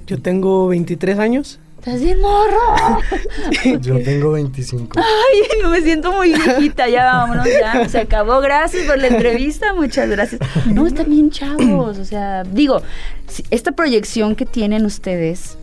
Yo 0.07 0.20
tengo 0.20 0.68
23 0.68 1.18
años. 1.18 1.61
¿Estás 1.78 2.01
bien 2.01 2.18
morro? 2.18 2.99
Yo 3.82 4.03
tengo 4.03 4.32
25. 4.32 4.99
Ay, 4.99 5.61
no 5.62 5.68
me 5.68 5.82
siento 5.82 6.12
muy 6.12 6.32
viejita. 6.32 6.89
Ya 6.89 7.05
vámonos, 7.05 7.47
ya. 7.47 7.87
Se 7.91 8.01
acabó. 8.01 8.41
Gracias 8.41 8.87
por 8.87 8.97
la 8.99 9.09
entrevista. 9.09 9.74
Muchas 9.74 10.09
gracias. 10.09 10.41
No, 10.66 10.87
están 10.87 11.11
bien 11.11 11.28
chavos. 11.30 11.99
O 11.99 12.05
sea, 12.07 12.43
digo, 12.45 12.80
esta 13.51 13.72
proyección 13.72 14.35
que 14.35 14.47
tienen 14.47 14.87
ustedes, 14.87 15.59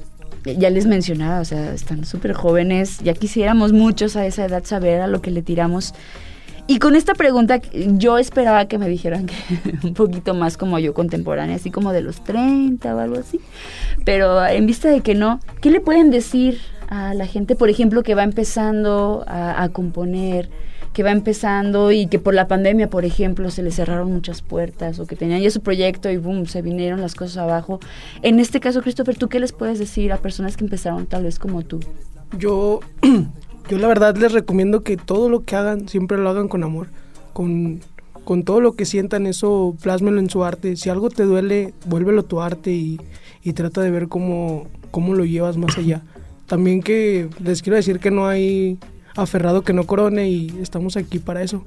ya 0.45 0.69
les 0.69 0.85
mencionaba, 0.85 1.39
o 1.39 1.45
sea, 1.45 1.73
están 1.73 2.05
súper 2.05 2.33
jóvenes. 2.33 2.99
Ya 2.99 3.13
quisiéramos 3.13 3.73
muchos 3.73 4.15
a 4.15 4.25
esa 4.25 4.45
edad 4.45 4.63
saber 4.65 5.01
a 5.01 5.07
lo 5.07 5.21
que 5.21 5.31
le 5.31 5.41
tiramos. 5.41 5.93
Y 6.67 6.79
con 6.79 6.95
esta 6.95 7.15
pregunta, 7.15 7.59
yo 7.73 8.17
esperaba 8.17 8.65
que 8.65 8.77
me 8.77 8.87
dijeran 8.87 9.25
que 9.25 9.35
un 9.83 9.93
poquito 9.93 10.33
más 10.33 10.57
como 10.57 10.79
yo 10.79 10.93
contemporánea, 10.93 11.55
así 11.55 11.71
como 11.71 11.91
de 11.91 12.01
los 12.01 12.23
30 12.23 12.95
o 12.95 12.99
algo 12.99 13.17
así. 13.17 13.39
Pero 14.05 14.45
en 14.45 14.65
vista 14.65 14.89
de 14.89 15.01
que 15.01 15.15
no, 15.15 15.39
¿qué 15.59 15.69
le 15.69 15.79
pueden 15.79 16.11
decir 16.11 16.59
a 16.87 17.13
la 17.13 17.25
gente, 17.25 17.55
por 17.55 17.69
ejemplo, 17.69 18.03
que 18.03 18.15
va 18.15 18.23
empezando 18.23 19.23
a, 19.27 19.63
a 19.63 19.69
componer, 19.69 20.49
que 20.93 21.03
va 21.03 21.11
empezando 21.11 21.91
y 21.91 22.07
que 22.07 22.19
por 22.19 22.33
la 22.33 22.47
pandemia, 22.47 22.89
por 22.89 23.05
ejemplo, 23.05 23.49
se 23.49 23.63
le 23.63 23.71
cerraron 23.71 24.11
muchas 24.11 24.41
puertas 24.41 24.99
o 24.99 25.07
que 25.07 25.15
tenían 25.15 25.41
ya 25.41 25.49
su 25.49 25.61
proyecto 25.61 26.09
y 26.09 26.17
boom, 26.17 26.47
se 26.47 26.61
vinieron 26.61 27.01
las 27.01 27.15
cosas 27.15 27.37
abajo? 27.37 27.79
En 28.21 28.39
este 28.39 28.59
caso, 28.59 28.81
Christopher, 28.81 29.17
¿tú 29.17 29.29
qué 29.29 29.39
les 29.39 29.53
puedes 29.53 29.79
decir 29.79 30.11
a 30.11 30.17
personas 30.17 30.57
que 30.57 30.65
empezaron 30.65 31.05
tal 31.05 31.23
vez 31.23 31.39
como 31.39 31.61
tú? 31.63 31.79
Yo, 32.37 32.81
yo 33.69 33.77
la 33.77 33.87
verdad 33.87 34.15
les 34.17 34.33
recomiendo 34.33 34.83
que 34.83 34.97
todo 34.97 35.29
lo 35.29 35.43
que 35.43 35.55
hagan, 35.55 35.87
siempre 35.87 36.17
lo 36.17 36.29
hagan 36.29 36.49
con 36.49 36.63
amor, 36.63 36.87
con, 37.31 37.79
con 38.25 38.43
todo 38.43 38.59
lo 38.59 38.73
que 38.73 38.85
sientan, 38.85 39.27
eso 39.27 39.75
plásmelo 39.81 40.19
en 40.19 40.29
su 40.29 40.43
arte. 40.43 40.75
Si 40.75 40.89
algo 40.89 41.09
te 41.09 41.23
duele, 41.23 41.73
vuélvelo 41.85 42.23
tu 42.23 42.41
arte 42.41 42.71
y, 42.71 42.99
y 43.43 43.53
trata 43.53 43.81
de 43.81 43.91
ver 43.91 44.09
cómo, 44.09 44.67
cómo 44.91 45.15
lo 45.15 45.23
llevas 45.23 45.55
más 45.55 45.77
allá. 45.77 46.01
También 46.47 46.81
que 46.81 47.29
les 47.41 47.61
quiero 47.61 47.77
decir 47.77 47.99
que 47.99 48.11
no 48.11 48.27
hay 48.27 48.77
aferrado 49.15 49.63
que 49.63 49.73
no 49.73 49.85
corone 49.85 50.29
y 50.29 50.59
estamos 50.61 50.97
aquí 50.97 51.19
para 51.19 51.41
eso, 51.41 51.65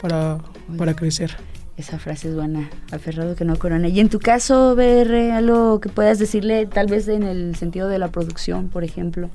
para, 0.00 0.38
para 0.76 0.94
crecer. 0.94 1.36
Esa 1.76 1.98
frase 1.98 2.28
es 2.28 2.36
buena, 2.36 2.70
aferrado 2.92 3.34
que 3.34 3.44
no 3.44 3.58
corona. 3.58 3.88
Y 3.88 3.98
en 3.98 4.08
tu 4.08 4.20
caso, 4.20 4.76
BR, 4.76 5.32
algo 5.32 5.80
que 5.80 5.88
puedas 5.88 6.18
decirle 6.18 6.66
tal 6.66 6.86
vez 6.86 7.08
en 7.08 7.24
el 7.24 7.56
sentido 7.56 7.88
de 7.88 7.98
la 7.98 8.08
producción, 8.08 8.68
por 8.68 8.84
ejemplo. 8.84 9.28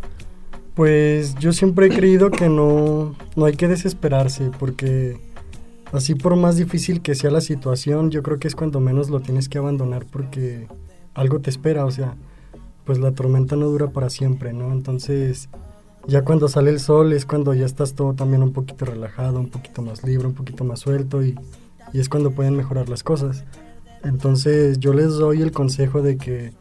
Pues 0.73 1.35
yo 1.35 1.51
siempre 1.51 1.87
he 1.87 1.89
creído 1.89 2.31
que 2.31 2.47
no, 2.47 3.15
no 3.35 3.45
hay 3.45 3.55
que 3.55 3.67
desesperarse 3.67 4.49
porque 4.57 5.17
así 5.91 6.15
por 6.15 6.37
más 6.37 6.55
difícil 6.55 7.01
que 7.01 7.15
sea 7.15 7.31
la 7.31 7.41
situación, 7.41 8.11
yo 8.11 8.23
creo 8.23 8.39
que 8.39 8.47
es 8.47 8.55
cuando 8.55 8.79
menos 8.79 9.09
lo 9.09 9.19
tienes 9.19 9.49
que 9.49 9.57
abandonar 9.57 10.05
porque 10.05 10.67
algo 11.13 11.39
te 11.39 11.49
espera, 11.49 11.83
o 11.83 11.91
sea, 11.91 12.15
pues 12.85 12.99
la 12.99 13.11
tormenta 13.11 13.57
no 13.57 13.65
dura 13.65 13.87
para 13.87 14.09
siempre, 14.09 14.53
¿no? 14.53 14.71
Entonces 14.71 15.49
ya 16.09 16.23
cuando 16.23 16.47
sale 16.47 16.71
el 16.71 16.79
sol 16.79 17.13
es 17.13 17.25
cuando 17.25 17.53
ya 17.53 17.65
estás 17.65 17.93
todo 17.93 18.13
también 18.13 18.41
un 18.41 18.51
poquito 18.51 18.85
relajado, 18.85 19.39
un 19.39 19.49
poquito 19.49 19.81
más 19.81 20.03
libre, 20.03 20.27
un 20.27 20.33
poquito 20.33 20.63
más 20.63 20.79
suelto 20.79 21.23
y, 21.23 21.35
y 21.93 21.99
es 21.99 22.09
cuando 22.09 22.31
pueden 22.31 22.55
mejorar 22.55 22.89
las 22.89 23.03
cosas. 23.03 23.43
Entonces 24.03 24.79
yo 24.79 24.93
les 24.93 25.09
doy 25.09 25.41
el 25.41 25.51
consejo 25.51 26.01
de 26.01 26.17
que 26.17 26.53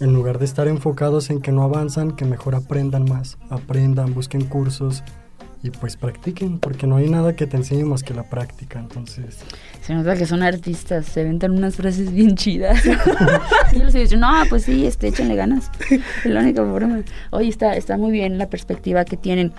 en 0.00 0.12
lugar 0.12 0.38
de 0.38 0.46
estar 0.46 0.66
enfocados 0.66 1.30
en 1.30 1.40
que 1.40 1.52
no 1.52 1.62
avanzan, 1.62 2.16
que 2.16 2.24
mejor 2.24 2.54
aprendan 2.54 3.04
más, 3.04 3.38
aprendan, 3.50 4.14
busquen 4.14 4.44
cursos 4.44 5.02
y 5.62 5.70
pues 5.70 5.96
practiquen, 5.96 6.58
porque 6.58 6.86
no 6.86 6.96
hay 6.96 7.08
nada 7.08 7.34
que 7.34 7.46
te 7.46 7.56
enseñe 7.56 7.84
más 7.84 8.02
que 8.02 8.14
la 8.14 8.24
práctica, 8.24 8.78
entonces... 8.78 9.38
Se 9.80 9.94
nota 9.94 10.16
que 10.16 10.26
son 10.26 10.42
artistas, 10.42 11.06
se 11.06 11.24
ventan 11.24 11.52
unas 11.52 11.76
frases 11.76 12.12
bien 12.12 12.36
chidas. 12.36 12.84
y 13.72 13.78
yo 13.78 13.84
les 13.84 13.94
he 13.94 14.00
dicho, 14.00 14.16
no, 14.16 14.30
pues 14.48 14.64
sí, 14.64 14.86
este, 14.86 15.08
échenle 15.08 15.34
ganas. 15.34 15.70
Es 15.90 16.30
la 16.30 16.40
única 16.40 16.64
forma. 16.64 17.02
Oye, 17.30 17.48
está, 17.48 17.74
está 17.74 17.96
muy 17.96 18.12
bien 18.12 18.38
la 18.38 18.48
perspectiva 18.48 19.04
que 19.04 19.16
tienen. 19.16 19.52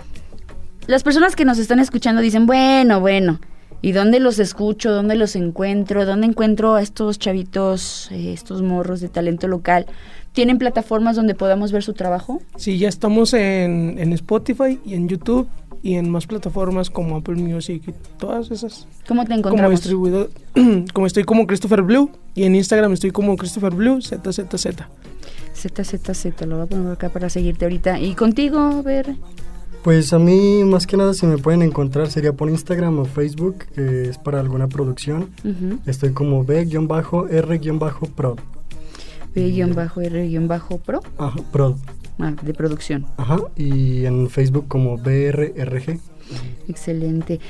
Las 0.86 1.02
personas 1.02 1.36
que 1.36 1.44
nos 1.44 1.58
están 1.58 1.78
escuchando 1.80 2.22
dicen, 2.22 2.46
bueno, 2.46 3.00
bueno, 3.00 3.40
¿y 3.82 3.92
dónde 3.92 4.20
los 4.20 4.38
escucho? 4.38 4.92
¿Dónde 4.92 5.16
los 5.16 5.36
encuentro? 5.36 6.06
¿Dónde 6.06 6.26
encuentro 6.26 6.74
a 6.74 6.82
estos 6.82 7.18
chavitos, 7.18 8.10
eh, 8.12 8.32
estos 8.32 8.62
morros 8.62 9.00
de 9.00 9.08
talento 9.08 9.48
local? 9.48 9.86
¿Tienen 10.32 10.58
plataformas 10.58 11.16
donde 11.16 11.34
podamos 11.34 11.72
ver 11.72 11.82
su 11.82 11.94
trabajo? 11.94 12.40
Sí, 12.56 12.78
ya 12.78 12.88
estamos 12.88 13.34
en, 13.34 13.96
en 13.98 14.12
Spotify 14.12 14.78
y 14.84 14.94
en 14.94 15.08
YouTube 15.08 15.48
y 15.82 15.94
en 15.94 16.10
más 16.10 16.26
plataformas 16.26 16.90
como 16.90 17.16
Apple 17.16 17.36
Music 17.36 17.82
y 17.86 17.94
todas 18.18 18.50
esas. 18.50 18.86
¿Cómo 19.06 19.22
te 19.22 19.28
Como 19.28 19.38
encontramos? 19.38 19.70
distribuidor, 19.72 20.30
como 20.92 21.06
estoy 21.06 21.24
como 21.24 21.46
Christopher 21.46 21.82
Blue 21.82 22.10
y 22.34 22.44
en 22.44 22.54
Instagram 22.54 22.92
estoy 22.92 23.10
como 23.10 23.36
Christopher 23.36 23.74
Blue 23.74 24.00
ZZZ. 24.00 24.66
ZZZ, 25.54 26.46
lo 26.46 26.56
voy 26.56 26.64
a 26.64 26.66
poner 26.66 26.92
acá 26.92 27.08
para 27.08 27.28
seguirte 27.30 27.64
ahorita. 27.64 27.98
¿Y 28.00 28.14
contigo, 28.14 28.82
BR? 28.82 29.16
Pues 29.82 30.12
a 30.12 30.18
mí 30.18 30.64
más 30.64 30.86
que 30.86 30.96
nada 30.96 31.14
si 31.14 31.26
me 31.26 31.38
pueden 31.38 31.62
encontrar 31.62 32.10
sería 32.10 32.32
por 32.32 32.50
Instagram 32.50 32.98
o 32.98 33.04
Facebook, 33.04 33.64
que 33.74 34.08
es 34.08 34.18
para 34.18 34.40
alguna 34.40 34.68
producción. 34.68 35.30
Estoy 35.86 36.12
como 36.12 36.44
B-R-Prod. 36.44 38.38
B-R-Pro, 39.34 41.00
Ajá, 41.18 41.40
Prod. 41.52 41.76
Ah, 42.18 42.34
de 42.42 42.54
producción. 42.54 43.06
Ajá, 43.16 43.38
y 43.56 44.04
en 44.04 44.28
Facebook 44.30 44.66
como 44.68 44.96
BRRG. 44.96 45.98
Excelente. 46.68 47.40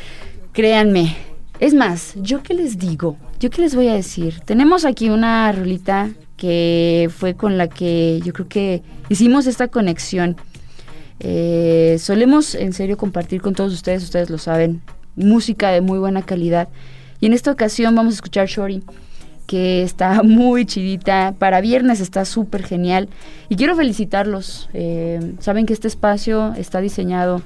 Créanme. 0.53 1.17
Es 1.61 1.75
más, 1.75 2.15
¿yo 2.17 2.43
qué 2.43 2.55
les 2.55 2.79
digo? 2.79 3.17
¿Yo 3.41 3.51
qué 3.51 3.63
les 3.63 3.75
voy 3.75 3.89
a 3.89 3.95
decir? 3.95 4.41
Tenemos 4.45 4.85
aquí 4.85 5.11
una 5.11 5.51
rolita 5.51 6.11
que 6.37 7.11
fue 7.15 7.35
con 7.35 7.59
la 7.59 7.69
que 7.69 8.21
yo 8.25 8.33
creo 8.33 8.49
que 8.49 8.83
hicimos 9.09 9.47
esta 9.47 9.67
conexión. 9.69 10.37
Eh, 11.21 11.97
solemos 11.99 12.55
en 12.55 12.73
serio 12.73 12.97
compartir 12.97 13.43
con 13.43 13.55
todos 13.55 13.73
ustedes, 13.73 14.05
ustedes 14.05 14.31
lo 14.31 14.39
saben, 14.39 14.83
música 15.17 15.71
de 15.71 15.81
muy 15.81 15.99
buena 15.99 16.23
calidad. 16.23 16.69
Y 17.21 17.27
en 17.27 17.33
esta 17.33 17.51
ocasión 17.51 17.95
vamos 17.97 18.15
a 18.15 18.17
escuchar 18.17 18.47
Shorty, 18.47 18.85
que 19.49 19.83
está 19.83 20.23
muy 20.23 20.65
chidita. 20.65 21.35
Para 21.37 21.61
viernes 21.61 21.99
está 21.99 22.25
súper 22.25 22.63
genial. 22.63 23.09
Y 23.49 23.57
quiero 23.57 23.75
felicitarlos. 23.75 24.69
Eh, 24.73 25.35
saben 25.41 25.67
que 25.67 25.73
este 25.73 25.89
espacio 25.89 26.55
está 26.57 26.81
diseñado, 26.81 27.43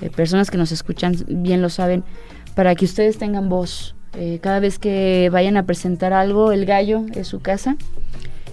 eh, 0.00 0.10
personas 0.10 0.52
que 0.52 0.58
nos 0.58 0.70
escuchan 0.70 1.16
bien 1.26 1.60
lo 1.62 1.70
saben, 1.70 2.04
para 2.54 2.76
que 2.76 2.84
ustedes 2.84 3.18
tengan 3.18 3.48
voz. 3.48 3.96
Eh, 4.14 4.38
cada 4.40 4.60
vez 4.60 4.78
que 4.78 5.28
vayan 5.32 5.56
a 5.56 5.64
presentar 5.64 6.12
algo, 6.12 6.52
el 6.52 6.66
gallo 6.66 7.06
es 7.14 7.26
su 7.26 7.40
casa 7.40 7.76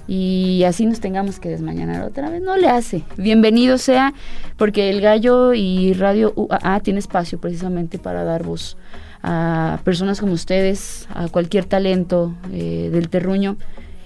y 0.08 0.64
así 0.64 0.86
nos 0.86 1.02
tengamos 1.02 1.40
que 1.40 1.50
desmañanar 1.50 2.04
otra 2.04 2.30
vez. 2.30 2.42
No 2.42 2.56
le 2.56 2.70
hace. 2.70 3.04
Bienvenido 3.18 3.78
sea, 3.78 4.14
porque 4.56 4.90
el 4.90 5.02
gallo 5.02 5.54
y 5.54 5.94
Radio 5.94 6.32
UAA 6.36 6.80
tiene 6.82 7.00
espacio 7.00 7.40
precisamente 7.40 7.98
para 8.00 8.24
dar 8.24 8.44
voz 8.44 8.78
a 9.24 9.80
personas 9.84 10.20
como 10.20 10.34
ustedes, 10.34 11.08
a 11.14 11.28
cualquier 11.28 11.66
talento 11.66 12.34
eh, 12.52 12.90
del 12.92 13.10
terruño 13.10 13.58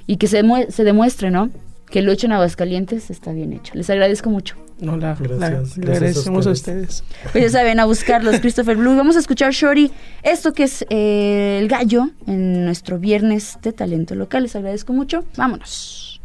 y 0.08 0.18
que 0.18 0.28
se, 0.28 0.42
se 0.70 0.84
demuestre, 0.84 1.32
¿no? 1.32 1.50
que 1.90 2.02
lo 2.02 2.14
hecho 2.14 2.26
en 2.26 2.32
Aguascalientes 2.32 3.10
está 3.10 3.34
bien 3.34 3.52
hecho. 3.52 3.74
Les 3.76 3.90
agradezco 3.90 4.30
mucho. 4.30 4.56
No, 4.80 4.96
la, 4.96 5.14
Gracias, 5.14 5.40
la- 5.40 5.50
gracias 5.50 5.78
le 5.78 5.92
a 5.92 5.96
agradecemos 5.96 6.48
a 6.48 6.52
ustedes. 6.52 7.02
ustedes. 7.02 7.32
Pues 7.34 7.44
ya 7.44 7.50
saben, 7.50 7.80
a 7.82 7.86
buscarlos, 7.86 8.40
Christopher 8.40 8.78
Blue. 8.78 8.96
Vamos 8.96 9.18
a 9.18 9.20
escuchar, 9.20 9.52
Shori, 9.52 9.92
esto 10.24 10.54
que 10.54 10.64
es 10.64 10.86
eh, 10.90 11.60
el 11.62 11.68
gallo 11.68 12.10
en 12.28 12.64
nuestro 12.64 12.98
viernes 12.98 13.58
de 13.62 13.74
talento 13.74 14.16
local. 14.16 14.44
Les 14.44 14.56
agradezco 14.56 14.94
mucho. 14.94 15.26
Vámonos. 15.36 16.22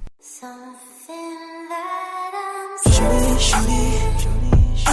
Shorty, 2.86 4.15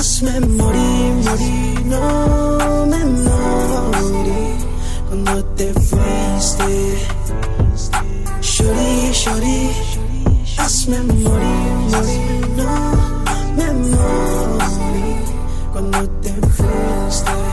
hazme 0.03 0.37
morir, 0.41 1.13
morir, 1.23 1.85
no 1.85 2.85
morí 4.11 4.43
cuando 5.07 5.45
te 5.55 5.73
fuiste. 5.73 6.97
Shorty, 8.41 9.13
shorty, 9.13 9.69
hazme 10.57 10.99
morir, 11.23 11.71
morir, 11.93 12.47
no 12.57 12.71
me 13.55 13.67
cuando 15.71 16.09
te 16.19 16.33
fuiste. 16.51 17.52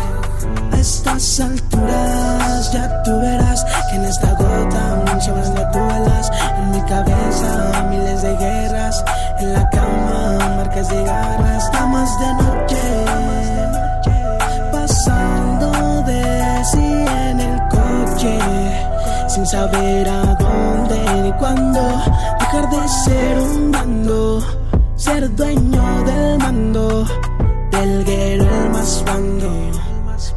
Estas 1.00 1.40
alturas 1.40 2.72
ya 2.74 3.02
tú 3.04 3.18
verás 3.20 3.64
que 3.88 3.96
en 3.96 4.04
esta 4.04 4.34
gota 4.34 5.02
muchas 5.10 5.50
gatuelas 5.54 6.30
en 6.58 6.70
mi 6.72 6.82
cabeza 6.82 7.86
miles 7.88 8.20
de 8.20 8.36
guerras. 8.36 9.02
En 9.38 9.54
la 9.54 9.70
cama 9.70 10.38
marcas 10.58 10.90
de 10.90 11.02
garras. 11.02 11.72
Damas 11.72 12.10
de 12.20 12.34
noche 12.34 12.82
pasando 14.70 16.02
de 16.02 16.64
sí 16.70 17.04
en 17.28 17.40
el 17.40 17.58
coche. 17.70 18.38
Sin 19.26 19.46
saber 19.46 20.06
a 20.06 20.34
dónde 20.34 21.22
ni 21.22 21.32
cuándo 21.32 21.80
dejar 22.40 22.68
de 22.68 22.88
ser 22.88 23.38
un 23.38 23.72
bando. 23.72 24.42
Ser 24.96 25.34
dueño 25.34 26.04
del 26.04 26.38
mando 26.38 27.06
del 27.70 28.04
guero 28.04 28.44
el 28.44 28.70
más 28.70 29.02
bando 29.06 29.79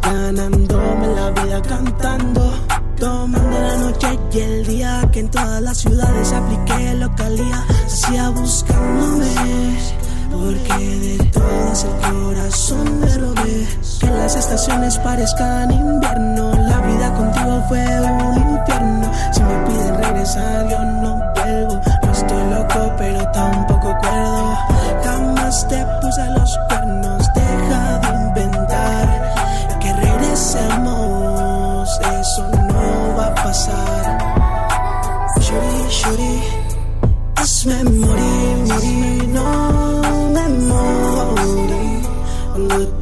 ganándome 0.01 1.07
la 1.15 1.29
vida 1.31 1.61
cantando. 1.61 2.53
Tomando 2.97 3.59
la 3.59 3.75
noche 3.77 4.19
y 4.31 4.39
el 4.39 4.65
día 4.65 5.09
que 5.11 5.19
en 5.21 5.29
todas 5.29 5.61
las 5.61 5.77
ciudades 5.77 6.31
apliqué 6.31 6.93
localía. 6.95 7.65
Hacía 7.85 8.29
buscándome 8.29 9.77
porque 10.31 10.99
de 10.99 11.17
todas 11.31 11.83
el 11.83 12.11
corazón 12.11 12.99
me 12.99 13.17
robé. 13.17 13.67
Que 13.99 14.09
las 14.09 14.35
estaciones 14.35 14.97
parezcan 14.99 15.71
invierno 15.71 16.51
la 16.53 16.79
vida 16.81 17.13
contigo 17.13 17.63
fue 17.67 17.85
un 18.01 18.57
infierno. 18.57 19.11
Si 19.31 19.41
me 19.41 19.55
piden 19.67 20.03
regresar 20.03 20.69
yo 20.69 20.79
no 20.79 21.33
vuelvo 21.35 21.42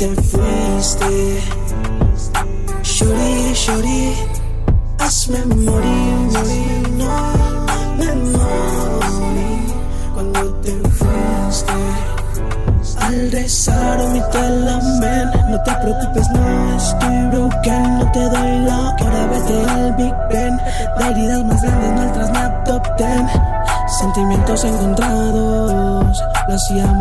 te 0.02 0.16
fuiste. 0.16 1.42
Shuri, 2.82 3.54
shuri 3.54 4.16
hazme 4.98 5.46
morir, 5.46 6.14
morir. 6.34 6.90
No 6.98 7.12
me 8.00 8.10
morí 8.34 9.54
cuando 10.14 10.42
te 10.64 10.74
fuiste. 10.98 11.78
Al 13.00 13.32
rezar 13.32 14.02
omite 14.02 14.40
el 14.40 14.70
amén. 14.70 15.30
No 15.52 15.62
te 15.62 15.74
preocupes, 15.84 16.28
no 16.32 16.78
estoy 16.78 17.18
broken. 17.32 18.00
No 18.00 18.12
te 18.12 18.24
doy 18.34 18.60
la 18.66 18.96
hora, 19.00 19.28
vete 19.32 19.70
al 19.70 19.94
Big 19.98 20.16
Ben. 20.32 20.58
De 20.98 21.12
heridas 21.12 21.46
más 21.46 21.62
grandes, 21.62 21.92
no 21.92 22.02
entras 22.02 22.30
a 22.30 22.64
top 22.64 22.84
ten 22.98 23.28
Sentimientos 24.00 24.64
encontrados 24.64 26.24
Lo 26.48 26.56
hacíamos 26.56 27.01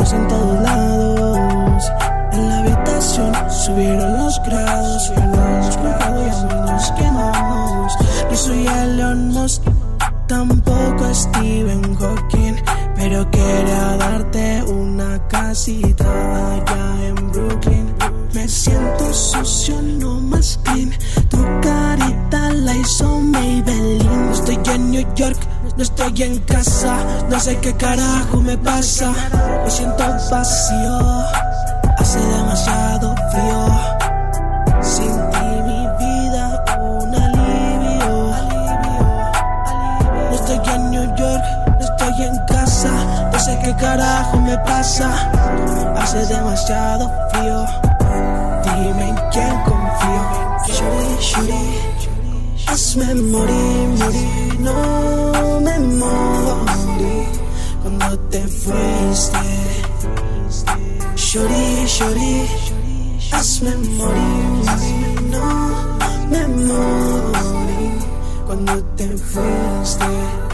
sé 27.50 27.60
qué 27.60 27.72
carajo 27.74 28.36
me 28.40 28.56
pasa. 28.58 29.12
Me 29.64 29.70
siento 29.70 30.04
vacío, 30.30 30.98
hace 31.98 32.18
demasiado 32.18 33.14
frío. 33.30 33.62
Sin 34.92 35.14
ti 35.32 35.48
mi 35.68 35.82
vida 36.00 36.64
un 36.78 37.14
alivio. 37.14 38.34
No 40.28 40.34
estoy 40.34 40.74
en 40.74 40.90
New 40.90 41.16
York, 41.16 41.44
no 41.78 41.84
estoy 41.88 42.22
en 42.24 42.36
casa. 42.46 42.92
No 43.32 43.38
sé 43.38 43.58
qué 43.64 43.74
carajo 43.76 44.36
me 44.38 44.56
pasa. 44.58 45.08
Hace 46.00 46.26
demasiado 46.26 47.10
frío. 47.30 47.64
Dime 48.64 49.08
en 49.08 49.16
quién 49.32 49.54
confío. 49.68 50.22
Shuri, 50.76 51.16
shuri. 51.28 51.64
Hazme 52.68 53.14
morir, 53.14 53.88
morir. 53.98 54.60
No 54.60 55.60
me 55.60 55.78
morí 55.78 56.29
Shuri, 62.00 62.46
shuri. 62.64 62.96
Hazme 63.30 63.76
morir, 63.98 64.44
morir. 64.64 65.20
No 65.32 65.46
me 66.30 66.42
morí 66.64 67.92
cuando 68.46 68.82
te 68.96 69.06
fuiste. 69.18 70.49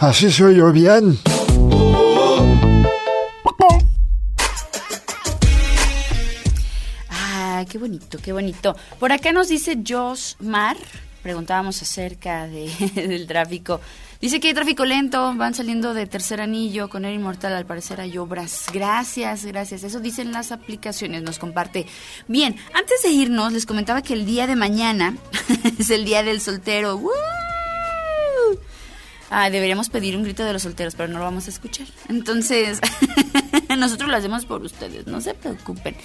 Así 0.00 0.30
soy 0.30 0.56
yo 0.56 0.70
bien. 0.72 1.18
Ah, 7.10 7.64
qué 7.70 7.78
bonito, 7.78 8.18
qué 8.22 8.32
bonito. 8.32 8.76
Por 8.98 9.12
acá 9.12 9.32
nos 9.32 9.48
dice 9.48 9.78
Josh 9.86 10.34
Mar, 10.40 10.76
preguntábamos 11.22 11.80
acerca 11.82 12.46
de- 12.46 12.70
del 12.94 13.26
tráfico. 13.26 13.80
Dice 14.20 14.40
que 14.40 14.48
hay 14.48 14.54
tráfico 14.54 14.84
lento, 14.84 15.34
van 15.34 15.54
saliendo 15.54 15.94
de 15.94 16.06
tercer 16.06 16.40
anillo 16.40 16.88
con 16.88 17.04
el 17.04 17.14
inmortal, 17.14 17.52
al 17.52 17.66
parecer 17.66 18.00
hay 18.00 18.16
obras. 18.16 18.66
Gracias, 18.72 19.44
gracias. 19.44 19.84
Eso 19.84 20.00
dicen 20.00 20.32
las 20.32 20.52
aplicaciones, 20.52 21.22
nos 21.22 21.38
comparte. 21.38 21.86
Bien, 22.28 22.56
antes 22.72 23.02
de 23.02 23.10
irnos, 23.10 23.52
les 23.52 23.66
comentaba 23.66 24.02
que 24.02 24.14
el 24.14 24.24
día 24.24 24.46
de 24.46 24.56
mañana 24.56 25.16
es 25.78 25.90
el 25.90 26.04
día 26.04 26.22
del 26.22 26.40
soltero. 26.40 27.02
Ah, 29.30 29.50
deberíamos 29.50 29.88
pedir 29.88 30.16
un 30.16 30.22
grito 30.22 30.44
de 30.44 30.52
los 30.52 30.62
solteros, 30.62 30.94
pero 30.94 31.08
no 31.08 31.18
lo 31.18 31.24
vamos 31.24 31.46
a 31.48 31.50
escuchar. 31.50 31.88
Entonces, 32.08 32.80
nosotros 33.76 34.08
lo 34.08 34.16
hacemos 34.16 34.46
por 34.46 34.62
ustedes, 34.62 35.06
no 35.06 35.20
se 35.20 35.34
preocupen. 35.34 35.96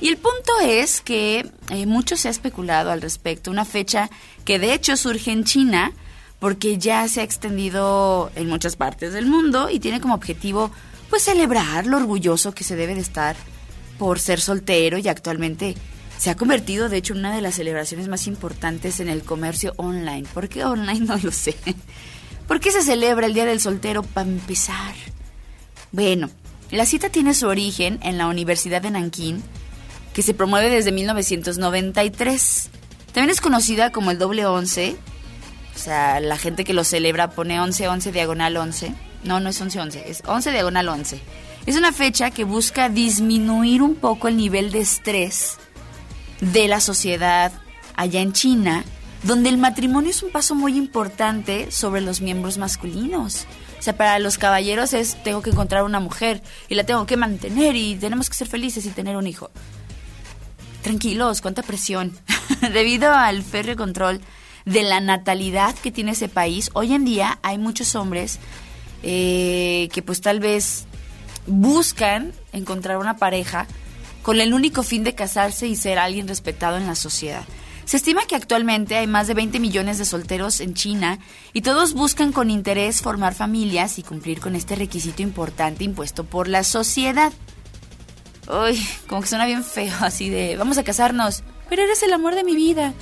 Y 0.00 0.08
el 0.08 0.16
punto 0.16 0.52
es 0.62 1.00
que 1.00 1.50
eh, 1.70 1.86
mucho 1.86 2.16
se 2.16 2.28
ha 2.28 2.30
especulado 2.30 2.90
al 2.90 3.02
respecto. 3.02 3.50
Una 3.50 3.64
fecha 3.64 4.10
que 4.44 4.58
de 4.58 4.72
hecho 4.74 4.96
surge 4.96 5.32
en 5.32 5.44
China 5.44 5.92
porque 6.38 6.78
ya 6.78 7.06
se 7.08 7.20
ha 7.20 7.24
extendido 7.24 8.30
en 8.34 8.48
muchas 8.48 8.76
partes 8.76 9.12
del 9.12 9.26
mundo 9.26 9.70
y 9.70 9.80
tiene 9.80 10.00
como 10.00 10.14
objetivo 10.14 10.70
pues 11.10 11.22
celebrar 11.22 11.86
lo 11.86 11.96
orgulloso 11.96 12.52
que 12.52 12.64
se 12.64 12.76
debe 12.76 12.94
de 12.94 13.00
estar 13.00 13.36
por 13.98 14.20
ser 14.20 14.40
soltero 14.40 14.98
y 14.98 15.08
actualmente 15.08 15.74
se 16.18 16.30
ha 16.30 16.36
convertido 16.36 16.88
de 16.88 16.98
hecho 16.98 17.12
en 17.12 17.20
una 17.20 17.34
de 17.34 17.42
las 17.42 17.54
celebraciones 17.54 18.08
más 18.08 18.26
importantes 18.26 19.00
en 19.00 19.08
el 19.08 19.22
comercio 19.22 19.72
online. 19.76 20.26
¿Por 20.34 20.48
qué 20.48 20.64
online? 20.64 21.00
No 21.06 21.16
lo 21.16 21.32
sé. 21.32 21.56
¿Por 22.46 22.60
qué 22.60 22.72
se 22.72 22.82
celebra 22.82 23.26
el 23.26 23.34
Día 23.34 23.44
del 23.44 23.60
Soltero 23.60 24.02
para 24.02 24.28
empezar? 24.28 24.94
Bueno, 25.92 26.30
la 26.70 26.86
cita 26.86 27.08
tiene 27.08 27.34
su 27.34 27.46
origen 27.46 27.98
en 28.02 28.18
la 28.18 28.26
Universidad 28.26 28.82
de 28.82 28.90
Nankín, 28.90 29.42
que 30.12 30.22
se 30.22 30.34
promueve 30.34 30.70
desde 30.70 30.92
1993. 30.92 32.70
También 33.12 33.30
es 33.30 33.40
conocida 33.40 33.92
como 33.92 34.10
el 34.10 34.18
doble 34.18 34.46
once. 34.46 34.96
O 35.78 35.80
sea, 35.80 36.18
la 36.18 36.36
gente 36.36 36.64
que 36.64 36.74
lo 36.74 36.82
celebra 36.82 37.30
pone 37.30 37.60
11, 37.60 37.86
11 37.86 38.10
diagonal 38.10 38.56
11. 38.56 38.92
No, 39.22 39.38
no 39.38 39.48
es 39.48 39.60
11, 39.60 39.78
11, 39.78 40.10
es 40.10 40.22
11 40.26 40.50
diagonal 40.50 40.88
11. 40.88 41.20
Es 41.66 41.76
una 41.76 41.92
fecha 41.92 42.32
que 42.32 42.42
busca 42.42 42.88
disminuir 42.88 43.80
un 43.82 43.94
poco 43.94 44.26
el 44.26 44.36
nivel 44.36 44.72
de 44.72 44.80
estrés 44.80 45.56
de 46.40 46.66
la 46.66 46.80
sociedad 46.80 47.52
allá 47.94 48.20
en 48.20 48.32
China, 48.32 48.84
donde 49.22 49.50
el 49.50 49.56
matrimonio 49.56 50.10
es 50.10 50.20
un 50.24 50.32
paso 50.32 50.56
muy 50.56 50.76
importante 50.76 51.70
sobre 51.70 52.00
los 52.00 52.20
miembros 52.20 52.58
masculinos. 52.58 53.46
O 53.78 53.82
sea, 53.82 53.96
para 53.96 54.18
los 54.18 54.36
caballeros 54.36 54.92
es 54.94 55.16
tengo 55.22 55.42
que 55.42 55.50
encontrar 55.50 55.84
una 55.84 56.00
mujer 56.00 56.42
y 56.68 56.74
la 56.74 56.82
tengo 56.82 57.06
que 57.06 57.16
mantener 57.16 57.76
y 57.76 57.94
tenemos 57.94 58.28
que 58.28 58.34
ser 58.34 58.48
felices 58.48 58.84
y 58.84 58.90
tener 58.90 59.16
un 59.16 59.28
hijo. 59.28 59.52
Tranquilos, 60.82 61.40
cuánta 61.40 61.62
presión. 61.62 62.18
Debido 62.72 63.12
al 63.12 63.44
férreo 63.44 63.76
control 63.76 64.20
de 64.68 64.82
la 64.82 65.00
natalidad 65.00 65.74
que 65.76 65.90
tiene 65.90 66.12
ese 66.12 66.28
país, 66.28 66.70
hoy 66.74 66.92
en 66.92 67.04
día 67.04 67.38
hay 67.42 67.58
muchos 67.58 67.94
hombres 67.94 68.38
eh, 69.02 69.88
que 69.92 70.02
pues 70.02 70.20
tal 70.20 70.40
vez 70.40 70.84
buscan 71.46 72.32
encontrar 72.52 72.98
una 72.98 73.16
pareja 73.16 73.66
con 74.22 74.40
el 74.40 74.52
único 74.52 74.82
fin 74.82 75.04
de 75.04 75.14
casarse 75.14 75.66
y 75.66 75.76
ser 75.76 75.98
alguien 75.98 76.28
respetado 76.28 76.76
en 76.76 76.86
la 76.86 76.94
sociedad. 76.94 77.44
Se 77.86 77.96
estima 77.96 78.26
que 78.26 78.36
actualmente 78.36 78.96
hay 78.96 79.06
más 79.06 79.26
de 79.26 79.32
20 79.32 79.58
millones 79.60 79.96
de 79.96 80.04
solteros 80.04 80.60
en 80.60 80.74
China 80.74 81.18
y 81.54 81.62
todos 81.62 81.94
buscan 81.94 82.32
con 82.32 82.50
interés 82.50 83.00
formar 83.00 83.34
familias 83.34 83.98
y 83.98 84.02
cumplir 84.02 84.40
con 84.40 84.54
este 84.54 84.74
requisito 84.74 85.22
importante 85.22 85.84
impuesto 85.84 86.24
por 86.24 86.48
la 86.48 86.64
sociedad. 86.64 87.32
Uy, 88.46 88.78
como 89.06 89.22
que 89.22 89.28
suena 89.28 89.46
bien 89.46 89.64
feo, 89.64 89.94
así 90.00 90.28
de, 90.28 90.58
vamos 90.58 90.76
a 90.76 90.84
casarnos, 90.84 91.42
pero 91.70 91.82
eres 91.82 92.02
el 92.02 92.12
amor 92.12 92.34
de 92.34 92.44
mi 92.44 92.54
vida. 92.54 92.92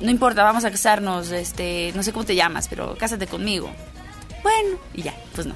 No 0.00 0.10
importa, 0.10 0.42
vamos 0.42 0.64
a 0.64 0.70
casarnos, 0.70 1.30
este, 1.30 1.92
no 1.94 2.02
sé 2.02 2.12
cómo 2.12 2.24
te 2.24 2.34
llamas, 2.34 2.68
pero 2.68 2.96
cásate 2.96 3.26
conmigo. 3.26 3.70
Bueno, 4.42 4.78
y 4.94 5.02
ya, 5.02 5.14
pues 5.34 5.46
no. 5.46 5.54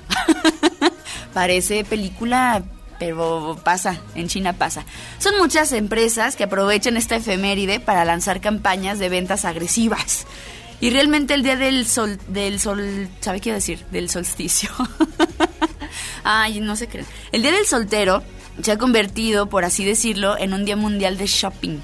Parece 1.34 1.84
película 1.84 2.62
pero 3.00 3.58
pasa, 3.64 3.98
en 4.14 4.28
China 4.28 4.52
pasa. 4.52 4.84
Son 5.18 5.38
muchas 5.38 5.72
empresas 5.72 6.36
que 6.36 6.44
aprovechan 6.44 6.98
esta 6.98 7.16
efeméride 7.16 7.80
para 7.80 8.04
lanzar 8.04 8.42
campañas 8.42 8.98
de 8.98 9.08
ventas 9.08 9.46
agresivas. 9.46 10.26
Y 10.80 10.90
realmente 10.90 11.32
el 11.32 11.42
día 11.42 11.56
del 11.56 11.86
sol, 11.86 12.18
del 12.28 12.60
sol, 12.60 13.08
¿sabe 13.20 13.40
qué 13.40 13.54
decir? 13.54 13.84
Del 13.90 14.10
solsticio. 14.10 14.70
Ay, 16.24 16.60
no 16.60 16.76
se 16.76 16.88
creen. 16.88 17.06
El 17.32 17.40
día 17.40 17.52
del 17.52 17.66
soltero 17.66 18.22
se 18.62 18.72
ha 18.72 18.78
convertido, 18.78 19.48
por 19.48 19.64
así 19.64 19.84
decirlo, 19.84 20.36
en 20.38 20.52
un 20.52 20.66
día 20.66 20.76
mundial 20.76 21.16
de 21.16 21.26
shopping. 21.26 21.78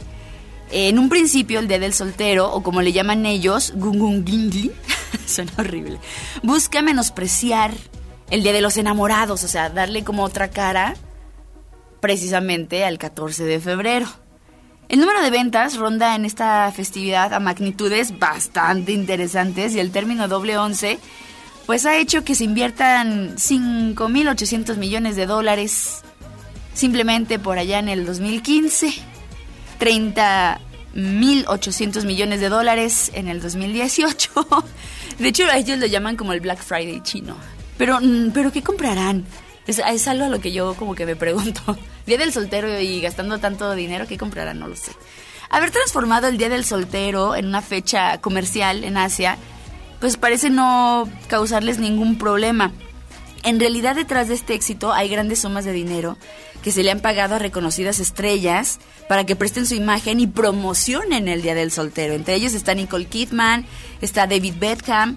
En 0.70 0.98
un 0.98 1.08
principio, 1.08 1.60
el 1.60 1.68
día 1.68 1.78
del 1.78 1.94
soltero, 1.94 2.52
o 2.52 2.62
como 2.62 2.82
le 2.82 2.92
llaman 2.92 3.24
ellos, 3.24 3.72
Gungungingli, 3.76 4.72
suena 5.26 5.52
horrible, 5.58 5.98
busca 6.42 6.82
menospreciar 6.82 7.72
el 8.30 8.42
día 8.42 8.52
de 8.52 8.60
los 8.60 8.76
enamorados, 8.76 9.44
o 9.44 9.48
sea, 9.48 9.70
darle 9.70 10.02
como 10.02 10.24
otra 10.24 10.50
cara 10.50 10.96
precisamente 12.00 12.84
al 12.84 12.98
14 12.98 13.44
de 13.44 13.60
febrero. 13.60 14.06
El 14.88 15.00
número 15.00 15.22
de 15.22 15.30
ventas 15.30 15.76
ronda 15.76 16.14
en 16.14 16.24
esta 16.24 16.70
festividad 16.72 17.34
a 17.34 17.40
magnitudes 17.40 18.18
bastante 18.18 18.92
interesantes 18.92 19.74
y 19.74 19.80
el 19.80 19.90
término 19.90 20.28
doble 20.28 20.56
once 20.58 20.98
pues 21.66 21.84
ha 21.84 21.96
hecho 21.96 22.22
que 22.22 22.36
se 22.36 22.44
inviertan 22.44 23.34
5.800 23.34 24.76
millones 24.76 25.16
de 25.16 25.26
dólares 25.26 26.02
simplemente 26.74 27.40
por 27.40 27.58
allá 27.58 27.80
en 27.80 27.88
el 27.88 28.06
2015, 28.06 28.94
30.800 29.78 32.04
millones 32.04 32.40
de 32.40 32.48
dólares 32.48 33.12
en 33.14 33.28
el 33.28 33.40
2018. 33.40 34.64
De 35.18 35.28
hecho, 35.28 35.44
ellos 35.52 35.78
lo 35.78 35.86
llaman 35.86 36.16
como 36.16 36.32
el 36.32 36.40
Black 36.40 36.62
Friday 36.62 37.00
chino. 37.02 37.36
Pero, 37.78 37.98
pero 38.32 38.52
¿qué 38.52 38.62
comprarán? 38.62 39.24
Es, 39.66 39.80
es, 39.80 40.08
algo 40.08 40.24
a 40.24 40.28
lo 40.28 40.40
que 40.40 40.52
yo 40.52 40.74
como 40.74 40.94
que 40.94 41.06
me 41.06 41.16
pregunto. 41.16 41.76
Día 42.06 42.18
del 42.18 42.32
soltero 42.32 42.80
y 42.80 43.00
gastando 43.00 43.38
tanto 43.38 43.74
dinero, 43.74 44.06
¿qué 44.06 44.16
comprarán? 44.16 44.58
No 44.58 44.68
lo 44.68 44.76
sé. 44.76 44.92
Haber 45.50 45.70
transformado 45.70 46.28
el 46.28 46.38
Día 46.38 46.48
del 46.48 46.64
Soltero 46.64 47.36
en 47.36 47.46
una 47.46 47.62
fecha 47.62 48.20
comercial 48.20 48.82
en 48.82 48.96
Asia, 48.96 49.38
pues 50.00 50.16
parece 50.16 50.50
no 50.50 51.08
causarles 51.28 51.78
ningún 51.78 52.18
problema. 52.18 52.72
En 53.44 53.60
realidad 53.60 53.94
detrás 53.94 54.28
de 54.28 54.34
este 54.34 54.54
éxito 54.54 54.92
hay 54.92 55.08
grandes 55.08 55.40
sumas 55.40 55.64
de 55.64 55.72
dinero 55.72 56.16
que 56.66 56.72
se 56.72 56.82
le 56.82 56.90
han 56.90 56.98
pagado 56.98 57.36
a 57.36 57.38
reconocidas 57.38 58.00
estrellas 58.00 58.80
para 59.08 59.24
que 59.24 59.36
presten 59.36 59.66
su 59.66 59.76
imagen 59.76 60.18
y 60.18 60.26
promocionen 60.26 61.28
el 61.28 61.40
Día 61.40 61.54
del 61.54 61.70
Soltero. 61.70 62.12
Entre 62.12 62.34
ellos 62.34 62.54
está 62.54 62.74
Nicole 62.74 63.04
Kidman, 63.04 63.64
está 64.00 64.26
David 64.26 64.54
Beckham. 64.58 65.14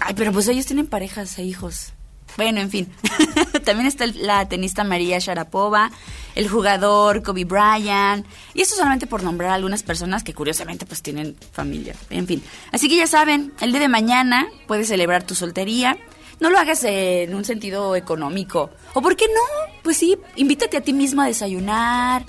Ay, 0.00 0.14
pero 0.16 0.32
pues 0.32 0.48
ellos 0.48 0.64
tienen 0.64 0.86
parejas 0.86 1.38
e 1.38 1.42
hijos. 1.42 1.92
Bueno, 2.38 2.62
en 2.62 2.70
fin. 2.70 2.90
También 3.66 3.86
está 3.86 4.06
la 4.06 4.48
tenista 4.48 4.84
María 4.84 5.18
Sharapova, 5.18 5.90
el 6.34 6.48
jugador 6.48 7.22
Kobe 7.22 7.44
Bryant. 7.44 8.26
Y 8.54 8.62
esto 8.62 8.74
solamente 8.74 9.06
por 9.06 9.22
nombrar 9.22 9.50
a 9.50 9.54
algunas 9.56 9.82
personas 9.82 10.24
que 10.24 10.32
curiosamente 10.32 10.86
pues 10.86 11.02
tienen 11.02 11.36
familia. 11.52 11.94
En 12.08 12.26
fin. 12.26 12.42
Así 12.72 12.88
que 12.88 12.96
ya 12.96 13.06
saben, 13.06 13.52
el 13.60 13.72
día 13.72 13.80
de 13.82 13.88
mañana 13.88 14.46
puedes 14.66 14.88
celebrar 14.88 15.24
tu 15.24 15.34
soltería. 15.34 15.98
No 16.40 16.50
lo 16.50 16.58
hagas 16.58 16.84
en 16.84 17.34
un 17.34 17.44
sentido 17.44 17.96
económico. 17.96 18.70
¿O 18.94 19.00
por 19.00 19.16
qué 19.16 19.26
no? 19.26 19.72
Pues 19.82 19.96
sí, 19.96 20.18
invítate 20.36 20.76
a 20.76 20.80
ti 20.82 20.92
mismo 20.92 21.22
a 21.22 21.26
desayunar. 21.26 22.24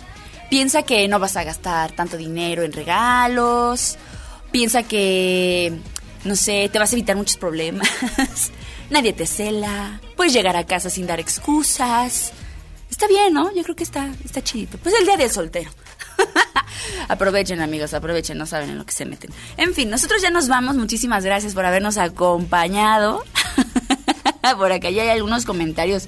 Piensa 0.50 0.84
que 0.84 1.08
no 1.08 1.20
vas 1.20 1.36
a 1.36 1.44
gastar 1.44 1.92
tanto 1.92 2.16
dinero 2.16 2.64
en 2.64 2.72
regalos. 2.72 3.98
Piensa 4.52 4.84
que, 4.84 5.74
no 6.24 6.36
sé, 6.38 6.70
te 6.72 6.80
vas 6.80 6.92
a 6.92 6.96
evitar 6.96 7.18
muchos 7.18 7.38
problemas. 7.38 7.90
nadie 8.90 9.12
te 9.12 9.26
cela, 9.26 10.00
puedes 10.16 10.34
llegar 10.34 10.56
a 10.56 10.66
casa 10.66 10.90
sin 10.90 11.06
dar 11.06 11.20
excusas. 11.20 12.32
Está 12.90 13.08
bien, 13.08 13.34
¿no? 13.34 13.54
Yo 13.54 13.64
creo 13.64 13.76
que 13.76 13.84
está, 13.84 14.10
está 14.24 14.42
chidito. 14.42 14.78
Pues 14.78 14.96
el 14.98 15.06
día 15.06 15.18
del 15.18 15.30
soltero. 15.30 15.70
aprovechen, 17.10 17.62
amigos, 17.62 17.94
aprovechen, 17.94 18.38
no 18.38 18.46
saben 18.46 18.70
en 18.70 18.78
lo 18.78 18.86
que 18.86 18.94
se 18.94 19.06
meten. 19.06 19.32
En 19.58 19.74
fin, 19.74 19.90
nosotros 19.90 20.22
ya 20.22 20.30
nos 20.30 20.48
vamos. 20.48 20.78
Muchísimas 20.78 21.26
gracias 21.26 21.54
por 21.54 21.66
habernos 21.66 21.98
acompañado. 21.98 23.24
Por 24.56 24.72
acá 24.72 24.90
ya 24.90 25.04
hay 25.04 25.10
algunos 25.10 25.46
comentarios. 25.46 26.08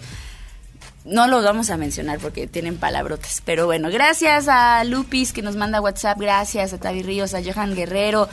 No 1.05 1.27
los 1.27 1.43
vamos 1.43 1.69
a 1.69 1.77
mencionar 1.77 2.19
porque 2.19 2.47
tienen 2.47 2.77
palabrotes. 2.77 3.41
Pero 3.45 3.65
bueno, 3.65 3.89
gracias 3.89 4.47
a 4.47 4.83
Lupis 4.83 5.33
que 5.33 5.41
nos 5.41 5.55
manda 5.55 5.81
WhatsApp. 5.81 6.19
Gracias 6.19 6.73
a 6.73 6.79
Tavi 6.79 7.03
Ríos, 7.03 7.33
a 7.33 7.41
Johan 7.43 7.75
Guerrero. 7.75 8.29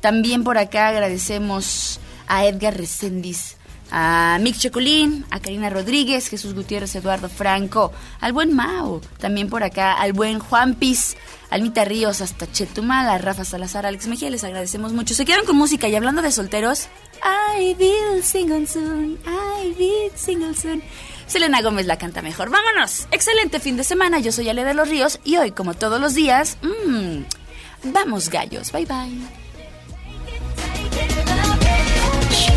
También 0.00 0.44
por 0.44 0.58
acá 0.58 0.88
agradecemos 0.88 2.00
a 2.26 2.46
Edgar 2.46 2.76
Reséndiz 2.76 3.56
a 3.96 4.38
Mick 4.40 4.58
Chocolín, 4.58 5.24
a 5.30 5.38
Karina 5.38 5.70
Rodríguez, 5.70 6.26
Jesús 6.26 6.52
Gutiérrez, 6.52 6.96
Eduardo 6.96 7.28
Franco, 7.28 7.92
al 8.20 8.32
buen 8.32 8.52
Mao, 8.52 9.00
también 9.18 9.48
por 9.48 9.62
acá, 9.62 9.92
al 9.92 10.12
buen 10.12 10.40
Juan 10.40 10.74
Piz, 10.74 11.16
Almita 11.48 11.84
Ríos, 11.84 12.20
hasta 12.20 12.50
Chetumal, 12.50 13.08
a 13.08 13.18
Rafa 13.18 13.44
Salazar, 13.44 13.86
Alex 13.86 14.08
Mejía, 14.08 14.30
les 14.30 14.42
agradecemos 14.42 14.92
mucho. 14.92 15.14
Se 15.14 15.24
quedan 15.24 15.44
con 15.44 15.54
música 15.54 15.86
y 15.86 15.94
hablando 15.94 16.22
de 16.22 16.32
solteros, 16.32 16.88
I 17.22 17.76
will 17.78 18.20
single 18.20 18.66
soon, 18.66 19.16
I 19.26 19.68
will 19.78 20.10
single 20.16 20.56
soon. 20.56 20.82
Selena 21.28 21.62
Gómez 21.62 21.86
la 21.86 21.96
canta 21.96 22.20
mejor. 22.20 22.50
Vámonos. 22.50 23.06
Excelente 23.12 23.60
fin 23.60 23.76
de 23.76 23.84
semana. 23.84 24.18
Yo 24.18 24.32
soy 24.32 24.48
Ale 24.48 24.64
de 24.64 24.74
los 24.74 24.88
Ríos 24.88 25.20
y 25.22 25.36
hoy, 25.36 25.52
como 25.52 25.74
todos 25.74 26.00
los 26.00 26.14
días, 26.14 26.58
mmm, 26.62 27.22
vamos 27.92 28.28
gallos. 28.28 28.72
Bye 28.72 28.86
bye. 28.86 29.44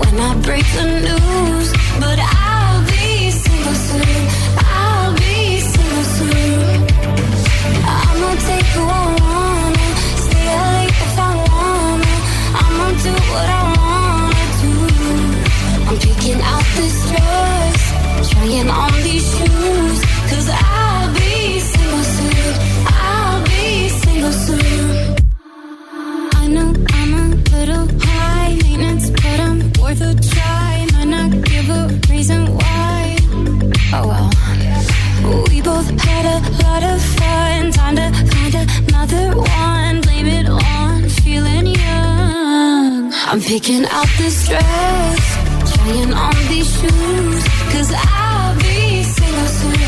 when 0.00 0.14
I 0.18 0.34
break 0.46 0.66
the 0.78 0.86
news, 1.08 1.68
but 2.00 2.18
I'll 2.20 2.82
be 2.92 3.30
single 3.30 3.78
soon. 3.88 4.22
I'll 4.58 5.14
be 5.14 5.60
single 5.72 6.06
soon. 6.16 6.76
I'ma 7.98 8.30
take 8.48 8.68
who 8.74 8.84
I 9.00 9.04
wanna, 9.20 9.86
stay 10.26 10.46
up 10.56 10.66
late 10.76 10.98
if 11.06 11.18
I 11.28 11.32
wanna. 11.46 12.14
I'ma 12.62 12.86
do 13.06 13.14
what 13.32 13.48
I 13.60 13.62
wanna 13.76 14.44
do. 14.62 14.74
I'm 15.88 15.96
picking 16.06 16.40
out 16.52 16.66
this 16.78 16.96
dress, 17.10 17.80
trying 18.32 18.68
on 18.68 18.92
these 19.02 19.26
shoes. 19.36 19.51
try, 30.30 30.86
might 30.94 31.10
not 31.16 31.30
give 31.50 31.68
a 31.70 31.82
reason 32.10 32.40
why. 32.58 33.16
Oh 33.96 34.04
well. 34.10 34.30
We 35.48 35.62
both 35.62 35.88
had 36.08 36.24
a 36.36 36.38
lot 36.64 36.82
of 36.82 36.98
fun. 37.18 37.70
Time 37.72 37.96
to 37.96 38.08
find 38.32 38.54
another 38.88 39.24
one. 39.38 40.00
Blame 40.02 40.26
it 40.38 40.46
on 40.48 41.08
feeling 41.08 41.66
young. 41.66 43.12
I'm 43.30 43.40
picking 43.40 43.84
out 43.86 44.08
this 44.18 44.48
dress, 44.48 45.24
trying 45.74 46.12
on 46.12 46.34
these 46.48 46.70
shoes. 46.78 47.42
Cause 47.72 47.90
I'll 47.94 48.54
be 48.58 49.02
single 49.04 49.46
soon. 49.46 49.81